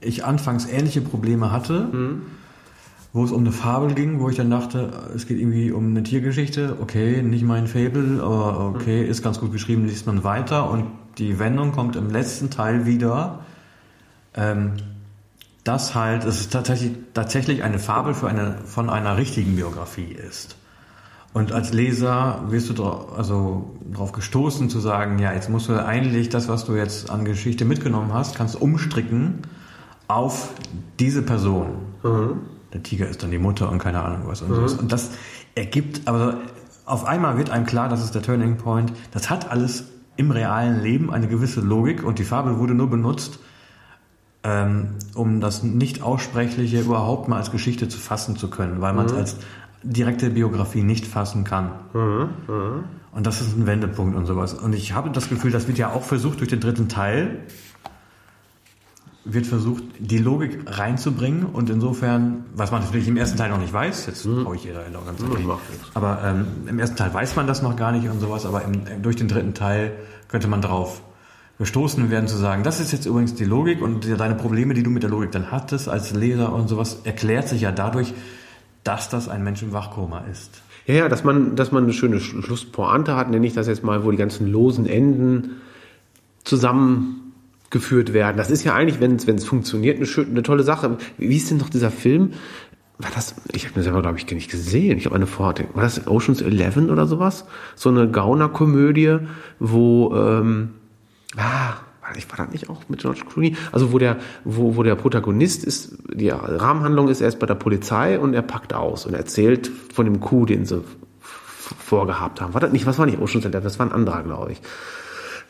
[0.00, 2.22] ich anfangs ähnliche Probleme hatte, Mhm.
[3.16, 6.02] Wo es um eine Fabel ging, wo ich dann dachte, es geht irgendwie um eine
[6.02, 9.10] Tiergeschichte, okay, nicht mein Fable, aber okay, Mhm.
[9.10, 10.84] ist ganz gut geschrieben, liest man weiter und
[11.16, 13.38] die Wendung kommt im letzten Teil wieder,
[14.34, 14.72] ähm,
[15.64, 20.56] dass halt es tatsächlich, tatsächlich eine Fabel für eine, von einer richtigen Biografie ist.
[21.32, 26.28] Und als Leser wirst du also darauf gestoßen zu sagen, ja, jetzt musst du eigentlich
[26.28, 29.38] das, was du jetzt an Geschichte mitgenommen hast, kannst umstricken
[30.06, 30.50] auf
[30.98, 31.68] diese Person.
[32.76, 34.74] Der Tiger ist dann die Mutter und keine Ahnung was und sowas.
[34.74, 35.12] Und das
[35.54, 36.40] ergibt, aber
[36.84, 38.92] auf einmal wird einem klar, das ist der Turning Point.
[39.12, 39.84] Das hat alles
[40.16, 43.38] im realen Leben eine gewisse Logik und die Fabel wurde nur benutzt,
[44.42, 49.06] ähm, um das nicht aussprechliche überhaupt mal als Geschichte zu fassen zu können, weil man
[49.06, 49.36] es als
[49.82, 51.70] direkte Biografie nicht fassen kann.
[53.12, 54.52] Und das ist ein Wendepunkt und sowas.
[54.52, 57.38] Und ich habe das Gefühl, das wird ja auch versucht durch den dritten Teil,
[59.28, 63.72] wird versucht, die Logik reinzubringen und insofern, was man natürlich im ersten Teil noch nicht
[63.72, 65.44] weiß, jetzt hau ich jeder auch ganz nichts.
[65.94, 69.02] aber ähm, im ersten Teil weiß man das noch gar nicht und sowas, aber im,
[69.02, 69.92] durch den dritten Teil
[70.28, 71.02] könnte man drauf
[71.58, 74.90] gestoßen werden zu sagen, das ist jetzt übrigens die Logik und deine Probleme, die du
[74.90, 78.12] mit der Logik dann hattest als Leser und sowas, erklärt sich ja dadurch,
[78.84, 80.62] dass das ein Mensch im Wachkoma ist.
[80.86, 83.82] Ja, ja, dass man, dass man eine schöne Sch- Schlusspointe hat, nenne ich das jetzt
[83.82, 85.56] mal, wo die ganzen losen Enden
[87.76, 88.36] zusammengeführt werden.
[88.36, 90.98] Das ist ja eigentlich, wenn es funktioniert, eine, schön, eine tolle Sache.
[91.18, 92.32] Wie ist denn noch dieser Film?
[92.98, 94.96] War das, ich habe mir selber, glaube ich, nicht gesehen.
[94.96, 95.62] Ich habe eine Vorhaut.
[95.74, 97.44] War das Oceans 11 oder sowas?
[97.74, 99.18] So eine Gauner-Komödie,
[99.58, 100.70] wo, ähm,
[101.36, 103.56] ah, war ich war das nicht auch mit George Clooney?
[103.72, 107.56] Also wo der, wo, wo der Protagonist ist, die Rahmenhandlung ist, er ist bei der
[107.56, 110.82] Polizei und er packt aus und erzählt von dem Coup, den sie
[111.84, 112.54] vorgehabt haben.
[112.54, 114.60] War das nicht, was war nicht Ocean's Eleven, das war ein anderer, glaube ich.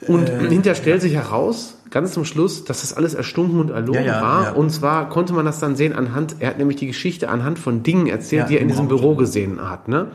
[0.09, 4.17] Und hinterher stellt sich heraus, ganz zum Schluss, dass das alles erstunken und erlogen Ja,
[4.19, 4.43] ja, war.
[4.45, 4.53] ja.
[4.53, 7.83] Und zwar konnte man das dann sehen anhand, er hat nämlich die Geschichte anhand von
[7.83, 8.89] Dingen erzählt, die er in im diesem.
[8.89, 9.89] Büro gesehen hat.
[9.89, 10.09] Ne?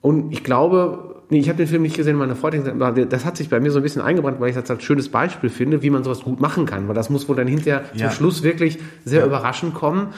[0.00, 3.36] Und ich glaube, nee, ich habe den Film nicht gesehen, meine Freundin gesagt, das hat
[3.36, 5.90] sich bei mir so ein bisschen eingebrannt, weil ich das als schönes Beispiel finde, wie
[5.90, 6.86] man sowas gut machen kann.
[6.86, 10.08] Weil das muss wohl dann hinterher zum Schluss wirklich sehr überraschend kommen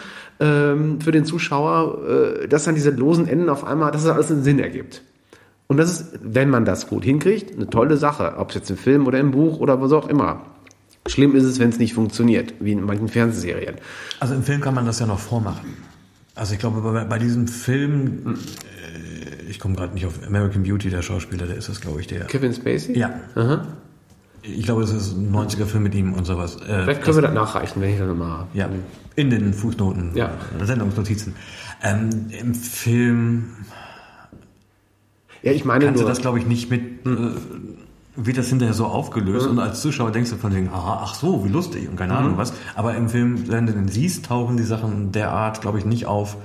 [0.40, 4.30] ähm, für den Zuschauer, äh, dass dann diese losen Enden auf einmal, dass es alles
[4.30, 5.00] einen Sinn ergibt.
[5.68, 8.34] Und das ist, wenn man das gut hinkriegt, eine tolle Sache.
[8.38, 10.42] Ob es jetzt im Film oder im Buch oder was auch immer.
[11.06, 13.76] Schlimm ist es, wenn es nicht funktioniert, wie in manchen Fernsehserien.
[14.20, 15.74] Also im Film kann man das ja noch vormachen.
[16.34, 20.90] Also ich glaube, bei, bei diesem Film, äh, ich komme gerade nicht auf American Beauty,
[20.90, 22.24] der Schauspieler, der ist das, glaube ich, der.
[22.26, 22.96] Kevin Spacey?
[22.98, 23.10] Ja.
[24.42, 26.56] Ich glaube, es ist ein 90er Film mit ihm und sowas.
[26.56, 28.48] Äh, Vielleicht können wir das nachreichen, wenn ich das nochmal habe.
[28.54, 28.68] Ja,
[29.16, 30.30] in den Fußnoten, Ja.
[30.60, 31.34] äh, Sendungsnotizen.
[31.82, 32.10] Ähm,
[32.40, 33.44] Im Film
[35.46, 37.30] Ja, ich meine kannst du nur, das, glaube ich, nicht mit, äh,
[38.16, 41.44] wird das hinterher so aufgelöst und als Zuschauer denkst du von wegen, aha, ach so,
[41.44, 42.18] wie lustig und keine Mhm.
[42.18, 42.52] Ahnung was.
[42.74, 46.36] Aber im Film, wenn du den siehst, tauchen die Sachen derart, glaube ich, nicht auf,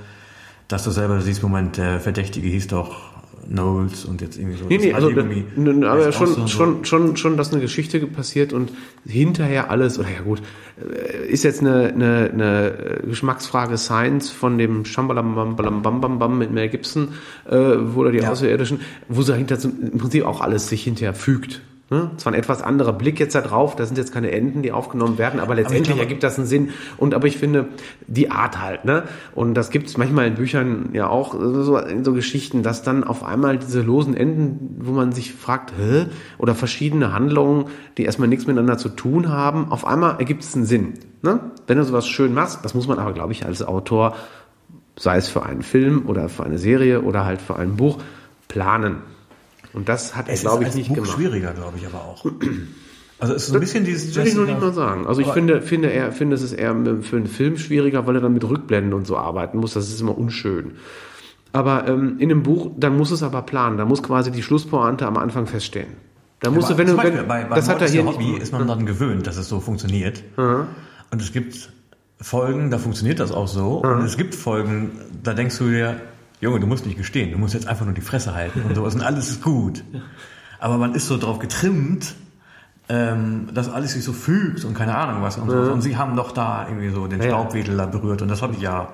[0.68, 3.11] dass du selber siehst, Moment, der Verdächtige hieß doch
[3.48, 4.64] Knowles und jetzt irgendwie so.
[4.68, 6.46] Nee, nee, also Radiomi n- n- aber schon, so.
[6.46, 8.70] schon, schon, schon, dass eine Geschichte passiert und
[9.06, 10.40] hinterher alles, oder ja gut,
[10.80, 16.00] äh, ist jetzt eine, eine, eine äh, Geschmacksfrage Science von dem Shambalam Bam Bam Bam
[16.00, 17.08] Bam Bam mit Mel Gibson,
[17.48, 18.30] äh, wo er die Ja.
[18.30, 21.60] Außerirdischen, wo sie hinter im Prinzip auch alles sich hinterher fügt.
[21.92, 22.10] Ne?
[22.16, 25.18] Zwar ein etwas anderer Blick jetzt da drauf, da sind jetzt keine Enden, die aufgenommen
[25.18, 26.70] werden, aber letztendlich ergibt das einen Sinn.
[26.96, 27.68] Und aber ich finde,
[28.06, 29.02] die Art halt, ne?
[29.34, 33.04] Und das gibt es manchmal in Büchern ja auch, so, in so Geschichten, dass dann
[33.04, 36.06] auf einmal diese losen Enden, wo man sich fragt, hä?
[36.38, 37.66] Oder verschiedene Handlungen,
[37.98, 40.94] die erstmal nichts miteinander zu tun haben, auf einmal ergibt es einen Sinn.
[41.20, 41.40] Ne?
[41.66, 44.16] Wenn du sowas schön machst, das muss man aber, glaube ich, als Autor,
[44.98, 47.98] sei es für einen Film oder für eine Serie oder halt für ein Buch,
[48.48, 49.02] planen.
[49.72, 51.12] Und das hat er, glaube ich, nicht Buch gemacht.
[51.12, 52.24] schwieriger, glaube ich, aber auch.
[53.18, 55.06] Also es ist so ein bisschen dieses Würde ich noch nicht mal sagen.
[55.06, 58.20] Also ich finde, finde, er, finde, es ist eher für einen Film schwieriger, weil er
[58.20, 59.74] dann mit Rückblenden und so arbeiten muss.
[59.74, 60.72] Das ist immer unschön.
[61.52, 63.78] Aber ähm, in einem Buch, dann muss es aber planen.
[63.78, 65.90] Da muss quasi die Schlusspointe am Anfang feststehen.
[66.40, 68.16] Da musst Aber du, wenn du, wenn, bei, bei das hat er hier ist nicht.
[68.16, 70.24] Hobby ist man dann gewöhnt, dass es so funktioniert.
[71.12, 71.70] Und es gibt
[72.20, 73.82] Folgen, da funktioniert das auch so.
[73.82, 74.90] Und es gibt Folgen,
[75.22, 76.00] da denkst du dir,
[76.42, 78.94] Junge, du musst nicht gestehen, du musst jetzt einfach nur die Fresse halten und sowas
[78.94, 79.82] und alles ist gut.
[80.58, 82.14] Aber man ist so drauf getrimmt,
[82.88, 85.56] ähm, dass alles sich so fügt und keine Ahnung was und so.
[85.56, 87.28] Und sie haben doch da irgendwie so den Ja.
[87.28, 88.88] Staubwedel da berührt und das habe ich ja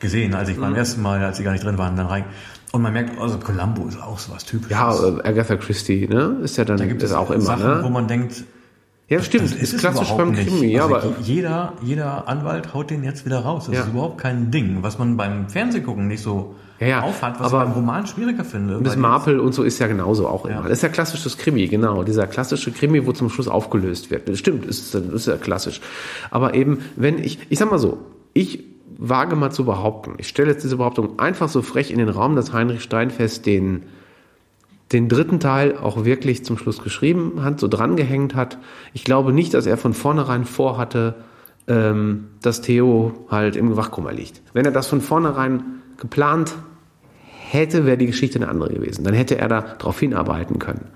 [0.00, 2.24] gesehen, als ich beim ersten Mal, als sie gar nicht drin waren, dann rein.
[2.72, 4.70] Und man merkt, also Columbo ist auch so was Typisches.
[4.72, 6.38] Ja, äh, Agatha Christie, ne?
[6.42, 7.90] Ist ja dann Da gibt es auch immer, Sachen, wo ne?
[7.90, 8.44] man denkt,
[9.12, 9.44] Ja, stimmt.
[9.44, 10.48] das ist es klassisch beim nicht.
[10.48, 13.66] Krimi, ja, also aber jeder, jeder Anwalt haut den jetzt wieder raus.
[13.66, 13.82] Das Ja.
[13.82, 17.62] ist überhaupt kein Ding, was man beim Fernsehgucken nicht so Ja, ja, aufhat, was aber
[17.62, 18.78] ich beim Roman schwieriger finde.
[18.78, 20.62] Miss Marple und so ist ja genauso auch immer.
[20.62, 22.02] Das ist ja klassisches Krimi, genau.
[22.02, 24.28] Dieser klassische Krimi, wo zum Schluss aufgelöst wird.
[24.28, 25.80] Das stimmt, ist, ist ja klassisch.
[26.30, 27.98] Aber eben, wenn ich, ich sag mal so,
[28.32, 28.64] ich
[28.98, 32.36] wage mal zu behaupten, ich stelle jetzt diese Behauptung einfach so frech in den Raum,
[32.36, 33.82] dass Heinrich Steinfest den,
[34.92, 38.58] den dritten Teil auch wirklich zum Schluss geschrieben hat, so drangehängt hat.
[38.92, 41.14] Ich glaube nicht, dass er von vornherein vorhatte,
[41.68, 44.42] ähm, dass Theo halt im Wachkoma liegt.
[44.52, 45.62] Wenn er das von vornherein
[45.98, 46.54] geplant
[47.50, 49.04] hätte, wäre die Geschichte eine andere gewesen.
[49.04, 50.86] Dann hätte er da darauf hinarbeiten können.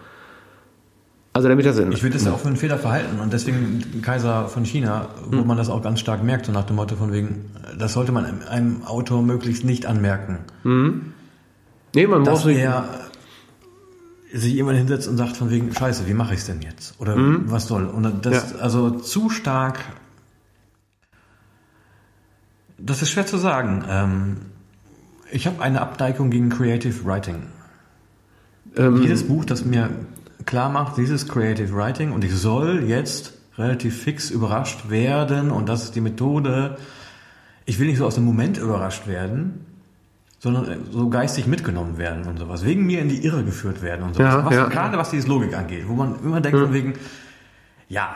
[1.33, 4.01] Also damit das in, Ich würde das ja auch für einen Fehler verhalten und deswegen
[4.01, 5.47] Kaiser von China, wo Hm.
[5.47, 8.25] man das auch ganz stark merkt, so nach dem Motto von wegen, das sollte man
[8.25, 10.39] einem- einem Autor möglichst nicht anmerken.
[11.95, 12.89] nee, man Dass nicht, er
[14.37, 16.95] sich jemand hinsetzt und sagt von wegen, scheiße, wie mache ich es denn jetzt?
[17.01, 17.87] Oder was soll?
[17.87, 18.59] Und das, Ja.
[18.59, 19.79] also zu stark,
[22.79, 23.85] das ist schwer zu sagen.
[23.89, 24.37] Ähm,
[25.31, 27.43] ich habe eine Abneigung gegen Creative Writing.
[28.77, 29.91] Ähm, Jedes Buch, das mir
[30.45, 35.85] klar macht, dieses Creative Writing und ich soll jetzt relativ fix überrascht werden und das
[35.85, 36.77] ist die Methode.
[37.65, 39.65] Ich will nicht so aus dem Moment überrascht werden,
[40.39, 42.65] sondern so geistig mitgenommen werden und sowas.
[42.65, 44.35] Wegen mir in die Irre geführt werden und sowas.
[44.35, 44.67] Ja, was, ja.
[44.69, 46.95] Gerade was diese Logik angeht, wo man immer denkt von wegen,
[47.89, 48.15] ja,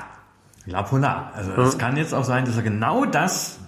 [0.67, 1.33] la polar.
[1.35, 3.59] Also es kann jetzt auch sein, dass er genau das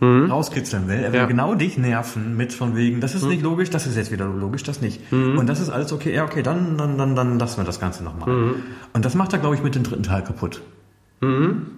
[0.00, 1.00] rauskitzeln will.
[1.00, 1.26] Er will Ja.
[1.26, 4.62] genau dich nerven mit von wegen, das ist nicht logisch, das ist jetzt wieder logisch,
[4.62, 5.00] das nicht.
[5.12, 8.04] Und das ist alles okay, ja okay, dann, dann, dann, dann lassen wir das Ganze
[8.04, 8.54] nochmal.
[8.92, 10.62] Und das macht er, glaube ich, mit dem dritten Teil kaputt.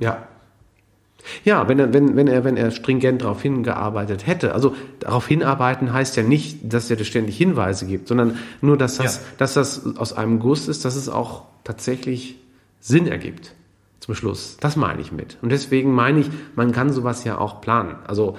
[0.00, 0.18] Ja.
[1.44, 4.54] Ja, wenn er, wenn, wenn er, wenn er stringent darauf hingearbeitet hätte.
[4.54, 8.96] Also darauf hinarbeiten heißt ja nicht, dass er dir ständig Hinweise gibt, sondern nur, dass
[8.96, 9.22] das, Ja.
[9.38, 12.36] dass das aus einem Guss ist, dass es auch tatsächlich
[12.80, 13.54] Sinn ergibt
[14.00, 14.56] zum Schluss.
[14.60, 15.36] Das meine ich mit.
[15.42, 17.96] Und deswegen meine ich, man kann sowas ja auch planen.
[18.06, 18.36] Also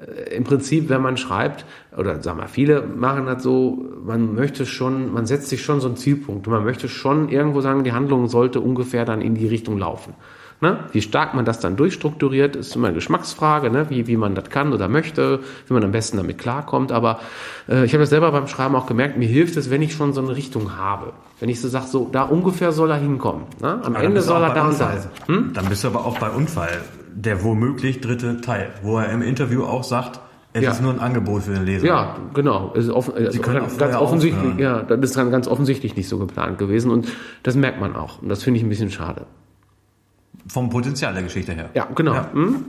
[0.00, 1.64] äh, im Prinzip, wenn man schreibt,
[1.96, 5.88] oder sagen wir, viele machen das so, man möchte schon, man setzt sich schon so
[5.88, 6.46] einen Zielpunkt.
[6.46, 10.14] Und man möchte schon irgendwo sagen, die Handlung sollte ungefähr dann in die Richtung laufen.
[10.62, 10.78] Ne?
[10.92, 13.86] Wie stark man das dann durchstrukturiert, ist immer eine Geschmacksfrage, ne?
[13.88, 16.92] wie, wie man das kann oder möchte, wie man am besten damit klarkommt.
[16.92, 17.20] Aber
[17.68, 20.12] äh, ich habe das selber beim Schreiben auch gemerkt, mir hilft es, wenn ich schon
[20.12, 21.12] so eine Richtung habe.
[21.38, 23.44] Wenn ich so sage, so da ungefähr soll er hinkommen.
[23.62, 23.80] Ne?
[23.82, 24.98] Am Aber Ende soll er da sein.
[25.26, 26.82] Dann bist du aber auch bei Unfall,
[27.14, 30.20] der womöglich dritte Teil, wo er im Interview auch sagt,
[30.52, 30.72] es Ja.
[30.72, 31.86] ist nur ein Angebot für den Leser.
[31.86, 32.72] Ja, genau.
[32.76, 34.58] Es ist offen, also können auch ganz offensichtlich, aufhören.
[34.58, 37.06] ja, das ist dann ganz offensichtlich nicht so geplant gewesen und
[37.44, 38.20] das merkt man auch.
[38.20, 39.26] Und das finde ich ein bisschen schade.
[40.50, 41.70] Vom Potenzial der Geschichte her.
[41.74, 42.14] Ja, genau.
[42.14, 42.30] Ja.
[42.32, 42.64] Hm?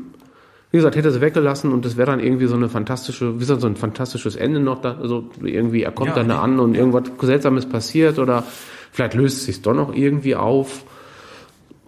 [0.71, 3.39] Wie gesagt, hätte er sie weggelassen und das wäre dann irgendwie so eine fantastische, wie
[3.39, 6.53] gesagt, so ein fantastisches Ende noch da, also irgendwie, er kommt Ja, dann da nee.
[6.53, 8.43] an und irgendwas Seltsames passiert oder
[8.91, 10.85] vielleicht löst es sich doch noch irgendwie auf.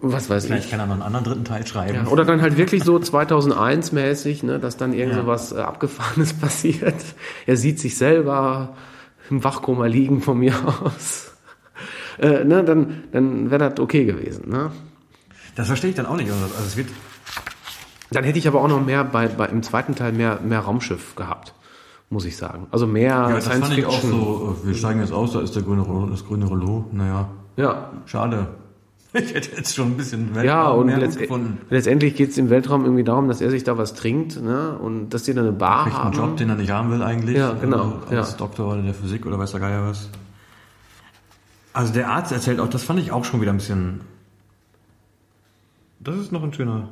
[0.06, 0.70] Was weiß Vielleicht ich.
[0.70, 1.94] kann er noch einen anderen dritten Teil schreiben.
[1.94, 5.26] Ja, oder dann halt wirklich so 2001 mäßig, ne, dass dann irgend so Ja.
[5.26, 6.96] was äh, Abgefahrenes passiert.
[7.46, 8.74] Er sieht sich selber
[9.30, 10.52] im Wachkoma liegen von mir
[10.84, 11.32] aus.
[12.18, 14.50] Äh, ne, dann dann wäre das okay gewesen.
[14.50, 14.72] Ne?
[15.54, 16.30] Das verstehe ich dann auch nicht.
[16.30, 16.88] Also es wird
[18.10, 21.14] Dann hätte ich aber auch noch mehr bei, bei im zweiten Teil mehr, mehr Raumschiff
[21.16, 21.54] gehabt,
[22.10, 22.66] muss ich sagen.
[22.70, 24.10] Also mehr ja, das Science fand ich auch Fiction.
[24.20, 26.86] so, äh, wir steigen jetzt aus, da ist der grüne, Rollo- das grüne Rollo.
[26.92, 27.90] Naja, Ja.
[28.06, 28.48] schade.
[29.16, 31.58] Ich hätte jetzt schon ein bisschen Ja, Weltraum und mehr letzt, gefunden.
[31.70, 34.76] letztendlich geht es im Weltraum irgendwie darum, dass er sich da was trinkt, ne?
[34.76, 36.30] Und dass die da eine Bar Kriegt einen haben.
[36.30, 37.36] Job, den er nicht haben will eigentlich.
[37.36, 38.36] Ja, genau, Äh, Als ja.
[38.38, 40.08] Doktor der Physik oder weiß der Geier was.
[41.72, 44.00] Also der Arzt erzählt auch, das fand ich auch schon wieder ein bisschen.
[46.04, 46.88] Das ist noch ein schöner.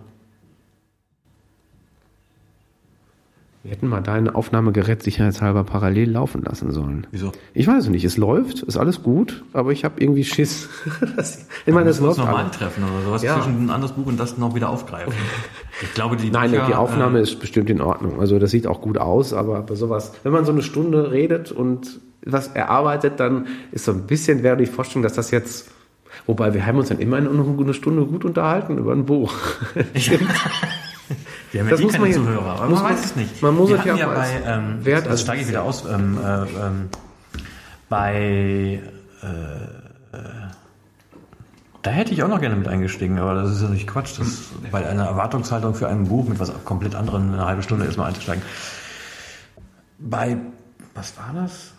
[3.62, 7.06] Wir hätten mal dein Aufnahmegerät sicherheitshalber parallel laufen lassen sollen.
[7.12, 7.30] Wieso?
[7.54, 10.68] Ich weiß es nicht, es läuft, ist alles gut, aber ich habe irgendwie Schiss.
[11.16, 12.56] Das- ich meine, uns läuft nochmal alles.
[12.56, 13.34] treffen oder sowas Ja.
[13.36, 15.12] zwischen ein anderes Buch und das noch wieder aufgreifen.
[15.80, 18.20] Ich glaube, die Nein, Bücher, die Aufnahme äh, ist bestimmt in Ordnung.
[18.20, 21.50] Also das sieht auch gut aus, aber bei sowas, wenn man so eine Stunde redet
[21.50, 25.70] und was erarbeitet, dann ist so ein bisschen wäre die Vorstellung, dass das jetzt,
[26.26, 29.34] wobei wir haben uns dann immer eine, eine Stunde gut unterhalten über ein Buch.
[31.50, 33.16] Wir haben Das ja eh muss keine man ja- Zuhörer, aber muss man weiß es
[33.16, 33.42] nicht.
[33.42, 36.18] man muss es ja auch bei, als ähm, Wert- also- steige ich wieder aus, ähm,
[36.24, 36.88] äh, ähm,
[37.90, 38.80] bei,
[39.22, 40.18] äh, äh,
[41.82, 44.44] da hätte ich auch noch gerne mit eingestiegen, aber das ist ja nicht Quatsch, das
[44.70, 48.42] bei einer Erwartungshaltung für ein Buch mit was komplett anderem eine halbe Stunde erstmal einzusteigen.
[49.98, 50.38] Bei,
[50.94, 51.71] was war das?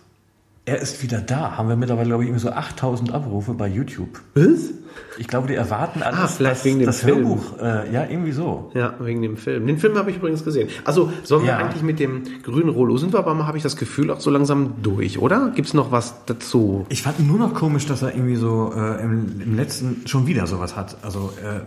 [0.65, 1.57] Er ist wieder da.
[1.57, 4.21] Haben wir mittlerweile, glaube ich, irgendwie so 8000 Abrufe bei YouTube.
[4.33, 4.71] Was?
[5.17, 7.17] Ich glaube, die erwarten alles, Ah, vielleicht das, wegen dem das Film.
[7.27, 7.59] Hörbuch.
[7.61, 8.71] Äh, ja, irgendwie so.
[8.73, 9.67] Ja, wegen dem Film.
[9.67, 10.69] Den Film habe ich übrigens gesehen.
[10.85, 11.57] Also sollen wir Ja.
[11.57, 14.29] eigentlich mit dem grünen Rollo sind wir aber mal, habe ich das Gefühl, auch so
[14.29, 15.51] langsam durch, oder?
[15.53, 16.85] Gibt es noch was dazu?
[16.89, 20.47] Ich fand nur noch komisch, dass er irgendwie so äh, im, im letzten schon wieder
[20.47, 20.95] sowas hat.
[21.03, 21.59] Also äh,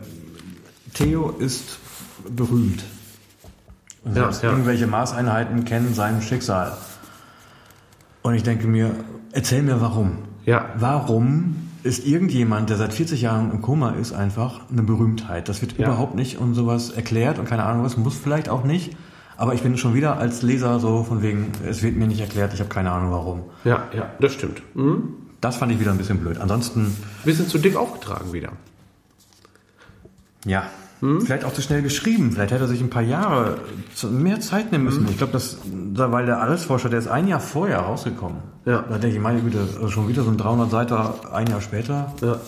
[0.95, 1.79] Theo ist
[2.35, 2.83] berühmt.
[4.15, 4.51] Ja, ja.
[4.51, 6.73] Irgendwelche Maßeinheiten kennen sein Schicksal.
[8.27, 8.91] Und ich denke mir,
[9.31, 10.19] erzähl mir warum.
[10.47, 10.71] Ja.
[10.77, 11.55] Warum
[11.85, 15.49] ist irgendjemand, der seit 40 Jahren im Koma ist, einfach eine Berühmtheit?
[15.49, 15.87] Das wird Ja.
[15.87, 18.97] überhaupt nicht und sowas erklärt und keine Ahnung was, muss vielleicht auch nicht.
[19.37, 22.53] Aber ich bin schon wieder als Leser so von wegen, es wird mir nicht erklärt,
[22.53, 23.43] ich habe keine Ahnung warum.
[23.63, 24.61] Ja, ja, das stimmt.
[24.75, 25.05] Mhm.
[25.41, 26.39] Das fand ich wieder ein bisschen blöd.
[26.41, 28.51] Ansonsten, Bisschen zu dick aufgetragen wieder.
[30.45, 30.65] ja,
[31.01, 32.33] vielleicht auch zu schnell geschrieben.
[32.33, 33.59] Vielleicht hätte er sich ein paar Jahre
[34.11, 35.07] mehr Zeit nehmen müssen.
[35.11, 35.59] Ich glaube, das,
[35.93, 38.39] da- weil der Allesforscher, der ist ein Jahr vorher rausgekommen.
[38.65, 38.83] Ja.
[38.89, 42.15] Da denke ich, meine Güte, also schon wieder so ein 300 Seiter ein Jahr später.
[42.23, 42.41] Ja.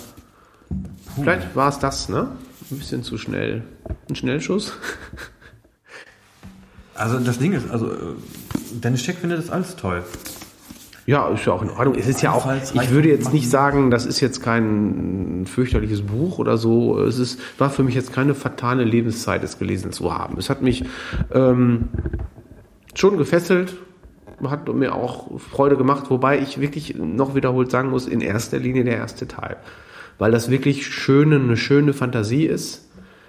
[1.14, 2.28] Vielleicht war es das, ne?
[2.70, 3.62] Ein bisschen zu schnell.
[4.09, 4.72] Ein Schnellschuss.
[6.94, 7.90] Also das Ding ist, also
[8.72, 10.03] Dennis Scheck findet das alles toll.
[11.09, 11.95] Ja, ist ja auch in Ordnung.
[11.95, 16.39] Es ist ja auch, ich würde jetzt nicht sagen, das ist jetzt kein fürchterliches Buch
[16.39, 17.01] oder so.
[17.01, 20.37] Es ist, war für mich jetzt keine fatale Lebenszeit, es gelesen zu haben.
[20.37, 20.85] Es hat mich
[21.33, 21.89] ähm,
[22.93, 23.79] schon gefesselt,
[24.45, 28.85] hat mir auch Freude gemacht, wobei ich wirklich noch wiederholt sagen muss, in erster Linie
[28.85, 29.57] der erste Teil.
[30.19, 32.87] Weil das wirklich schöne, eine schöne Fantasie ist.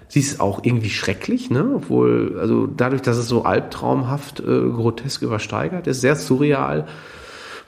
[0.10, 1.72] Sie ist auch irgendwie schrecklich, ne?
[1.76, 6.86] Obwohl, also dadurch, dass es so albtraumhaft, äh, grotesk übersteigert ist, sehr surreal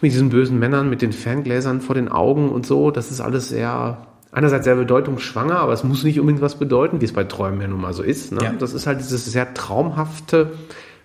[0.01, 2.91] mit diesen bösen Männern, mit den Ferngläsern vor den Augen und so.
[2.91, 3.97] Das ist alles sehr,
[4.31, 7.67] einerseits sehr bedeutungsschwanger, aber es muss nicht unbedingt was bedeuten, wie es bei Träumen ja
[7.67, 8.31] nun mal so ist.
[8.31, 8.43] Ne?
[8.43, 8.53] Ja.
[8.57, 10.51] Das ist halt dieses sehr traumhafte,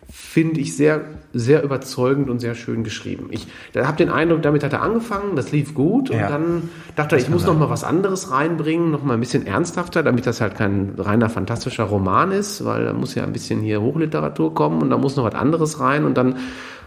[0.08, 1.00] finde ich sehr,
[1.32, 3.28] sehr überzeugend und sehr schön geschrieben.
[3.30, 6.28] Ich habe den Eindruck, damit hat er angefangen, das lief gut und Ja.
[6.28, 10.02] dann dachte er, ich muss noch mal was anderes reinbringen, noch mal ein bisschen ernsthafter,
[10.02, 13.80] damit das halt kein reiner fantastischer Roman ist, weil da muss ja ein bisschen hier
[13.82, 16.36] Hochliteratur kommen und da muss noch was anderes rein und dann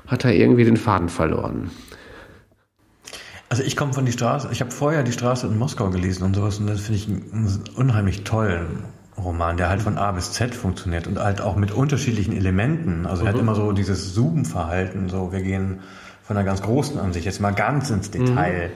[0.09, 1.71] hat er irgendwie den Faden verloren.
[3.49, 6.35] Also ich komme von die Straße, ich habe vorher die Straße in Moskau gelesen und
[6.35, 8.83] sowas und das finde ich einen unheimlich tollen
[9.17, 13.05] Roman, der halt von A bis Z funktioniert und halt auch mit unterschiedlichen Elementen.
[13.05, 15.79] Also er hat immer so dieses Zoom-Verhalten, so wir gehen
[16.23, 18.69] von einer ganz großen Ansicht jetzt mal ganz ins Detail.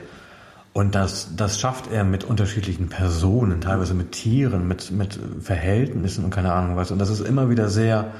[0.73, 6.31] Und das, das schafft er mit unterschiedlichen Personen, teilweise mit Tieren, mit, mit Verhältnissen und
[6.31, 6.89] keine Ahnung was.
[6.89, 8.11] Und das ist immer wieder sehr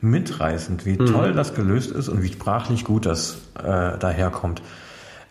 [0.00, 4.62] mitreißend, wie toll das gelöst ist und wie sprachlich gut das äh, daherkommt.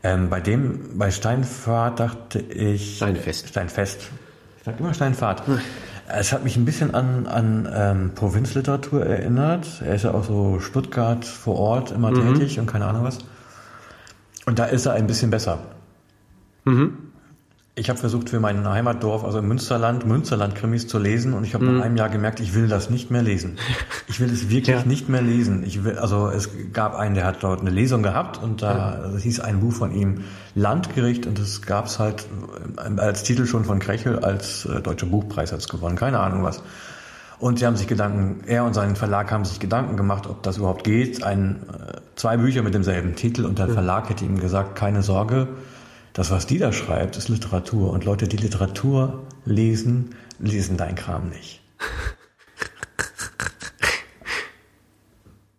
[0.03, 2.97] Ähm, bei dem, bei Steinfahrt dachte ich.
[2.97, 3.49] Steinfest.
[3.49, 4.09] Steinfest.
[4.57, 5.43] Ich sag immer Steinfahrt.
[6.07, 9.81] Es hat mich ein bisschen an, an ähm, Provinzliteratur erinnert.
[9.85, 13.19] Er ist ja auch so Stuttgart vor Ort immer tätig und keine Ahnung was.
[14.45, 15.59] Und da ist er ein bisschen besser.
[17.79, 21.63] Ich habe versucht für mein Heimatdorf, also im Münsterland, Münsterland-Krimis zu lesen und ich habe
[21.65, 23.57] nach einem Jahr gemerkt, ich will das nicht mehr lesen.
[24.09, 24.83] Ich will es wirklich Ja.
[24.85, 25.63] nicht mehr lesen.
[25.65, 29.23] Ich will, also es gab einen, der hat dort eine Lesung gehabt und da das
[29.23, 30.25] hieß ein Buch von ihm
[30.55, 32.25] Landgericht und das gab es halt
[32.77, 36.61] äh, als Titel schon von Krechel als äh, Deutscher Buchpreis hat's gewonnen, keine Ahnung was.
[37.39, 40.57] Und sie haben sich Gedanken, er und sein Verlag haben sich Gedanken gemacht, ob das
[40.57, 41.23] überhaupt geht.
[41.23, 45.47] Ein, äh, zwei Bücher mit demselben Titel und der Verlag hätte ihm gesagt, keine Sorge,
[46.19, 47.91] das, was die da schreibt, ist Literatur.
[47.91, 51.61] Und Leute, die Literatur lesen, lesen dein Kram nicht.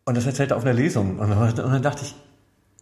[0.05, 1.19] Und das erzählt er auf einer Lesung.
[1.19, 2.15] Und dann, dachte ich,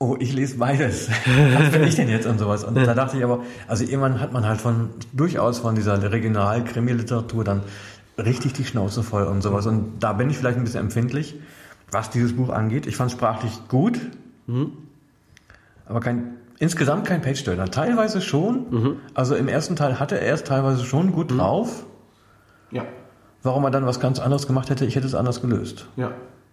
[0.01, 1.09] oh, ich lese beides.
[1.09, 2.65] Was bin ich denn jetzt und sowas?
[2.65, 7.45] Und da dachte ich aber, also irgendwann hat man halt von, durchaus von dieser Regional-Krimi-Literatur
[7.45, 7.63] dann
[8.19, 9.67] richtig die Schnauze voll und sowas.
[9.67, 11.37] Und da bin ich vielleicht ein bisschen empfindlich,
[11.93, 12.89] was dieses Buch angeht.
[12.89, 14.01] Ich fand es sprachlich gut,
[15.87, 17.71] aber kein, insgesamt kein Page-Turner.
[17.71, 18.99] Teilweise schon.
[19.15, 21.87] Also im ersten Teil hatte er es teilweise schon gut drauf.
[22.71, 22.83] Ja.
[23.43, 25.87] Warum er dann was ganz anderes gemacht hätte, ich hätte es anders gelöst.
[25.97, 26.11] Ja.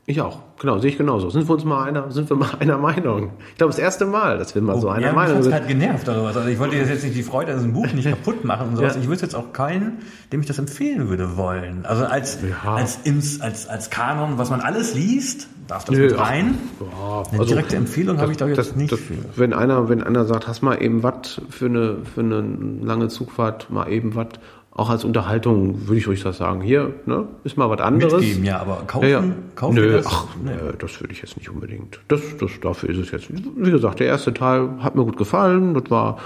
[0.08, 0.42] Ich auch.
[0.60, 1.32] Genau, sehe ich genauso.
[1.32, 3.32] Sind wir uns mal einer, sind wir mal einer Meinung?
[3.50, 5.52] Ich glaube, das erste Mal, dass wir mal so einer ja, Meinung sind.
[5.52, 6.38] hat's halt genervt oder was.
[6.38, 8.94] Also ich wollte jetzt nicht die Freude an diesem Buch nicht kaputt machen und sowas.
[8.96, 9.02] Ja.
[9.02, 11.88] Ich würde jetzt auch keinen, dem ich das empfehlen würde, wollen.
[11.88, 12.76] Also als, Ja.
[12.76, 13.00] als,
[13.42, 16.58] als, als Kanon, was man alles liest, darf das Nö, mit rein.
[16.80, 19.16] Ja, Eine also, direkte Empfehlung habe ich da jetzt das, nicht das, für.
[19.36, 22.42] Wenn einer, wenn einer sagt, hast mal eben was für eine, für eine
[22.82, 24.28] lange Zugfahrt, mal eben was,
[24.72, 26.60] auch als Unterhaltung würde ich ruhig das sagen.
[26.62, 28.22] Hier, ne, ist mal was anderes.
[28.22, 29.24] Mitgeben, ja, aber kaufen, Ja, ja.
[29.56, 30.06] kaufen Nö, das?
[30.08, 30.52] ach, Nee.
[30.52, 32.00] nö, das würde ich jetzt nicht unbedingt.
[32.10, 33.28] Das, das, dafür ist es jetzt.
[33.32, 36.18] Wie gesagt, der erste Teil hat mir gut gefallen, das war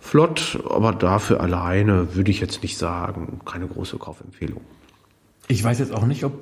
[0.00, 4.62] flott, aber dafür alleine würde ich jetzt nicht sagen, keine große Kaufempfehlung.
[5.48, 6.32] Ich weiß jetzt auch nicht, ob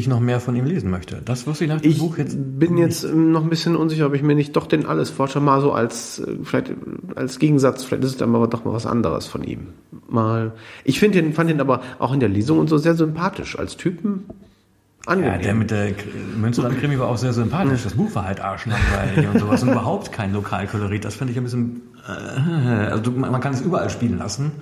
[0.00, 1.22] ich noch mehr von ihm lesen möchte.
[1.24, 2.36] Das wusste ich nach dem Ich Buch jetzt.
[2.58, 5.60] bin jetzt ähm, noch ein bisschen unsicher, ob ich mir nicht doch den Allesforscher mal
[5.60, 6.72] so als, äh, vielleicht
[7.14, 9.68] als Gegensatz, vielleicht ist es dann aber doch mal was anderes von ihm.
[10.08, 10.52] Mal,
[10.84, 13.76] ich finde den, fand den aber auch in der Lesung und so sehr sympathisch als
[13.76, 14.24] Typen.
[15.06, 15.40] Ja, Angenehm.
[15.42, 15.92] der mit der
[16.36, 17.84] Münsterland-Krimi war auch sehr sympathisch.
[17.84, 21.04] Das Buch war halt arschlangweilig und sowas und überhaupt kein Lokalkolorit.
[21.04, 24.52] Das finde ich ein bisschen, äh, also man kann es überall spielen lassen.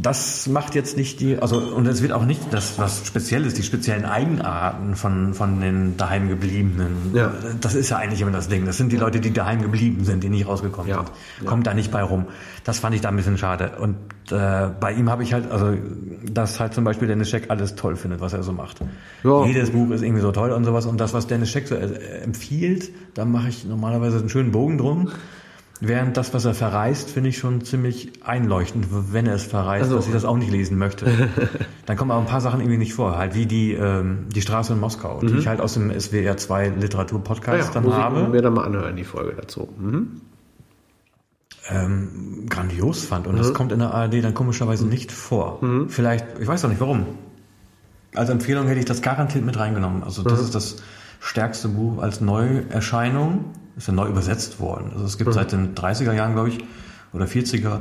[0.00, 3.56] Das macht jetzt nicht die, also und es wird auch nicht das, was speziell ist,
[3.56, 7.12] die speziellen Eigenarten von, von den daheimgebliebenen.
[7.14, 7.32] Ja.
[7.60, 8.66] Das ist ja eigentlich immer das Ding.
[8.66, 11.04] Das sind die Leute, die daheim geblieben sind, die nicht rausgekommen Ja.
[11.38, 11.46] sind.
[11.46, 12.26] Kommt da nicht bei rum.
[12.64, 13.72] Das fand ich da ein bisschen schade.
[13.80, 13.96] Und
[14.30, 15.74] äh, bei ihm habe ich halt, also
[16.30, 18.80] dass halt zum Beispiel Dennis Scheck alles toll findet, was er so macht.
[19.24, 19.46] Ja.
[19.46, 20.84] Jedes Buch ist irgendwie so toll und sowas.
[20.86, 21.86] Und das, was Dennis Scheck so äh,
[22.22, 25.08] empfiehlt, da mache ich normalerweise einen schönen Bogen drum.
[25.84, 29.96] Während das, was er verreist, finde ich schon ziemlich einleuchtend, wenn er es verreist, Also-
[29.96, 31.06] dass ich das auch nicht lesen möchte.
[31.86, 34.74] Dann kommen aber ein paar Sachen irgendwie nicht vor, halt wie die, ähm, die Straße
[34.74, 38.20] in Moskau, die ich halt aus dem SWR 2 Literatur-Podcast ja, dann muss habe.
[38.22, 39.68] ich mir dann mal anhören, die Folge dazu.
[39.76, 40.20] Mhm.
[41.68, 43.26] ähm, grandios fand.
[43.26, 45.60] Und das kommt in der ARD dann komischerweise nicht vor.
[45.88, 47.06] Vielleicht, ich weiß auch nicht warum.
[48.14, 50.02] Als Empfehlung hätte ich das garantiert mit reingenommen.
[50.04, 50.76] Also das ist das
[51.20, 53.46] stärkste Buch als Neuerscheinung.
[53.76, 54.90] Ist ja neu übersetzt worden.
[54.92, 56.58] Also es gibt seit den 30er Jahren, glaube ich,
[57.12, 57.80] oder 40er,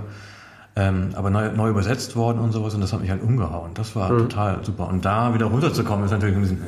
[0.78, 2.74] ähm, aber neu, neu übersetzt worden und sowas.
[2.74, 3.72] Und das hat mich halt umgehauen.
[3.74, 4.88] Das war total super.
[4.88, 6.62] Und da wieder runterzukommen, ist natürlich ein bisschen,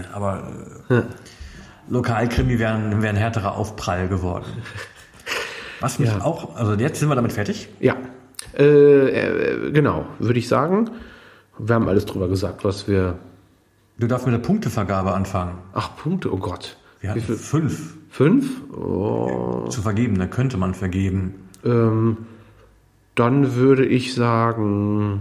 [0.00, 0.42] äh, aber
[0.90, 1.02] äh,
[1.88, 4.44] Lokalkrimi wäre ein, wäre ein härterer Aufprall geworden.
[5.80, 6.20] Was mich Ja.
[6.22, 7.68] auch, also jetzt sind wir damit fertig.
[7.80, 7.96] Ja,
[8.56, 10.90] äh, äh, genau, würde ich sagen.
[11.58, 13.18] Wir haben alles drüber gesagt, was wir.
[13.98, 15.58] Du darfst mit der Punktevergabe anfangen.
[15.74, 16.76] Ach, Punkte, oh Gott.
[17.00, 18.60] Wir hatten fünf Fünf?
[18.76, 21.48] Oh, zu vergeben, da könnte man vergeben.
[21.64, 22.18] ähm,
[23.14, 25.20] dann würde ich sagen,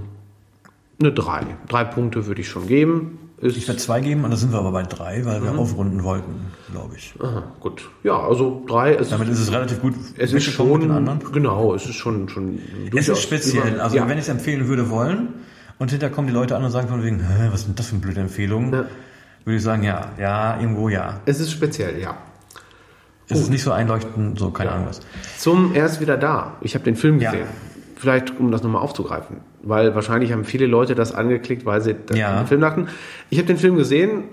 [1.00, 1.46] eine drei.
[1.70, 3.18] Drei Punkte würde ich schon geben.
[3.38, 6.04] Ist, Ich werde zwei geben, und da sind wir aber bei drei, weil wir aufrunden
[6.04, 6.36] wollten,
[6.72, 7.14] glaube ich.
[7.22, 7.90] aha, gut.
[8.04, 8.94] Ja, also drei.
[8.96, 11.20] Es, Damit ist es relativ gut es ist schon, mit den anderen.
[11.32, 12.60] genau, es ist schon, schon
[12.96, 13.74] Es ist speziell.
[13.76, 14.08] über- Also ja.
[14.08, 15.30] wenn ich es empfehlen würde wollen
[15.80, 18.02] und hinterher kommen die Leute an und sagen von wegen, was sind das für eine
[18.02, 18.72] blöde Empfehlung?
[18.74, 18.86] Ja.
[19.46, 21.20] Würde ich sagen, ja, ja, irgendwo ja.
[21.26, 22.16] es ist speziell, ja.
[23.32, 25.02] Es ist nicht so einleuchtend, so keine Ahnung was.
[25.38, 26.54] Zum Er ist wieder da.
[26.62, 27.32] Ich habe den Film Ja.
[27.32, 27.48] gesehen.
[27.96, 29.38] Vielleicht, um das nochmal aufzugreifen.
[29.62, 32.30] Weil wahrscheinlich haben viele Leute das angeklickt, weil sie Ja.
[32.32, 32.88] an den Film dachten.
[33.30, 34.24] Ich habe den Film gesehen,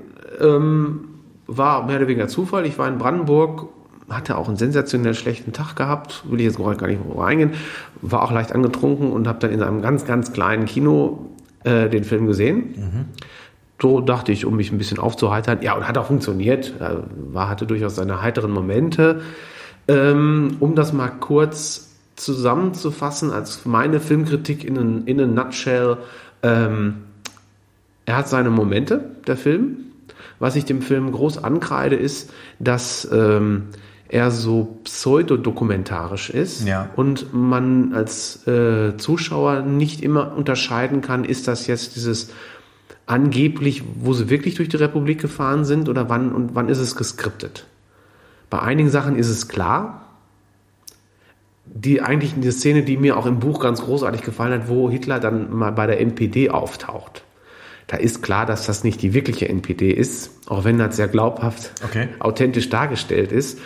[0.40, 1.00] ähm,
[1.46, 2.64] war mehr oder weniger Zufall.
[2.66, 3.68] Ich war in Brandenburg,
[4.08, 7.50] hatte auch einen sensationell schlechten Tag gehabt, will ich jetzt gar nicht reingehen,
[8.00, 11.26] war auch leicht angetrunken und habe dann in einem ganz, ganz kleinen Kino
[11.64, 13.06] äh, den Film gesehen.
[13.80, 15.58] So dachte ich, um mich ein bisschen aufzuheitern.
[15.62, 16.74] Ja, und hat auch funktioniert.
[16.80, 19.20] Er War, hatte durchaus seine heiteren Momente.
[19.86, 25.98] Ähm, um das mal kurz zusammenzufassen, als meine Filmkritik in, ein, in a nutshell,
[26.42, 26.94] ähm,
[28.04, 29.76] er hat seine Momente, der Film.
[30.40, 33.68] Was ich dem Film groß ankreide, ist, dass ähm,
[34.08, 36.90] er so pseudodokumentarisch ist Ja.
[36.96, 42.30] und man als äh, Zuschauer nicht immer unterscheiden kann, ist das jetzt dieses
[43.08, 46.94] angeblich, wo sie wirklich durch die Republik gefahren sind oder wann und wann ist es
[46.96, 47.66] geskriptet.
[48.50, 50.04] Bei einigen Sachen ist es klar.
[51.64, 55.20] Die eigentlich eine Szene, die mir auch im Buch ganz großartig gefallen hat, wo Hitler
[55.20, 57.24] dann mal bei der NPD auftaucht.
[57.88, 61.72] Da ist klar, dass das nicht die wirkliche NPD ist, auch wenn das sehr glaubhaft,
[61.84, 62.08] Okay.
[62.20, 63.58] authentisch dargestellt ist.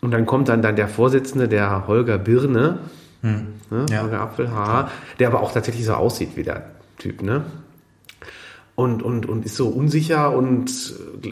[0.00, 2.78] Und dann kommt dann, dann der Vorsitzende, der Holger Birne,
[3.22, 3.46] ne,
[3.90, 4.02] Ja.
[4.02, 7.44] Holger Apfelhaar, der aber auch tatsächlich so aussieht wie der Typ, ne?
[8.80, 10.72] Und, und, und ist so unsicher und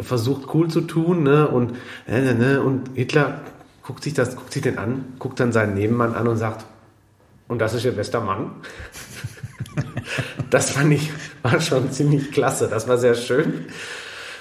[0.02, 1.48] versucht cool zu tun, ne?
[1.48, 1.72] Und,
[2.06, 3.40] äh, ne, ne, und Hitler
[3.82, 6.66] guckt sich das, guckt sich den an, guckt dann seinen Nebenmann an und sagt,
[7.48, 8.50] und das ist ihr bester Mann.
[10.50, 11.10] das fand ich,
[11.40, 12.68] war schon ziemlich klasse.
[12.70, 13.64] Das war sehr schön.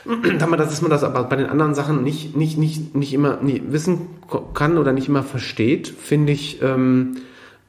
[0.04, 4.08] dass man das aber bei den anderen Sachen nicht, nicht, nicht, nicht immer nicht wissen
[4.54, 7.20] kann oder nicht immer versteht, finde ich ähm,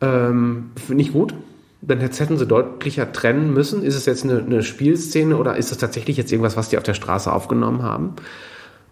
[0.01, 1.33] ähm, nicht gut.
[1.81, 3.83] Dann hätten sie deutlicher trennen müssen.
[3.83, 6.83] Ist es jetzt eine, eine Spielszene oder ist das tatsächlich jetzt irgendwas, was die auf
[6.83, 8.15] der Straße aufgenommen haben?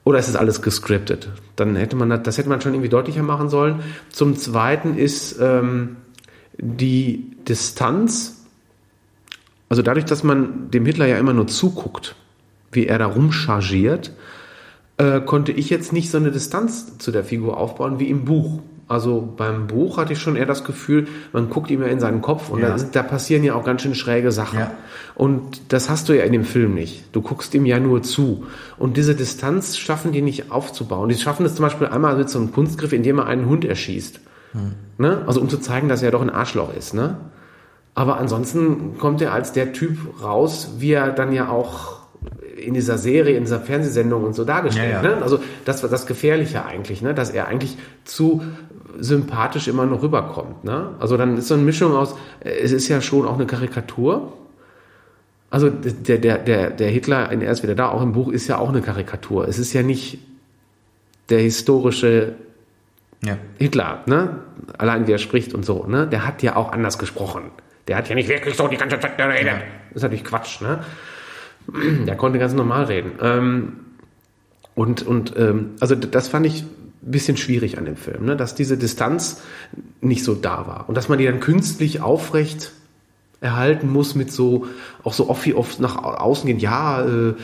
[0.04, 1.28] Oder ist es alles gescriptet?
[1.56, 3.80] Dann hätte man das, das hätte man schon irgendwie deutlicher machen sollen.
[4.10, 5.96] Zum Zweiten ist ähm,
[6.58, 8.44] die Distanz,
[9.68, 12.14] also dadurch, dass man dem Hitler ja immer nur zuguckt,
[12.70, 14.12] wie er da rumchargiert,
[14.98, 18.60] äh, konnte ich jetzt nicht so eine Distanz zu der Figur aufbauen wie im Buch.
[18.88, 22.22] Also beim Buch hatte ich schon eher das Gefühl, man guckt ihm ja in seinen
[22.22, 22.76] Kopf und ja.
[22.76, 24.60] da, da, passieren ja auch ganz schön schräge Sachen.
[24.60, 24.70] Ja.
[25.16, 27.04] Und das hast du ja in dem Film nicht.
[27.12, 28.44] Du guckst ihm ja nur zu.
[28.78, 31.08] Und diese Distanz schaffen die nicht aufzubauen.
[31.08, 34.20] Die schaffen es zum Beispiel einmal mit so einem Kunstgriff, indem er einen Hund erschießt.
[34.52, 34.74] Hm.
[34.98, 35.24] Ne?
[35.26, 36.94] Also um zu zeigen, dass er doch ein Arschloch ist.
[36.94, 37.16] Ne?
[37.96, 41.95] Aber ansonsten kommt er als der Typ raus, wie er dann ja auch
[42.66, 44.92] in dieser Serie, in dieser Fernsehsendung und so dargestellt.
[44.92, 45.16] Ja, ja.
[45.16, 45.22] Ne?
[45.22, 47.14] Also das war das Gefährliche eigentlich, ne?
[47.14, 48.42] dass er eigentlich zu
[48.98, 50.64] sympathisch immer noch rüberkommt.
[50.64, 50.90] Ne?
[50.98, 54.32] Also dann ist so eine Mischung aus, es ist ja schon auch eine Karikatur.
[55.50, 58.58] Also der, der, der, der Hitler, er ist wieder da, auch im Buch ist ja
[58.58, 59.46] auch eine Karikatur.
[59.48, 60.18] Es ist ja nicht
[61.28, 62.34] der historische
[63.24, 63.38] ja.
[63.58, 64.40] Hitler, ne?
[64.78, 66.06] Allein wie er spricht und so, ne?
[66.06, 67.50] Der hat ja auch anders gesprochen.
[67.88, 69.46] Der hat ja nicht wirklich so die ganze Zeit geredet.
[69.46, 69.54] Ja.
[69.54, 70.80] Das ist natürlich Quatsch, ne?
[72.06, 73.12] Der konnte ganz normal reden.
[73.20, 73.72] Ähm,
[74.74, 78.36] und und ähm, also das fand ich ein bisschen schwierig an dem Film, ne?
[78.36, 79.42] dass diese Distanz
[80.00, 82.72] nicht so da war und dass man die dann künstlich aufrecht
[83.40, 84.66] erhalten muss mit so
[85.02, 86.58] auch so oft wie oft nach außen gehen.
[86.58, 87.34] Ja, äh,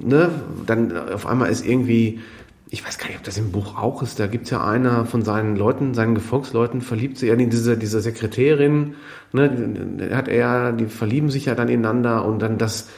[0.00, 0.30] ne?
[0.66, 2.20] Dann auf einmal ist irgendwie
[2.68, 5.06] ich weiß gar nicht, ob das im Buch auch ist, da gibt es ja einer
[5.06, 8.94] von seinen Leuten, seinen Gefolgsleuten, verliebt sich ja in diese, diese Sekretärin,
[9.32, 12.88] ne, hat er, die verlieben sich ja dann ineinander und dann, dass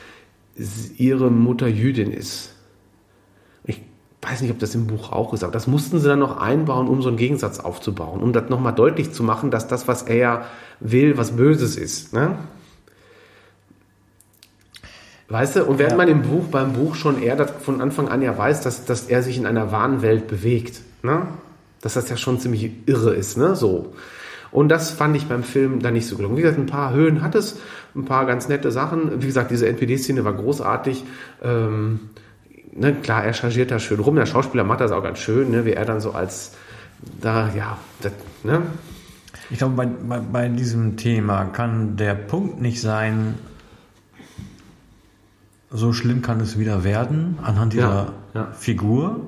[0.97, 2.55] ihre Mutter Jüdin ist.
[3.65, 3.81] Ich
[4.23, 6.89] weiß nicht, ob das im Buch auch ist, aber das mussten sie dann noch einbauen,
[6.89, 10.47] um so einen Gegensatz aufzubauen, um das nochmal deutlich zu machen, dass das, was er
[10.81, 12.13] will, was Böses ist.
[12.13, 12.37] Ne?
[15.29, 15.97] Weißt du, und während ja.
[15.99, 19.23] man im Buch, beim Buch schon eher von Anfang an ja weiß, dass, dass er
[19.23, 21.27] sich in einer wahren Welt bewegt, ne?
[21.83, 23.55] Dass das ja schon ziemlich irre ist, ne?
[23.55, 23.93] So.
[24.51, 26.37] Und das fand ich beim Film dann nicht so gelungen.
[26.37, 27.59] Wie gesagt, ein paar Höhen hat es,
[27.95, 29.23] ein paar ganz nette Sachen.
[29.23, 31.05] Wie gesagt, diese NPD-Szene war großartig.
[31.43, 32.01] Ähm,
[32.73, 34.17] ne, klar, er chargiert da schön rum.
[34.17, 36.53] Der Schauspieler macht das auch ganz schön, ne, wie er dann so als
[37.21, 38.13] da, ja, das,
[38.43, 38.63] ne?
[39.51, 43.35] Ich glaube, bei, bei, bei diesem Thema kann der Punkt nicht sein,
[45.71, 48.53] so schlimm kann es wieder werden anhand dieser ja, ja.
[48.53, 49.21] Figur.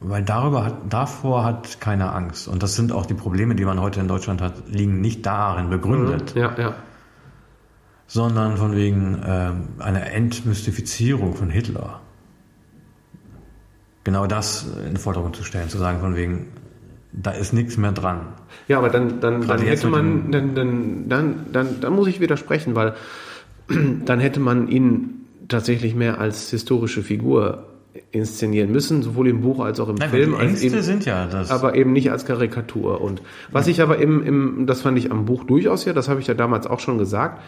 [0.00, 2.48] Weil darüber hat, davor hat keiner Angst.
[2.48, 5.68] Und das sind auch die Probleme, die man heute in Deutschland hat, liegen nicht darin
[5.68, 6.34] begründet.
[6.34, 6.74] Ja, ja.
[8.06, 12.00] Sondern von wegen ähm, einer Entmystifizierung von Hitler.
[14.02, 16.48] Genau das in den Vordergrund zu stellen, zu sagen, von wegen,
[17.12, 18.28] da ist nichts mehr dran.
[18.68, 22.74] Ja, aber dann, dann, dann hätte man, dann, dann, dann, dann, dann muss ich widersprechen,
[22.74, 22.94] weil
[23.68, 27.66] dann hätte man ihn tatsächlich mehr als historische Figur
[28.12, 30.36] inszenieren müssen, sowohl im Buch als auch im Nein, Film.
[30.36, 31.50] Die Ängste eben, sind ja das.
[31.50, 33.00] Aber eben nicht als Karikatur.
[33.00, 33.72] Und was ja.
[33.72, 36.34] ich aber im, im, das fand ich am Buch durchaus ja, das habe ich ja
[36.34, 37.42] damals auch schon gesagt,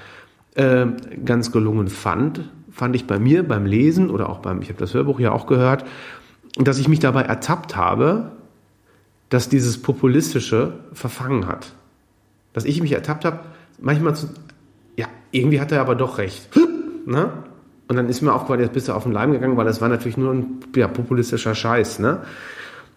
[0.55, 0.87] äh,
[1.25, 4.95] ganz gelungen fand, fand ich bei mir beim Lesen oder auch beim, ich habe das
[4.95, 5.85] Hörbuch ja auch gehört,
[6.57, 8.33] dass ich mich dabei ertappt habe,
[9.29, 11.73] dass dieses Populistische verfangen hat.
[12.53, 13.41] Dass ich mich ertappt habe,
[13.81, 14.29] manchmal zu,
[14.97, 16.51] ja, irgendwie hat er aber doch recht.
[17.07, 17.31] ne?
[17.89, 19.89] Und dann ist mir aufgefallen, jetzt bist du auf den Leim gegangen, weil das war
[19.89, 22.21] natürlich nur ein ja, populistischer Scheiß, ne?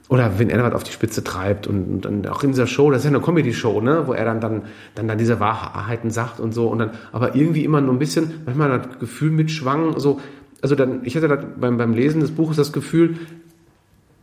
[0.08, 2.92] Oder wenn er was auf die Spitze treibt und, und dann auch in dieser Show,
[2.92, 4.62] das ist ja eine Comedy-Show, ne, wo er dann, dann,
[4.94, 8.44] dann, dann diese Wahrheiten sagt und so und dann, aber irgendwie immer nur ein bisschen,
[8.46, 10.20] manchmal das Gefühl mitschwang, so,
[10.62, 11.28] also dann, ich hatte
[11.60, 13.18] beim, beim Lesen des Buches das Gefühl,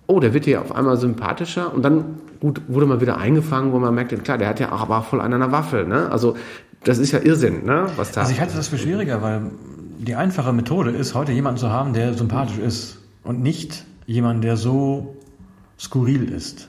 [0.06, 3.80] oh, der wird hier auf einmal sympathischer und dann, gut, wurde man wieder eingefangen, wo
[3.80, 6.36] man merkt, klar, der hat ja auch aber voll an einer Waffe, ne, also
[6.84, 7.86] das ist ja Irrsinn, ne?
[7.96, 8.22] Was da.
[8.22, 9.42] Also ich halte das für schwieriger, weil
[10.04, 14.56] die einfache Methode ist, heute jemanden zu haben, der sympathisch ist und nicht jemanden, der
[14.56, 15.16] so
[15.78, 16.68] skurril ist.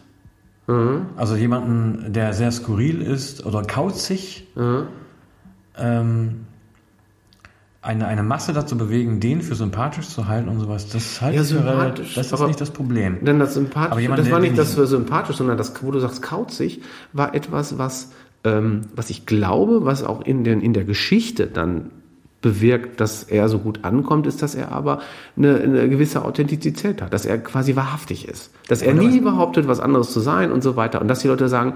[0.67, 1.07] Mhm.
[1.15, 4.87] Also jemanden, der sehr skurril ist oder kauzig, mhm.
[5.77, 6.45] ähm,
[7.81, 11.43] eine, eine Masse dazu bewegen, den für sympathisch zu halten und sowas, das halte ja,
[11.43, 13.25] sympathisch, das ist nicht das Problem.
[13.25, 16.21] Denn das sympathisch, jemand, das war nicht das für sympathisch, sondern das, wo du sagst
[16.21, 16.81] kauzig,
[17.11, 18.11] war etwas, was
[18.43, 21.91] ähm, was ich glaube, was auch in, den, in der Geschichte dann
[22.43, 24.99] bewirkt, dass er so gut ankommt, ist, dass er aber
[25.35, 29.79] eine, eine gewisse Authentizität hat, dass er quasi wahrhaftig ist, dass er nie behauptet, was
[29.79, 31.73] anderes zu sein und so weiter und dass die Leute sagen,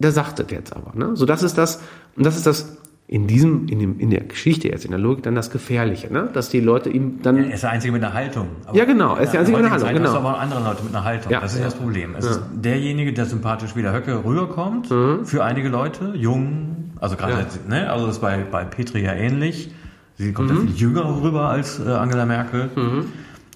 [0.00, 0.98] der sagt es jetzt aber.
[0.98, 1.14] Ne?
[1.14, 1.80] So das ist das,
[2.16, 5.22] und das ist das in diesem, in, dem, in der Geschichte jetzt, in der Logik
[5.24, 6.30] dann das Gefährliche, ne?
[6.32, 7.36] dass die Leute ihm dann.
[7.36, 8.48] Er ist der Einzige mit einer Haltung.
[8.64, 10.14] Aber Ja, genau, er ist der Einzige mit einer Haltung, Zeit genau.
[10.14, 11.30] aber andere Leute mit einer Haltung.
[11.30, 11.40] Ja.
[11.40, 12.14] Das ist ja das Problem.
[12.16, 15.26] Es ist derjenige, der sympathisch wie der Höcke rüberkommt, Mhm.
[15.26, 17.46] für einige Leute, jung, also gerade, Ja.
[17.68, 19.70] ne, also das ist bei, bei Petri ja ähnlich.
[20.18, 20.56] Sie kommt Mhm.
[20.56, 22.70] ja viel jünger rüber als äh, Angela Merkel.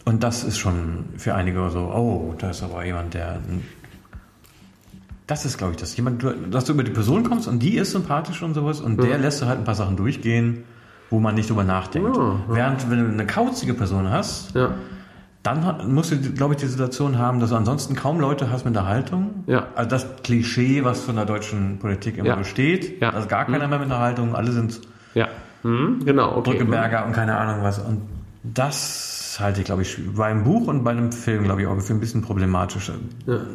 [0.04, 3.40] Und das ist schon für einige so, oh, da ist aber jemand, der
[5.26, 5.96] das ist, glaube ich, das.
[5.96, 9.18] Jemand, dass du über die Person kommst und die ist sympathisch und sowas und der
[9.18, 10.62] lässt du halt ein paar Sachen durchgehen,
[11.10, 12.16] wo man nicht drüber nachdenkt.
[12.16, 14.70] Ja, Während, wenn du eine kauzige Person hast, Ja,
[15.42, 18.76] dann musst du, glaube ich, die Situation haben, dass du ansonsten kaum Leute hast mit
[18.76, 19.44] einer Haltung.
[19.46, 19.66] Ja.
[19.76, 23.00] Also das Klischee, was von der deutschen Politik immer besteht.
[23.00, 23.10] Ja.
[23.10, 24.80] Also gar keiner mehr mit einer Haltung, alle sind
[25.14, 25.28] ja.
[25.66, 26.50] Mhm, genau, okay.
[26.50, 27.78] Brückenberger und keine Ahnung was.
[27.78, 28.02] Und
[28.44, 31.92] das halte ich, glaube ich, beim Buch und bei einem Film, glaube ich, auch für
[31.92, 32.94] ein bisschen problematischer.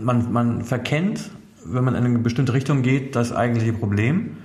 [0.04, 1.32] Man, man verkennt,
[1.66, 4.38] wenn man in eine bestimmte Richtung geht, das eigentliche Problem.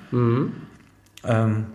[1.24, 1.66] Ähm,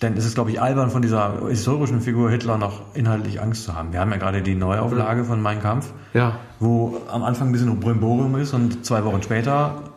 [0.00, 3.74] denn es ist, glaube ich, albern, von dieser historischen Figur Hitler noch inhaltlich Angst zu
[3.74, 3.92] haben.
[3.92, 7.80] Wir haben ja gerade die Neuauflage von Mein Kampf, Ja, wo am Anfang ein bisschen
[7.80, 9.93] Brimborium ist und zwei Wochen später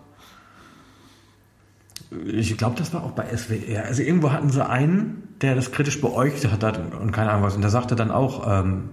[2.25, 3.85] ich glaube, das war auch bei SWR.
[3.85, 7.55] Also irgendwo hatten sie einen, der das kritisch beäugt hat und keine Ahnung was.
[7.55, 8.89] Und der sagte dann auch, ähm,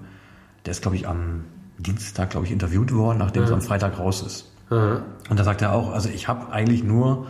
[0.66, 1.44] der ist, glaube ich, am
[1.78, 4.52] Dienstag, glaube ich, interviewt worden, nachdem es am Freitag raus ist.
[5.28, 7.26] Und da sagt er auch, also ich habe eigentlich nur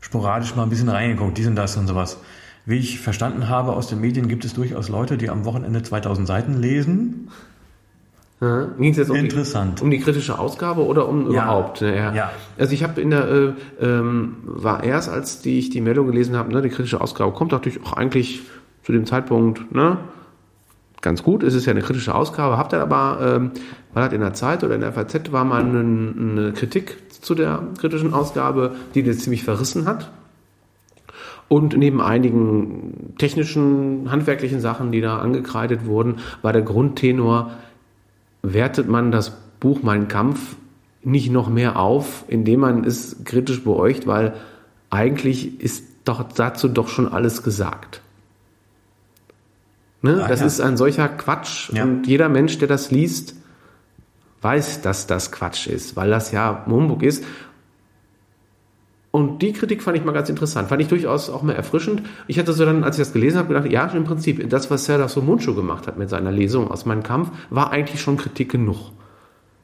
[0.00, 2.18] sporadisch mal ein bisschen reingeguckt, dies und das und sowas.
[2.64, 6.26] Wie ich verstanden habe aus den Medien, gibt es durchaus Leute, die am Wochenende 2000
[6.26, 7.30] Seiten lesen.
[8.38, 9.78] Ging es jetzt um Interessant.
[9.78, 11.44] Die, um die kritische Ausgabe oder um Ja.
[11.44, 11.80] überhaupt?
[11.80, 12.30] Ne, Ja.
[12.58, 16.36] Also ich habe in der, äh, ähm, war erst, als die, ich die Meldung gelesen
[16.36, 18.42] habe, ne, die kritische Ausgabe kommt natürlich auch eigentlich
[18.82, 19.96] zu dem Zeitpunkt, ne,
[21.00, 21.42] ganz gut.
[21.42, 22.58] Es ist ja eine kritische Ausgabe.
[22.58, 23.50] Habt ihr aber, ähm,
[23.94, 27.34] war das in der Zeit oder in der FAZ, war mal eine, eine Kritik zu
[27.34, 30.10] der kritischen Ausgabe, die das ziemlich verrissen hat.
[31.48, 37.52] Und neben einigen technischen, handwerklichen Sachen, die da angekreidet wurden, war der Grundtenor,
[38.52, 40.56] wertet man das Buch Mein Kampf
[41.02, 44.34] nicht noch mehr auf, indem man es kritisch beäugt, weil
[44.90, 48.00] eigentlich ist doch dazu doch schon alles gesagt.
[50.02, 50.22] Ne?
[50.24, 50.46] Ah, das ja.
[50.46, 51.84] ist ein solcher Quatsch Ja.
[51.84, 53.34] und jeder Mensch, der das liest,
[54.42, 57.24] weiß, dass das Quatsch ist, weil das ja Humbug ist.
[59.16, 62.02] Und die Kritik fand ich mal ganz interessant, fand ich durchaus auch mal erfrischend.
[62.26, 64.84] Ich hatte so dann, als ich das gelesen habe, gedacht, ja, im Prinzip, das, was
[64.84, 68.92] Serdar Somuncu gemacht hat mit seiner Lesung aus meinem Kampf, war eigentlich schon Kritik genug.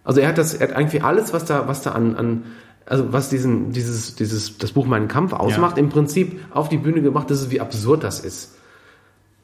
[0.05, 2.45] Also er hat das, er hat eigentlich alles, was da, was da an, an
[2.87, 7.03] also was diesen, dieses, dieses, das Buch Meinen Kampf ausmacht, im Prinzip auf die Bühne
[7.03, 8.57] gemacht, das ist, wie absurd das ist.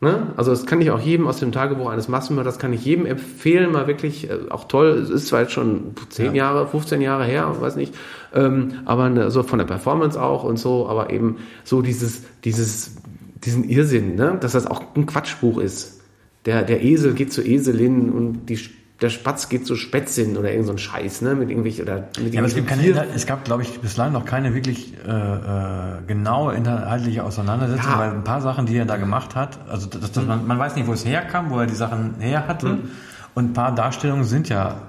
[0.01, 0.33] Ne?
[0.37, 3.73] Also das kann ich auch jedem aus dem Tagebuch eines Massenmörders, kann ich jedem empfehlen,
[3.73, 6.33] mal wirklich, äh, auch toll, es ist zwar jetzt schon 10 Ja.
[6.33, 7.95] Jahre, 15 Jahre her, weiß nicht,
[8.33, 12.97] ähm, aber ne, so von der Performance auch und so, aber eben so dieses, dieses,
[13.45, 14.39] diesen Irrsinn, ne?
[14.41, 16.01] dass das auch ein Quatschbuch ist.
[16.45, 18.59] Der, der Esel geht zur Eselin und die,
[19.01, 21.37] der Spatz geht zur Spätzin oder irgend so ein Scheiß, ne?
[21.37, 24.25] Mit irgendwelchen, oder mit Ja, aber es, gibt keine, es gab, glaube ich, bislang noch
[24.25, 27.99] keine wirklich äh, äh, genaue inhaltliche Auseinandersetzung, Ja.
[27.99, 30.75] weil ein paar Sachen, die er da gemacht hat, also das, das, man, man weiß
[30.75, 32.79] nicht, wo es herkam, wo er die Sachen her hatte,
[33.35, 34.83] und ein paar Darstellungen sind ja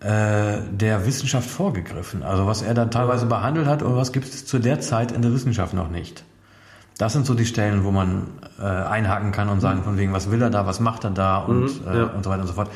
[0.00, 2.22] äh, der Wissenschaft vorgegriffen.
[2.22, 5.20] Also was er da teilweise behandelt hat und was gibt es zu der Zeit in
[5.20, 6.24] der Wissenschaft noch nicht.
[6.96, 8.28] Das sind so die Stellen, wo man
[8.58, 11.38] äh, einhaken kann und sagen, von wegen, was will er da, was macht er da
[11.38, 12.04] und, äh, ja.
[12.04, 12.70] und so weiter und so fort.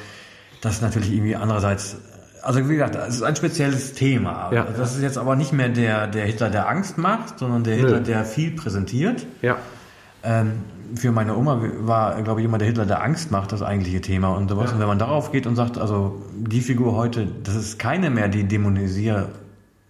[0.65, 1.99] Das ist natürlich irgendwie andererseits,
[2.41, 4.51] also wie gesagt, es ist ein spezielles Thema.
[4.51, 4.67] Ja.
[4.77, 8.01] Das ist jetzt aber nicht mehr der, der Hitler, der Angst macht, sondern der Hitler,
[8.01, 9.27] der viel präsentiert.
[9.43, 9.59] Ja.
[10.23, 10.53] Ähm,
[10.95, 14.29] für meine Oma war, glaube ich, immer der Hitler, der Angst macht, das eigentliche Thema
[14.29, 14.73] und sowas.
[14.73, 18.29] Und wenn man darauf geht und sagt, also die Figur heute, das ist keine mehr,
[18.29, 19.29] die dämonisiert.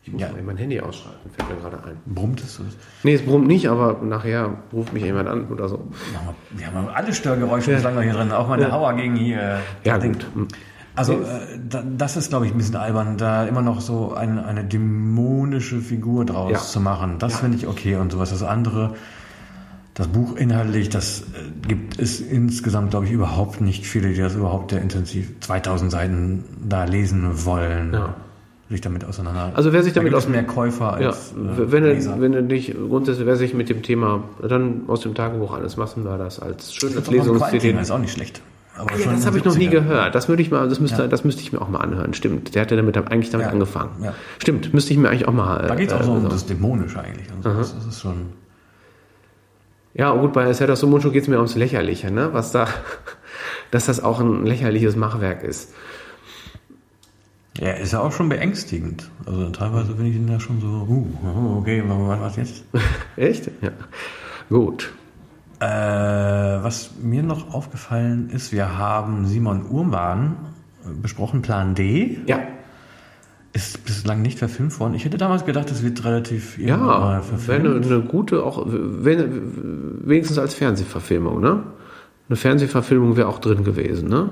[0.06, 0.28] Ich muss Ja.
[0.32, 1.96] mal mein Handy ausschalten, fällt mir gerade ein.
[2.04, 2.56] Brummt es?
[2.56, 2.62] so?
[3.04, 5.88] Nee, es brummt nicht, aber nachher ruft mich jemand an oder so.
[6.50, 9.60] Wir haben alle Störgeräusche bislang noch hier drin, auch meine Hauer gegen hier.
[9.84, 10.26] Ja, gut.
[10.96, 14.44] Also äh, da, das ist, glaube ich, ein bisschen albern, da immer noch so eine,
[14.44, 16.58] eine dämonische Figur draus Ja.
[16.58, 17.18] zu machen.
[17.18, 18.30] Das finde ich okay und sowas.
[18.30, 18.94] Das andere,
[19.94, 21.24] das Buch inhaltlich, das äh,
[21.66, 26.44] gibt es insgesamt, glaube ich, überhaupt nicht viele, die das überhaupt der intensiv 2000 Seiten
[26.68, 27.92] da lesen wollen.
[27.94, 28.14] Ja.
[28.74, 29.52] Sich damit auseinander.
[29.54, 31.34] Also wer sich Da damit es aus- mehr Käufer Ja, als äh,
[31.70, 32.10] wenn, Leser.
[32.14, 35.76] er, wenn er nicht grundsätzlich, wer sich mit dem Thema dann aus dem Tagebuch eines
[35.76, 37.80] Massenmörders als schönes Das Qualtinger Lesungs-CD.
[37.80, 38.40] ist auch nicht schlecht.
[38.76, 39.70] Aber Ja, das habe ich noch nie 70ern.
[39.70, 40.14] gehört.
[40.16, 41.06] Das würde ich mal, das müsste, Ja.
[41.08, 42.12] das müsste ich mir auch mal anhören.
[42.14, 42.56] Stimmt.
[42.56, 43.52] Der hatte damit eigentlich damit Ja.
[43.52, 43.90] angefangen.
[44.02, 44.12] Ja.
[44.40, 44.74] Stimmt.
[44.74, 45.64] Müsste ich mir eigentlich auch mal.
[45.68, 47.28] Da geht es auch so um äh, das Dämonische eigentlich.
[47.44, 47.48] So.
[47.50, 48.30] Das ist schon.
[49.94, 52.30] Ja, gut, bei Serdar Somuncu geht es mir ums Lächerliche, ne?
[52.32, 52.66] Was da,
[53.70, 55.72] dass das auch ein lächerliches Machwerk ist.
[57.60, 59.10] Ja, ist ja auch schon beängstigend.
[59.26, 62.64] Also teilweise bin ich ihn ja schon so, uh, okay, was was jetzt?
[63.16, 63.50] Echt?
[63.62, 63.70] Ja.
[64.48, 64.92] Gut.
[65.60, 70.36] Äh, was mir noch aufgefallen ist, wir haben Simon Urban
[71.00, 72.18] besprochen, Plan D.
[72.26, 72.40] Ja.
[73.52, 74.94] Ist bislang nicht verfilmt worden.
[74.94, 77.66] Ich hätte damals gedacht, es wird relativ mal Ja, wäre verfilmt.
[77.66, 81.62] eine, eine gute, auch wenn, wenigstens als Fernsehverfilmung, ne?
[82.28, 84.30] Eine Fernsehverfilmung wäre auch drin gewesen, ne?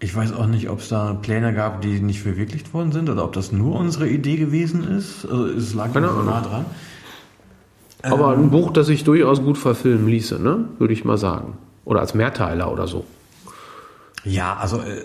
[0.00, 3.24] Ich weiß auch nicht, ob es da Pläne gab, die nicht verwirklicht worden sind oder
[3.24, 5.24] ob das nur unsere Idee gewesen ist.
[5.24, 6.64] Also es lag Keine ja so nah dran.
[8.02, 10.68] Aber ein Buch, das sich durchaus gut verfilmen ließe, ne?
[10.78, 11.56] Würde ich mal sagen.
[11.86, 13.06] Oder als Mehrteiler oder so.
[14.24, 15.00] Ja, also äh,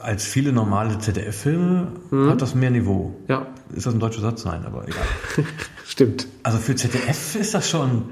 [0.00, 2.30] als viele normale ZDF-Filme Mhm.
[2.30, 3.14] hat das mehr Niveau.
[3.28, 4.44] Ja, Ist das ein deutscher Satz?
[4.44, 5.04] Nein, aber egal.
[5.86, 6.26] stimmt.
[6.42, 8.02] Also für ZDF ist das schon.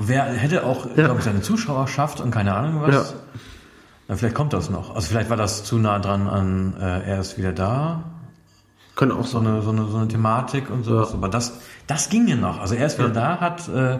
[0.00, 1.04] Wer hätte auch, Ja.
[1.06, 2.94] glaube ich, seine Zuschauerschaft und keine Ahnung was.
[2.94, 3.04] Ja.
[4.16, 4.94] Vielleicht kommt das noch.
[4.94, 8.04] Also vielleicht war das zu nah dran an äh, Er ist wieder da.
[8.96, 11.10] Kann auch So eine, so eine, so eine Thematik und sowas.
[11.10, 11.14] Ja.
[11.16, 12.60] Aber das, das ging ja noch.
[12.60, 13.98] Also Er ist wieder da hat, äh,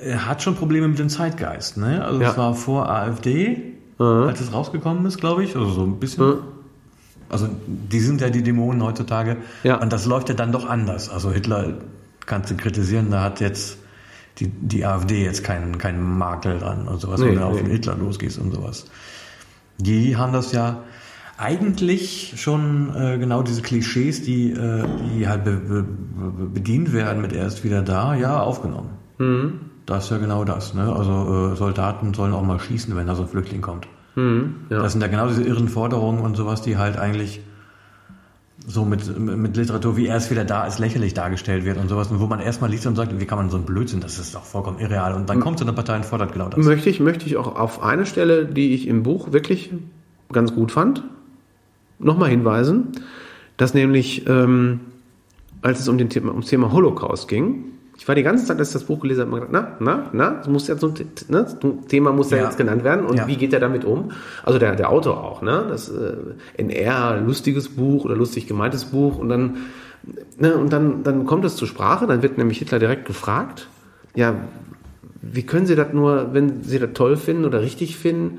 [0.00, 1.76] er hat schon Probleme mit dem Zeitgeist.
[1.76, 2.04] Ne?
[2.04, 2.30] Also Ja.
[2.30, 5.56] es war vor AfD, als es rausgekommen ist, glaube ich.
[5.56, 6.24] Also so ein bisschen.
[6.24, 6.34] Ja.
[7.30, 9.36] Also die sind ja die Dämonen heutzutage.
[9.64, 9.76] Ja.
[9.80, 11.10] Und das läuft ja dann doch anders.
[11.10, 11.74] Also Hitler
[12.26, 13.77] kannst du kritisieren, da hat jetzt
[14.40, 17.62] die, die AfD jetzt keinen, keinen Makel dran und sowas, Nee, wenn du auf nee.
[17.62, 18.86] den Hitler losgehst und sowas.
[19.78, 20.82] Die haben das ja
[21.38, 24.84] eigentlich schon äh, genau diese Klischees, die, äh,
[25.14, 28.90] die halt be, be, be, bedient werden mit er ist wieder da, ja, aufgenommen.
[29.18, 29.60] Mhm.
[29.86, 30.74] Das ist ja genau das.
[30.74, 30.92] Ne?
[30.92, 33.86] Also äh, Soldaten sollen auch mal schießen, wenn da so ein Flüchtling kommt.
[34.16, 34.54] Mhm.
[34.68, 34.82] Ja.
[34.82, 37.40] Das sind ja genau diese irren Forderungen und sowas, die halt eigentlich
[38.68, 42.10] so mit, mit Literatur, wie er ist wieder da, als lächerlich dargestellt wird und sowas.
[42.10, 44.34] Und wo man erstmal liest und sagt, wie kann man so ein Blödsinn, das ist
[44.34, 45.14] doch vollkommen irreal.
[45.14, 46.64] Und dann kommt so eine Partei und fordert genau das.
[46.64, 49.72] Möchte ich, möchte ich auch auf eine Stelle, die ich im Buch wirklich
[50.30, 51.02] ganz gut fand,
[51.98, 52.92] nochmal hinweisen,
[53.56, 54.80] dass nämlich, ähm,
[55.62, 57.64] als es um den Thema, ums Thema Holocaust ging,
[57.98, 60.30] ich war die ganze Zeit, als ich das Buch gelesen habe, gedacht, na, na, na,
[60.38, 60.94] das muss jetzt so,
[61.28, 61.46] ne,
[61.88, 62.44] Thema muss ja, Ja.
[62.44, 63.26] jetzt genannt werden und Ja.
[63.26, 64.12] wie geht er damit um?
[64.44, 66.14] Also der, der Autor auch, ne, das äh,
[66.56, 69.56] NR, lustiges Buch oder lustig gemeintes Buch und dann,
[70.38, 73.68] ne, und dann, dann kommt es zur Sprache, dann wird nämlich Hitler direkt gefragt,
[74.14, 74.34] ja,
[75.20, 78.38] wie können Sie das nur, wenn Sie das toll finden oder richtig finden,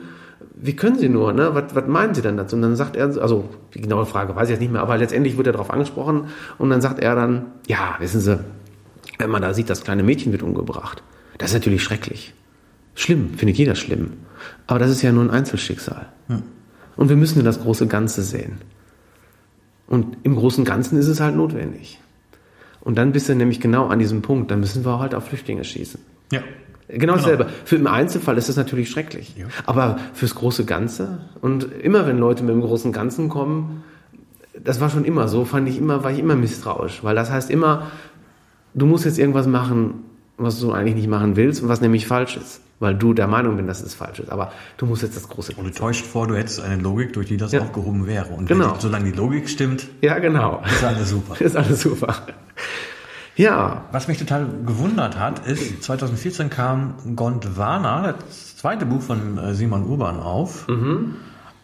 [0.55, 1.51] wie können Sie nur, ne?
[1.53, 2.55] Was, was meinen Sie denn dazu?
[2.55, 5.37] Und dann sagt er, also die genaue Frage weiß ich jetzt nicht mehr, aber letztendlich
[5.37, 6.25] wird er darauf angesprochen
[6.57, 8.39] und dann sagt er dann, ja, wissen Sie,
[9.19, 11.03] wenn man da sieht, das kleine Mädchen wird umgebracht,
[11.37, 12.33] das ist natürlich schrecklich.
[12.95, 14.13] Schlimm, findet jeder schlimm.
[14.65, 16.07] Aber das ist ja nur ein Einzelschicksal.
[16.95, 18.57] Und wir müssen in das große Ganze sehen.
[19.87, 21.99] Und im großen Ganzen ist es halt notwendig.
[22.81, 25.63] Und dann bist du nämlich genau an diesem Punkt, dann müssen wir halt auf Flüchtlinge
[25.63, 25.99] schießen.
[26.31, 26.41] Ja.
[26.87, 27.47] Genau dasselbe.
[27.65, 29.35] Für im Einzelfall ist das natürlich schrecklich.
[29.65, 33.83] Aber fürs große Ganze und immer wenn Leute mit dem großen Ganzen kommen,
[34.63, 37.49] das war schon immer so, fand ich immer, war ich immer misstrauisch, weil das heißt
[37.49, 37.91] immer,
[38.73, 40.03] du musst jetzt irgendwas machen,
[40.37, 43.57] was du eigentlich nicht machen willst und was nämlich falsch ist, weil du der Meinung
[43.57, 44.31] bist, dass es falsch ist.
[44.31, 47.27] Aber du musst jetzt das große Und du täuscht vor, du hättest eine Logik, durch
[47.27, 47.61] die das Ja.
[47.61, 48.29] aufgehoben wäre.
[48.33, 48.73] Und Genau.
[48.75, 50.61] die, solange die Logik stimmt, Ja, genau.
[50.65, 51.39] ist alles super.
[51.41, 52.15] Ist alles super.
[53.35, 59.53] Ja, Was mich total gewundert hat, ist, 2014 kam Gondwana, das zweite Buch von äh,
[59.53, 60.67] Simon Urban, auf.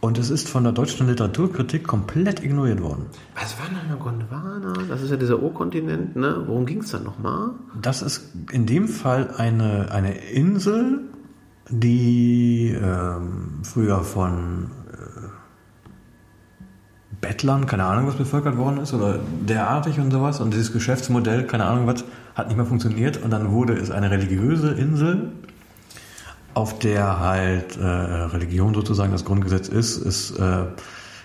[0.05, 3.07] Und es ist von der deutschen Literaturkritik komplett ignoriert worden.
[3.33, 4.73] was war denn Gondwana?
[4.87, 6.43] Das ist ja dieser Urkontinent, ne?
[6.45, 7.53] Worum ging es da nochmal?
[7.81, 10.99] Das ist in dem Fall eine, eine Insel,
[11.71, 15.27] die ähm, früher von äh,
[17.19, 19.17] Bettlern, keine Ahnung, was bevölkert worden ist, oder
[19.49, 20.39] derartig und sowas.
[20.39, 22.05] Und dieses Geschäftsmodell, keine Ahnung was,
[22.35, 23.23] hat nicht mehr funktioniert.
[23.23, 25.31] Und dann wurde es eine religiöse Insel,
[26.55, 29.97] auf der halt äh, Religion sozusagen das Grundgesetz ist.
[29.97, 30.63] Es äh,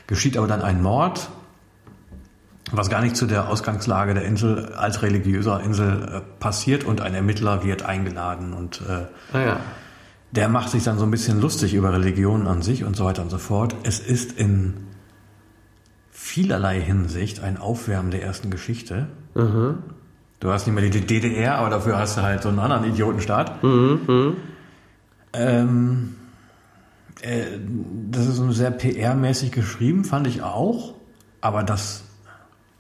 [0.06, 1.30] geschieht aber dann ein Mord,
[2.72, 7.14] was gar nicht zu der Ausgangslage der Insel als religiöser Insel äh, passiert und ein
[7.14, 9.60] Ermittler wird eingeladen und äh, Ah ja.
[10.32, 13.22] der macht sich dann so ein bisschen lustig über Religion an sich und so weiter
[13.22, 13.74] und so fort.
[13.84, 14.74] Es ist in
[16.10, 19.06] vielerlei Hinsicht ein Aufwärmen der ersten Geschichte.
[20.40, 23.62] Du hast nicht mehr die DDR, aber dafür hast du halt so einen anderen Idiotenstaat.
[25.32, 26.16] Ähm,
[27.22, 27.44] äh,
[28.10, 30.94] das ist so sehr PR-mäßig geschrieben, fand ich auch,
[31.40, 32.02] aber dass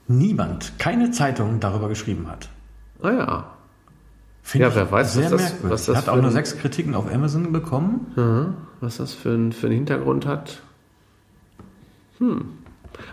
[0.08, 2.48] niemand, keine Zeitung darüber geschrieben hat.
[3.02, 3.44] Ah ja.
[4.42, 5.70] Finde Ja, ich wer weiß, sehr was das- merkwürdig.
[5.70, 8.12] was das hat auch nur sechs Kritiken auf Amazon bekommen.
[8.16, 8.54] Mhm.
[8.80, 10.62] Was das für, ein, für einen Hintergrund hat.
[12.18, 12.46] Hm.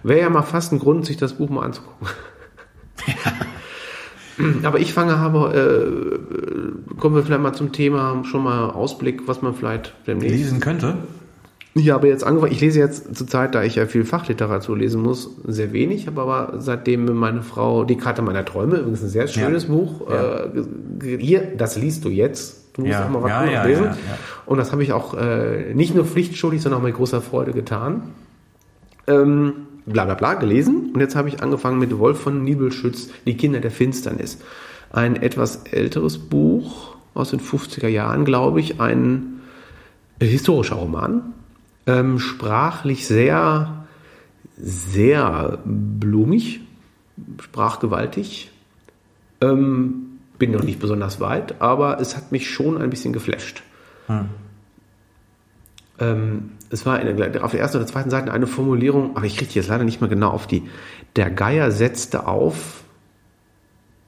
[0.04, 2.08] Wäre ja mal fast ein Grund, sich das Buch mal anzugucken.
[4.64, 5.86] Aber ich fange aber, äh,
[7.00, 10.96] kommen wir vielleicht mal zum Thema, schon mal Ausblick, was man vielleicht demnächst Lesen könnte.
[11.74, 15.02] Ich habe jetzt angefangen, ich lese jetzt zur Zeit, da ich ja viel Fachliteratur lesen
[15.04, 19.28] muss, sehr wenig, habe aber seitdem meine Frau Die Karte meiner Träume, übrigens ein sehr
[19.28, 19.70] schönes Ja.
[19.70, 20.46] Buch, Ja.
[20.46, 22.76] äh, hier, das liest du jetzt.
[22.76, 23.06] Du musst Ja.
[23.06, 23.84] auch mal was Ja, ja, lesen.
[23.86, 23.98] ja, ja.
[24.48, 28.02] Und das habe ich auch äh, nicht nur pflichtschuldig, sondern auch mit großer Freude getan.
[29.08, 29.54] Ähm,
[29.88, 30.92] bla bla bla gelesen.
[30.94, 34.40] Und jetzt habe ich angefangen mit Wolf von Nibelschütz, Die Kinder der Finsternis.
[34.92, 38.80] Ein etwas älteres Buch aus den 50er Jahren, glaube ich.
[38.80, 39.42] Ein
[40.20, 41.34] historischer Roman.
[41.86, 43.86] Ähm, sprachlich sehr,
[44.58, 46.62] sehr blumig,
[47.42, 48.52] sprachgewaltig.
[49.42, 53.64] Ähm, bin noch nicht besonders weit, aber es hat mich schon ein bisschen geflasht.
[56.00, 59.52] Ähm, es war der, auf der ersten oder zweiten Seite eine Formulierung, aber ich kriege
[59.54, 60.64] jetzt leider nicht mehr genau auf die.
[61.16, 62.84] Der Geier setzte auf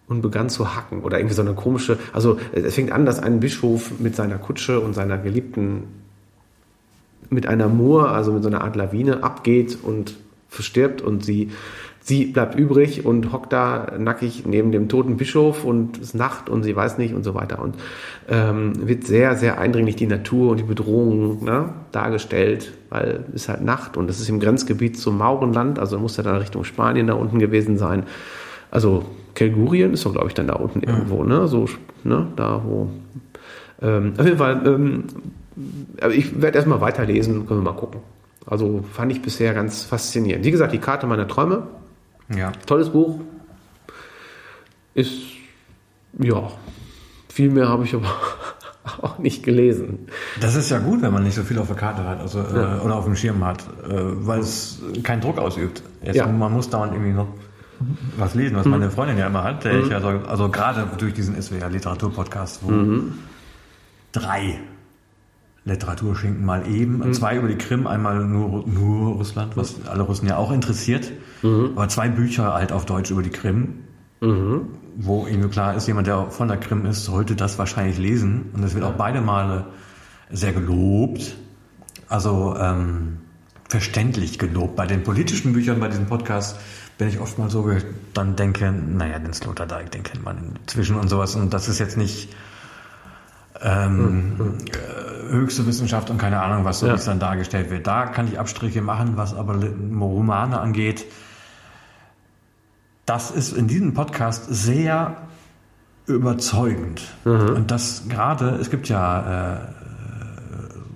[0.08, 1.98] und begann zu hacken oder irgendwie so eine komische.
[2.14, 5.84] Also es fängt an, dass ein Bischof mit seiner Kutsche und seiner Geliebten
[7.30, 10.18] mit einer Mur, also mit so einer Art Lawine, abgeht und
[10.50, 11.52] verstirbt und sie,
[12.10, 16.50] sie bleibt übrig und hockt da nackig neben dem toten Bischof und es ist Nacht
[16.50, 17.76] und sie weiß nicht und so weiter und
[18.28, 23.64] ähm, wird sehr, sehr eindringlich die Natur und die Bedrohung ne, dargestellt, weil es halt
[23.64, 27.14] Nacht und es ist im Grenzgebiet zum Maurenland, also muss er dann Richtung Spanien da
[27.14, 28.04] unten gewesen sein.
[28.72, 29.06] Also
[29.36, 31.48] Kelgurien ist doch, glaube ich, dann da unten irgendwo, ne?
[31.48, 31.66] So,
[32.04, 32.90] ne, da wo.
[33.82, 35.04] Ähm, auf jeden Fall, ähm,
[36.12, 38.02] ich werde erstmal weiterlesen, können wir mal gucken.
[38.46, 40.44] Also fand ich bisher ganz faszinierend.
[40.44, 41.68] Wie gesagt, die Karte meiner Träume,
[42.36, 42.52] Ja.
[42.66, 43.20] tolles Buch.
[44.94, 45.14] Ist,
[46.20, 46.52] ja,
[47.32, 48.12] viel mehr habe ich aber
[49.02, 50.08] auch nicht gelesen.
[50.42, 52.80] Das ist ja gut, wenn man nicht so viel auf der Karte hat also, äh,
[52.84, 55.82] oder auf dem Schirm hat, äh, weil es keinen Druck ausübt.
[56.04, 56.28] Jetzt, Ja.
[56.28, 57.28] Man muss dauernd irgendwie noch
[58.18, 59.64] was lesen, was meine Freundin ja immer hat.
[59.64, 62.72] Der ich ja so, also gerade durch diesen SWR Literaturpodcast, wo
[64.12, 64.60] drei
[65.66, 70.38] Literaturschinken mal eben, zwei über die Krim, einmal nur, nur Russland, was alle Russen ja
[70.38, 71.12] auch interessiert,
[71.44, 73.84] aber zwei Bücher halt auf Deutsch über die Krim,
[74.96, 78.50] wo irgendwie klar ist, jemand, der von der Krim ist, sollte das wahrscheinlich lesen.
[78.54, 79.66] Und es wird auch beide Male
[80.30, 81.36] sehr gelobt.
[82.10, 83.20] Also ähm,
[83.70, 84.76] verständlich gelobt.
[84.76, 86.60] Bei den politischen Büchern, bei diesem Podcast,
[86.98, 90.98] bin ich oft mal so, ich dann denke, naja, den Sloterdijk, den kennt man inzwischen
[90.98, 91.36] und sowas.
[91.36, 92.30] Und das ist jetzt nicht
[93.62, 96.96] ähm, äh, höchste Wissenschaft und keine Ahnung, was so Ja.
[96.96, 97.86] dann dargestellt wird.
[97.88, 99.56] Da kann ich Abstriche machen, was aber
[100.00, 101.06] Romane angeht.
[103.06, 105.18] Das ist in diesem Podcast sehr
[106.06, 107.02] überzeugend.
[107.26, 109.60] Und das gerade, es gibt ja äh,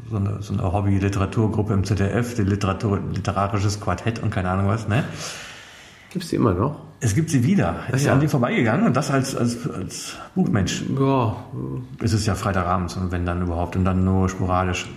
[0.09, 4.87] so eine, so eine Hobby-Literaturgruppe im ZDF, die Literatur, literarisches Quartett und keine Ahnung was,
[4.87, 5.03] ne?
[6.11, 6.79] Gibt es die immer noch?
[7.03, 7.75] Es gibt sie wieder.
[7.89, 8.13] Es ist ja.
[8.13, 10.83] an dir vorbeigegangen und das als, als, als Buchmensch.
[10.97, 11.35] Ja,
[12.01, 14.87] Es ist ja Freitagabends und wenn dann überhaupt und dann nur sporadisch.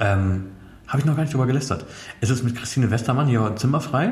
[0.00, 0.44] Ähm,
[0.88, 1.84] Habe ich noch gar nicht drüber gelästert.
[2.20, 4.10] Es ist mit Christine Westermann hier zimmerfrei,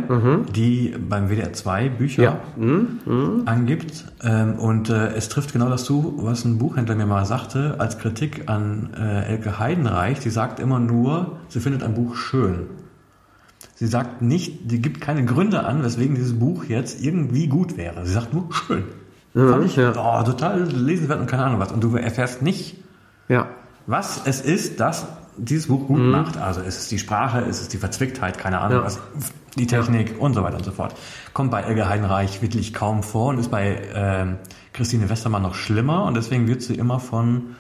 [0.55, 2.41] die beim WDR 2 Bücher Ja.
[2.57, 3.43] Mhm.
[3.47, 4.05] angibt.
[4.23, 7.99] Ähm, und äh, es trifft genau das zu, was ein Buchhändler mir mal sagte, als
[7.99, 10.21] Kritik an äh, Elke Heidenreich.
[10.21, 12.67] Die sagt immer nur, sie findet ein Buch schön.
[13.81, 18.05] Sie sagt nicht, die gibt keine Gründe an, weswegen dieses Buch jetzt irgendwie gut wäre.
[18.05, 18.85] Sie sagt nur schön.
[19.33, 19.93] Fand ich ja.
[19.97, 21.73] oh, total lesenswert und keine Ahnung was.
[21.73, 22.77] Und du erfährst nicht,
[23.31, 23.49] ja.
[23.87, 25.07] was es ist, das
[25.39, 26.37] dieses Buch gut macht.
[26.37, 28.85] Also ist es die Sprache, ist es die Verzwicktheit, keine Ahnung Ja.
[28.85, 29.01] was,
[29.57, 30.95] die Technik und so weiter und so fort.
[31.33, 34.37] Kommt bei Elke Heidenreich wirklich kaum vor und ist bei ähm,
[34.75, 37.57] Christine Westermann noch schlimmer und deswegen wird sie immer von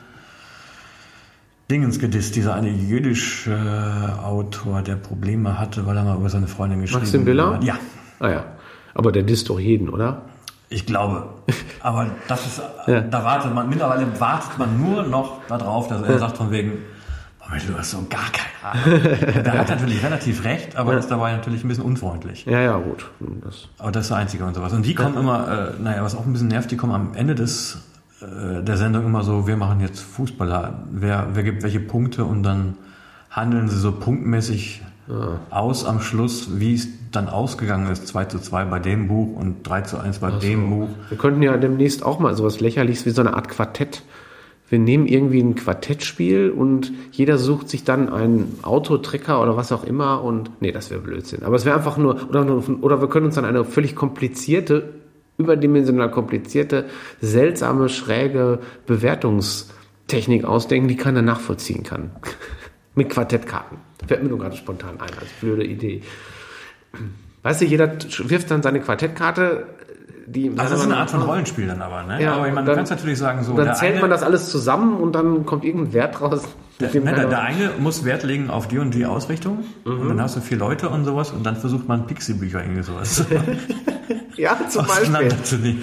[1.70, 6.48] Dingens gedisst, dieser eine jüdische äh, Autor, der Probleme hatte, weil er mal über seine
[6.48, 7.54] Freundin geschrieben Maxim Biller?
[7.54, 7.64] hat.
[7.64, 7.76] Ja,
[8.18, 8.44] Ah ja.
[8.94, 10.22] Aber der disst doch jeden, oder?
[10.72, 11.28] ich glaube.
[11.80, 13.00] Aber das ist, Ja.
[13.00, 16.72] da wartet man, mittlerweile wartet man nur noch darauf, dass er sagt von wegen,
[17.44, 19.02] Moment, du hast so gar keine Ahnung.
[19.44, 22.44] Der hat natürlich relativ recht, aber ist dabei natürlich ein bisschen unfreundlich.
[22.46, 23.10] Ja, ja, gut.
[23.44, 24.72] Das, Aber das ist das Einzige und sowas.
[24.72, 27.34] Und die kommen immer, äh, naja, was auch ein bisschen nervt, die kommen am Ende
[27.34, 27.89] des äh,
[28.20, 32.74] der Sendung immer so, wir machen jetzt Fußballer, wer, wer gibt welche Punkte und dann
[33.30, 34.82] handeln sie so punktmäßig
[35.50, 39.66] aus am Schluss, wie es dann ausgegangen ist, 2 zu 2 bei dem Buch und
[39.66, 40.88] 3 zu 1 bei dem Buch.
[41.08, 44.02] wir könnten ja demnächst auch mal sowas lächerliches wie so eine Art Quartett.
[44.68, 49.82] Wir nehmen irgendwie ein Quartettspiel und jeder sucht sich dann einen Autotrecker oder was auch
[49.82, 51.42] immer und nee, das wäre Blödsinn.
[51.42, 52.46] Aber es wäre einfach nur oder,
[52.80, 54.90] oder wir können uns dann eine völlig komplizierte,
[55.40, 56.86] überdimensional komplizierte,
[57.20, 62.10] seltsame, schräge Bewertungstechnik ausdenken, die keiner nachvollziehen kann.
[62.94, 63.78] Mit Quartettkarten.
[64.06, 66.02] Fällt mir nur gerade spontan ein, als blöde Idee.
[67.42, 67.92] Weißt du, jeder
[68.24, 69.66] wirft dann seine Quartettkarte,
[70.26, 72.22] die Also das ist eine Art von Rollenspiel dann aber, ne?
[72.22, 74.50] Ja, aber ich meine, du kannst natürlich sagen, so, dann zählt eine, man das alles
[74.50, 76.42] zusammen und dann kommt irgendein Wert raus.
[76.80, 80.08] Der, ne, der, er- der eine muss Wert legen auf die und die Ausrichtung und
[80.08, 83.24] dann hast du vier Leute und sowas und dann versucht man Pixie-Bücher irgendwie sowas
[84.36, 85.32] Ja, zum Beispiel.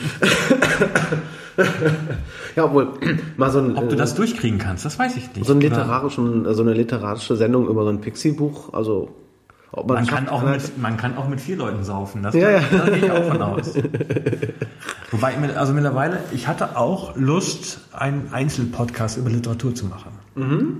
[2.55, 2.89] Ja, obwohl,
[3.35, 5.45] mal so ein, Ob du äh, das durchkriegen kannst, das weiß ich nicht.
[5.45, 9.09] so, ein literarischen, so eine literarische Sendung über so ein Pixie-Buch, also
[9.71, 12.23] ob Man es kann, auch halt- mit, man kann auch mit vier Leuten saufen.
[12.23, 12.61] Das, Ja, ja.
[12.71, 13.73] da gehe ich auch von aus.
[15.11, 20.11] Wobei, also mittlerweile, ich hatte auch Lust, einen Einzelpodcast über Literatur zu machen.
[20.37, 20.77] Mhm.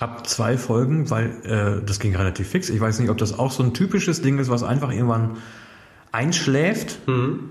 [0.00, 2.68] Hab zwei Folgen, weil äh, das ging relativ fix.
[2.68, 5.38] Ich weiß nicht, ob das auch so ein typisches Ding ist, was einfach irgendwann
[6.12, 7.06] einschläft.
[7.06, 7.50] Mhm.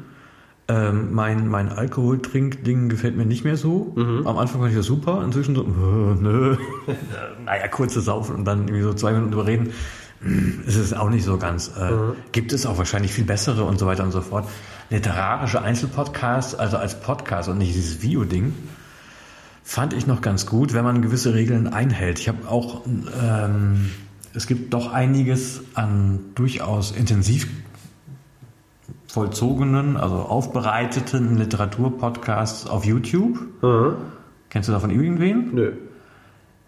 [0.67, 3.93] Ähm, mein mein Alkoholtrinkding gefällt mir nicht mehr so.
[3.95, 4.25] Mhm.
[4.25, 5.63] Am Anfang fand ich das super, inzwischen so,
[6.19, 6.57] nö,
[7.45, 9.69] naja, kurze Saufen und dann irgendwie so zwei Minuten drüber reden.
[10.65, 11.71] ist es auch nicht so ganz.
[11.77, 11.91] Äh,
[12.31, 14.47] Gibt es auch wahrscheinlich viel bessere und so weiter und so fort.
[14.89, 18.53] Literarische Einzelpodcasts, also als Podcast und nicht dieses Video-Ding,
[19.65, 22.19] fand ich noch ganz gut, wenn man gewisse Regeln einhält.
[22.19, 23.89] Ich habe auch, ähm,
[24.35, 27.47] es gibt doch einiges an durchaus intensiv
[29.07, 33.39] vollzogenen, also aufbereiteten Literaturpodcasts auf YouTube.
[33.63, 33.95] Mhm.
[34.49, 35.55] Kennst du davon irgendwen?
[35.55, 35.71] Nö.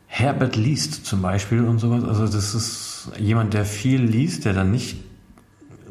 [0.07, 2.03] Herbert liest zum Beispiel und sowas.
[2.03, 4.97] Also das ist jemand, der viel liest, der dann nicht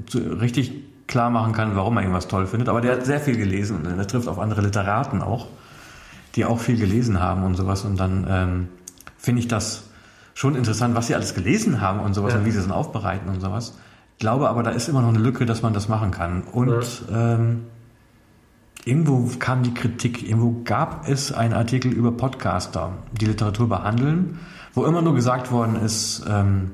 [0.06, 0.72] zu, richtig
[1.06, 3.96] klar machen kann, warum er irgendwas toll findet, aber der hat sehr viel gelesen und
[3.96, 5.46] der trifft auf andere Literaten auch,
[6.36, 7.84] die auch viel gelesen haben und sowas.
[7.84, 8.68] Und dann ähm,
[9.18, 9.84] finde ich das
[10.34, 12.38] schon interessant, was sie alles gelesen haben und sowas Ja.
[12.40, 13.78] und wie sie es aufbereiten und sowas.
[14.18, 16.42] Glaube aber, da ist immer noch eine Lücke, dass man das machen kann.
[16.42, 17.64] Und ähm,
[18.84, 24.38] irgendwo kam die Kritik, irgendwo gab es einen Artikel über Podcaster, die Literatur behandeln,
[24.74, 26.72] wo immer nur gesagt worden ist, ähm,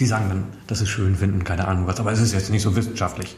[0.00, 2.62] die sagen dann, dass sie schön finden, keine Ahnung was, aber es ist jetzt nicht
[2.62, 3.36] so wissenschaftlich.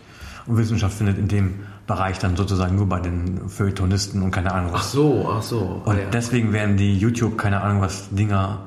[0.48, 1.54] Und Wissenschaft findet in dem
[1.86, 4.92] Bereich dann sozusagen nur bei den Feuilletonisten und keine Ahnung Ach was.
[4.92, 5.82] so, ach so.
[5.84, 6.04] Ah, Und ja.
[6.12, 8.60] deswegen werden die YouTube, keine Ahnung was, Dinger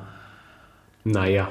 [1.04, 1.48] Naja.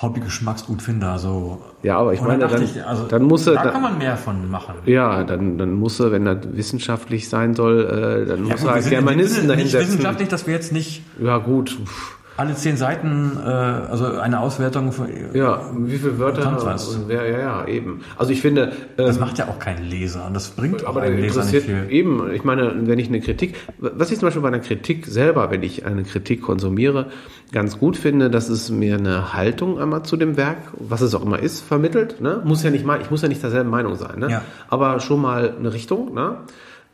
[0.00, 1.60] Hobby-Geschmacksgutfinder, so.
[1.82, 3.98] Ja, aber ich Und meine, dann, ich, also, dann muss er, da da- kann man
[3.98, 4.74] mehr von machen.
[4.86, 8.80] ja, dann, dann muss er, wenn er wissenschaftlich sein soll, äh, dann muss gut, er
[8.80, 11.70] dem Germanisten Sinne nicht wissenschaftlich, dass wir jetzt nicht Ja, gut.
[11.84, 16.56] Pff, alle zehn Seiten, äh, also eine Auswertung von, Ja, wie viele Wörter?
[16.64, 16.86] Was.
[16.86, 18.02] Und, ja, ja, ja, eben.
[18.16, 21.00] Also ich finde, das ähm, macht ja auch kein Leser und das bringt auch aber
[21.00, 21.86] der einem Leser nicht viel.
[21.90, 25.50] eben, ich meine, wenn ich eine Kritik, was ich zum Beispiel bei einer Kritik selber,
[25.50, 27.06] wenn ich eine Kritik konsumiere,
[27.50, 31.22] ganz gut finde, dass es mir eine Haltung einmal zu dem Werk, was es auch
[31.22, 32.20] immer ist, vermittelt.
[32.20, 32.40] Ne?
[32.44, 34.30] Muss ja nicht mal, ich muss ja nicht derselben Meinung sein, ne?
[34.30, 34.42] Ja.
[34.68, 36.14] aber schon mal eine Richtung.
[36.14, 36.36] Ne?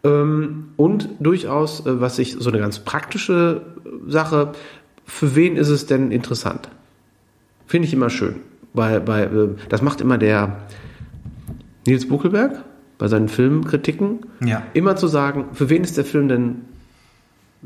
[0.04, 3.62] Ähm, und durchaus, äh, was ich so eine ganz praktische
[4.06, 4.52] Sache,
[5.04, 6.68] für wen ist es denn interessant?
[7.66, 8.36] Finde ich immer schön.
[8.72, 10.58] Bei, bei, äh, das macht immer der
[11.86, 12.64] Nils Buckelberg
[12.98, 14.20] bei seinen Filmkritiken.
[14.44, 14.62] Ja.
[14.72, 16.62] Immer zu sagen, für wen ist der Film denn,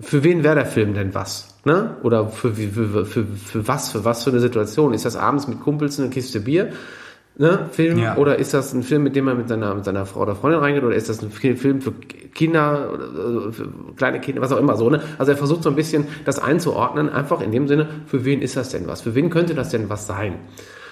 [0.00, 1.56] für wen wäre der Film denn was?
[1.64, 1.96] Ne?
[2.02, 4.94] Oder für, für, für, für was, für was für eine Situation?
[4.94, 6.72] Ist das abends mit Kumpels eine Kiste Bier?
[7.40, 8.16] Ne, Film Ja.
[8.16, 10.58] oder ist das ein Film, mit dem man mit seiner, mit seiner Frau oder Freundin
[10.58, 11.92] reingeht oder ist das ein Film für
[12.34, 15.00] Kinder äh, für kleine Kinder, was auch immer so, ne?
[15.18, 18.56] Also er versucht so ein bisschen das einzuordnen, einfach in dem Sinne, für wen ist
[18.56, 19.02] das denn was?
[19.02, 20.34] Für wen könnte das denn was sein?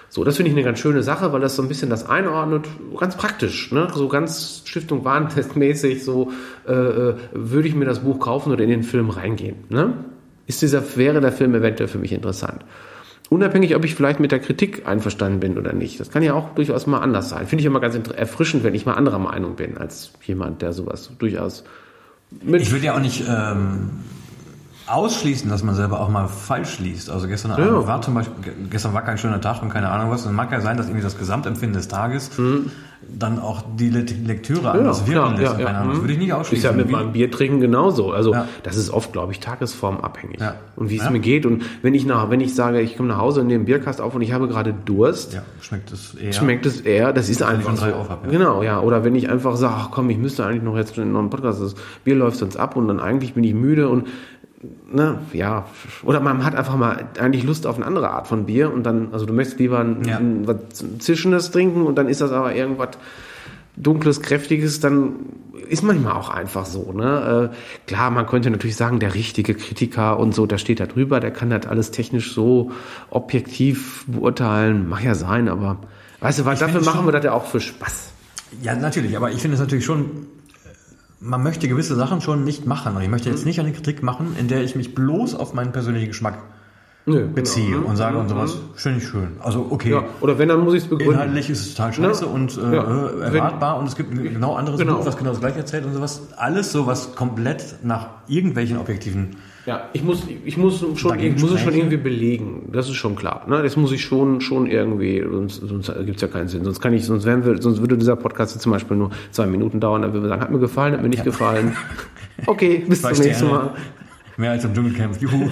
[0.09, 2.66] So, das finde ich eine ganz schöne Sache, weil das so ein bisschen das einordnet,
[2.97, 3.89] ganz praktisch, ne?
[3.93, 6.31] So ganz Stiftung Warentestmäßig, so
[6.68, 9.94] äh, äh, würde ich mir das Buch kaufen oder in den Film reingehen, ne?
[10.47, 12.64] Ist dieser, wäre der Film eventuell für mich interessant?
[13.28, 15.98] Unabhängig, ob ich vielleicht mit der Kritik einverstanden bin oder nicht.
[15.98, 17.47] Das kann ja auch durchaus mal anders sein.
[17.47, 21.11] Finde ich immer ganz erfrischend, wenn ich mal anderer Meinung bin als jemand, der sowas
[21.19, 21.65] durchaus
[22.43, 22.62] mit.
[22.62, 23.90] Ich würde ja auch nicht ähm,
[24.89, 27.11] ausschließen, dass man selber auch mal falsch liest.
[27.11, 27.57] Also gestern Ja.
[27.59, 30.25] Abend war zum Beispiel, ge- gestern war kein schöner Tag und keine Ahnung was.
[30.25, 32.31] Dann mag ja sein, dass irgendwie das Gesamtempfinden des Tages
[33.09, 35.55] dann auch die Lektüre anders wirken lässt.
[35.55, 35.91] Ahnung.
[35.93, 36.71] Das würde ich nicht Ist ausschließen.
[36.71, 38.11] ja mit Wie- meinem Bier trinken genauso.
[38.13, 38.49] Also Ja.
[38.63, 40.41] das ist oft, glaube ich, tagesformabhängig.
[40.41, 40.55] Ja.
[40.77, 41.11] Und wie es Ja.
[41.11, 41.47] mir geht.
[41.47, 44.01] Und wenn ich nach, wenn ich sage, ich komme nach Hause und nehme einen Bierkast
[44.01, 46.33] auf und ich habe gerade Durst, ja, schmeckt es eher.
[46.33, 47.87] schmeckt es eher, das ist einfach so.
[47.87, 48.31] hab, ja.
[48.31, 48.81] Genau, ja.
[48.81, 51.61] Oder wenn ich einfach sage, ach komm, ich müsste eigentlich noch jetzt noch einen Podcast,
[51.61, 54.09] das Bier läuft sonst ab und dann eigentlich bin ich müde und
[54.93, 55.66] ne, ja,
[56.03, 59.09] oder man hat einfach mal eigentlich Lust auf eine andere Art von Bier und dann,
[59.12, 60.19] also du möchtest lieber ein, Ja.
[60.19, 60.57] ein, was
[60.99, 62.91] Zischendes trinken und dann ist das aber irgendwas
[63.77, 65.16] dunkles, kräftiges, dann
[65.69, 66.93] ist manchmal auch einfach so.
[66.93, 67.51] Ne?
[67.53, 71.20] Äh, klar, man könnte natürlich sagen, der richtige Kritiker und so, der steht da drüber,
[71.20, 72.70] der kann das alles technisch so
[73.11, 75.78] objektiv beurteilen, mag ja sein, aber
[76.20, 78.12] weißt du, weil dafür machen schon- wir das ja auch für Spaß.
[78.62, 80.27] Ja, natürlich, aber ich finde es natürlich schon,
[81.21, 82.95] man möchte gewisse Sachen schon nicht machen.
[82.97, 85.73] Und ich möchte jetzt nicht eine Kritik machen, in der ich mich bloß auf meinen
[85.73, 86.39] persönlichen Geschmack
[87.07, 87.89] Nö, beziehe genau.
[87.89, 89.29] und sage und sowas, finde ich schön.
[89.41, 91.15] Also okay, Ja, oder wenn, dann muss ich es begründen.
[91.15, 92.31] inhaltlich ist es total scheiße Ne?
[92.31, 93.07] und äh, Ja.
[93.07, 94.97] äh, erwartbar und es gibt ein genau anderes Genau.
[94.97, 96.21] Buch, was genau das gleiche erzählt und sowas.
[96.37, 99.37] Alles so, was komplett nach irgendwelchen objektiven
[99.67, 102.69] Ja, ich muss, ich muss schon, ich muss es schon irgendwie belegen.
[102.73, 103.45] Das ist schon klar.
[103.49, 103.65] Ne?
[103.65, 106.63] Das muss ich schon, schon irgendwie, sonst, sonst gibt's ja keinen Sinn.
[106.63, 109.47] Sonst kann ich, sonst wären wir, sonst würde dieser Podcast jetzt zum Beispiel nur zwei
[109.47, 111.77] Minuten dauern, dann würden wir sagen, hat mir gefallen, hat mir nicht gefallen.
[112.47, 113.49] Okay, bis Zwei zum nächsten.
[113.49, 113.75] Mal.
[114.37, 115.21] mehr als im Dschungelcamp.
[115.21, 115.51] Juhu.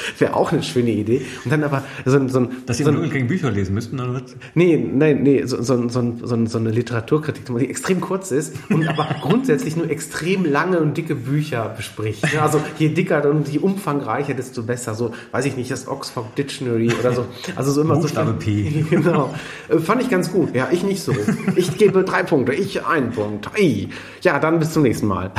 [0.18, 1.22] Wäre auch eine schöne Idee.
[1.44, 4.14] Und dann aber so, ein- so, ein- Dass so ein, Dschungelcamp Bücher lesen müssten, oder
[4.14, 4.36] was?
[4.54, 9.08] Nee, nein, nee, so, so, so, so, eine Literaturkritik, die extrem kurz ist und aber
[9.20, 12.24] grundsätzlich nur extrem lange und dicke Bücher bespricht.
[12.32, 14.94] Ja, also je dicker und je umfangreicher, desto besser.
[14.94, 17.26] So, weiß ich nicht, das Oxford Dictionary oder so.
[17.54, 18.36] Also so immer Buchstabe so.
[18.38, 18.84] P.
[18.90, 19.34] Genau.
[19.68, 20.54] Äh, Fand ich ganz gut.
[20.54, 21.12] Ja, ich nicht so.
[21.56, 23.48] Ich gebe drei Punkte, ich einen Punkt.
[24.22, 25.30] Ja, dann bis zum nächsten Mal.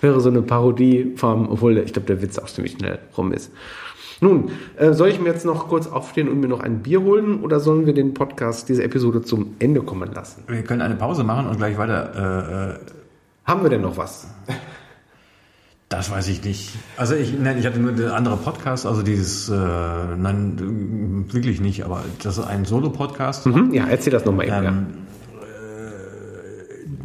[0.00, 3.50] Wäre so eine Parodie vom, obwohl ich glaube, der Witz auch ziemlich schnell rum ist.
[4.20, 7.40] Nun, äh, soll ich mir jetzt noch kurz aufstehen und mir noch ein Bier holen
[7.40, 10.42] oder sollen wir den Podcast, diese Episode zum Ende kommen lassen?
[10.46, 12.12] Wir können eine Pause machen und gleich weiter.
[12.14, 12.78] Äh, äh,
[13.44, 14.28] Haben wir denn noch was?
[15.90, 16.72] das weiß ich nicht.
[16.96, 21.84] Also ich, nein, ich hatte nur eine andere Podcast, also dieses, äh, nein, wirklich nicht,
[21.84, 23.44] aber das ist ein Solo-Podcast.
[23.44, 23.74] Hm?
[23.74, 24.64] Ja, erzähl das nochmal eben.
[24.64, 24.86] ja.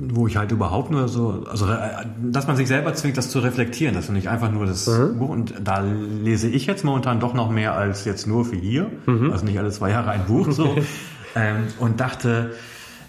[0.10, 3.40] Wo ich halt überhaupt nur so, also äh, dass man sich selber zwingt, das zu
[3.40, 7.34] reflektieren, dass du nicht einfach nur das Buch und da lese ich jetzt momentan doch
[7.34, 8.90] noch mehr als jetzt nur für hier,
[9.32, 10.76] also nicht alle zwei Jahre ein Buch so.
[11.34, 12.52] Ähm, und dachte,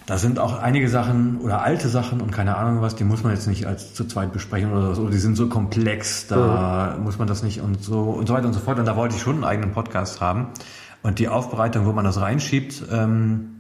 [0.06, 3.32] da sind auch einige Sachen oder alte Sachen und keine Ahnung was, die muss man
[3.32, 7.28] jetzt nicht als zu zweit besprechen oder so, die sind so komplex, da muss man
[7.28, 8.78] das nicht und so und so weiter und so fort.
[8.78, 10.48] Und da wollte ich schon einen eigenen Podcast haben.
[11.02, 13.52] Und die Aufbereitung, wo man das reinschiebt, ähm,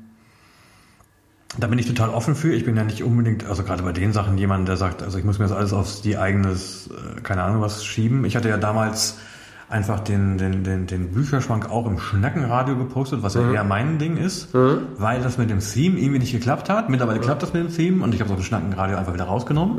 [1.58, 2.52] da bin ich total offen für.
[2.52, 5.24] Ich bin ja nicht unbedingt, also gerade bei den Sachen, jemand, der sagt, also ich
[5.24, 8.24] muss mir das alles aufs die eigenes, äh, keine Ahnung was schieben.
[8.24, 9.18] Ich hatte ja damals
[9.68, 14.18] einfach den, den, den, den Bücherschrank auch im Schnackenradio gepostet, was ja eher mein Ding
[14.18, 14.52] ist,
[14.98, 16.90] weil das mit dem Theme irgendwie nicht geklappt hat.
[16.90, 19.78] Mittlerweile klappt das mit dem Theme und ich habe so das Schnackenradio einfach wieder rausgenommen.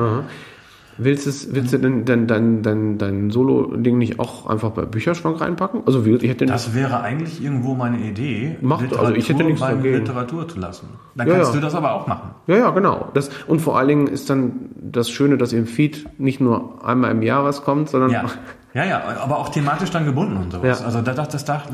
[0.98, 5.42] Willst, es, willst du denn dein, dein, dein, dein Solo-Ding nicht auch einfach bei Bücherschrank
[5.42, 5.82] reinpacken?
[5.88, 9.78] Also ich hätte Das wäre eigentlich irgendwo meine Idee, Macht- also ich hätte nichts beim
[9.78, 9.98] dagegen.
[9.98, 10.90] Literatur zu lassen.
[11.16, 11.60] Dann Ja, kannst ja.
[11.60, 12.32] du das aber auch machen.
[12.48, 13.08] Ja, ja, genau.
[13.16, 17.12] Das, und vor allen Dingen ist dann das Schöne, dass im Feed nicht nur einmal
[17.12, 18.26] im Jahr was kommt, sondern Ja.
[18.76, 20.80] ja, ja, aber auch thematisch dann gebunden und sowas.
[20.82, 20.86] Ja.
[20.86, 21.74] Also da dachte das dachte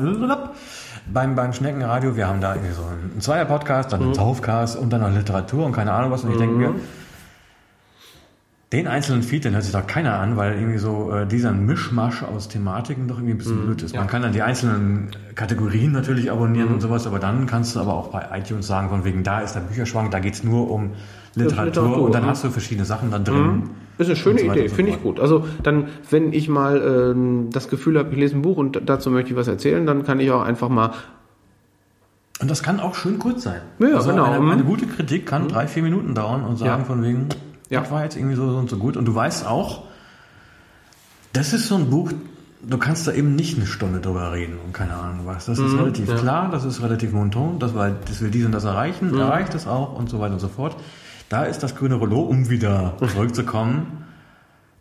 [1.12, 5.00] beim, beim Schneckenradio, wir haben da irgendwie so einen Zweier-Podcast, dann einen Saufcast und dann
[5.00, 6.24] noch Literatur und keine Ahnung was.
[6.24, 6.74] Und ich denke mir,
[8.72, 12.22] den einzelnen Feed, den hört sich doch keiner an, weil irgendwie so äh, dieser Mischmasch
[12.22, 13.96] aus Thematiken doch irgendwie ein bisschen blöd ist.
[13.96, 17.94] Man kann dann die einzelnen Kategorien natürlich abonnieren und sowas, aber dann kannst du aber
[17.94, 20.92] auch bei iTunes sagen, von wegen da ist der Bücherschwank, da geht's nur um
[21.34, 22.28] Literatur, Literatur, und dann mhm.
[22.28, 23.70] hast du verschiedene Sachen dann drin.
[23.98, 25.18] ist eine schöne so Idee, so finde ich gut.
[25.18, 29.10] Also dann, wenn ich mal ähm, das Gefühl habe, ich lese ein Buch und dazu
[29.10, 30.92] möchte ich was erzählen, dann kann ich auch einfach mal
[32.40, 33.60] Und das kann auch schön kurz sein.
[33.80, 34.24] Ja, also genau.
[34.24, 34.50] Eine, Mhm.
[34.50, 36.84] eine gute Kritik kann drei, vier Minuten dauern und sagen Ja.
[36.84, 37.28] von wegen,
[37.70, 37.80] Ja.
[37.80, 38.96] das war jetzt irgendwie so, so und so gut.
[38.96, 39.84] Und du weißt auch,
[41.32, 42.12] das ist so ein Buch,
[42.62, 45.46] du kannst da eben nicht eine Stunde drüber reden und keine Ahnung was.
[45.46, 48.64] Das ist relativ klar, das ist relativ monton, das, war, das will dies und das
[48.64, 50.76] erreichen, erreicht es auch und so weiter und so fort.
[51.28, 54.04] Da ist das grüne Rollo, um wieder zurückzukommen,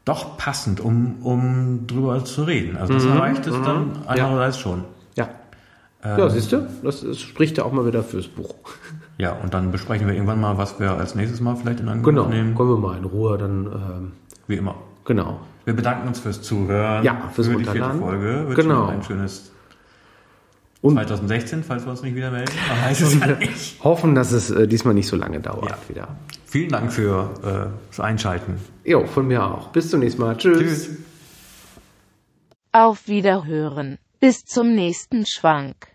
[0.04, 2.76] doch passend, um, um drüber zu reden.
[2.76, 4.84] Also das erreicht es dann andererseits schon.
[6.04, 6.18] ja.
[6.18, 8.56] ja, siehst du, das, das spricht ja auch mal wieder fürs Buch.
[9.20, 12.06] Ja, und dann besprechen wir irgendwann mal, was wir als nächstes Mal vielleicht in Angriff
[12.06, 12.56] Genau, nehmen.
[12.56, 14.12] kommen wir mal in Ruhe, dann ähm,
[14.48, 14.76] Wie immer.
[15.06, 15.42] genau.
[15.66, 17.04] Wir bedanken uns fürs Zuhören.
[17.04, 17.92] Ja, fürs für die vierte.
[18.00, 18.48] Folge.
[18.48, 18.88] Wünschen Genau.
[18.88, 19.52] ein schönes
[20.82, 22.54] Und- 2016, falls wir uns nicht wieder melden.
[22.70, 23.84] Man weiß es ja nicht.
[23.84, 25.78] Hoffen, dass es äh, diesmal nicht so lange dauert Ja.
[25.90, 26.08] wieder.
[26.46, 28.56] Vielen Dank für äh, das Einschalten.
[28.86, 29.68] Jo, von mir auch.
[29.68, 30.38] Bis zum nächsten Mal.
[30.38, 30.58] Tschüss.
[30.60, 30.90] Tschüss.
[32.72, 33.98] Auf Wiederhören.
[34.22, 35.90] Bis zum nächsten Schwank.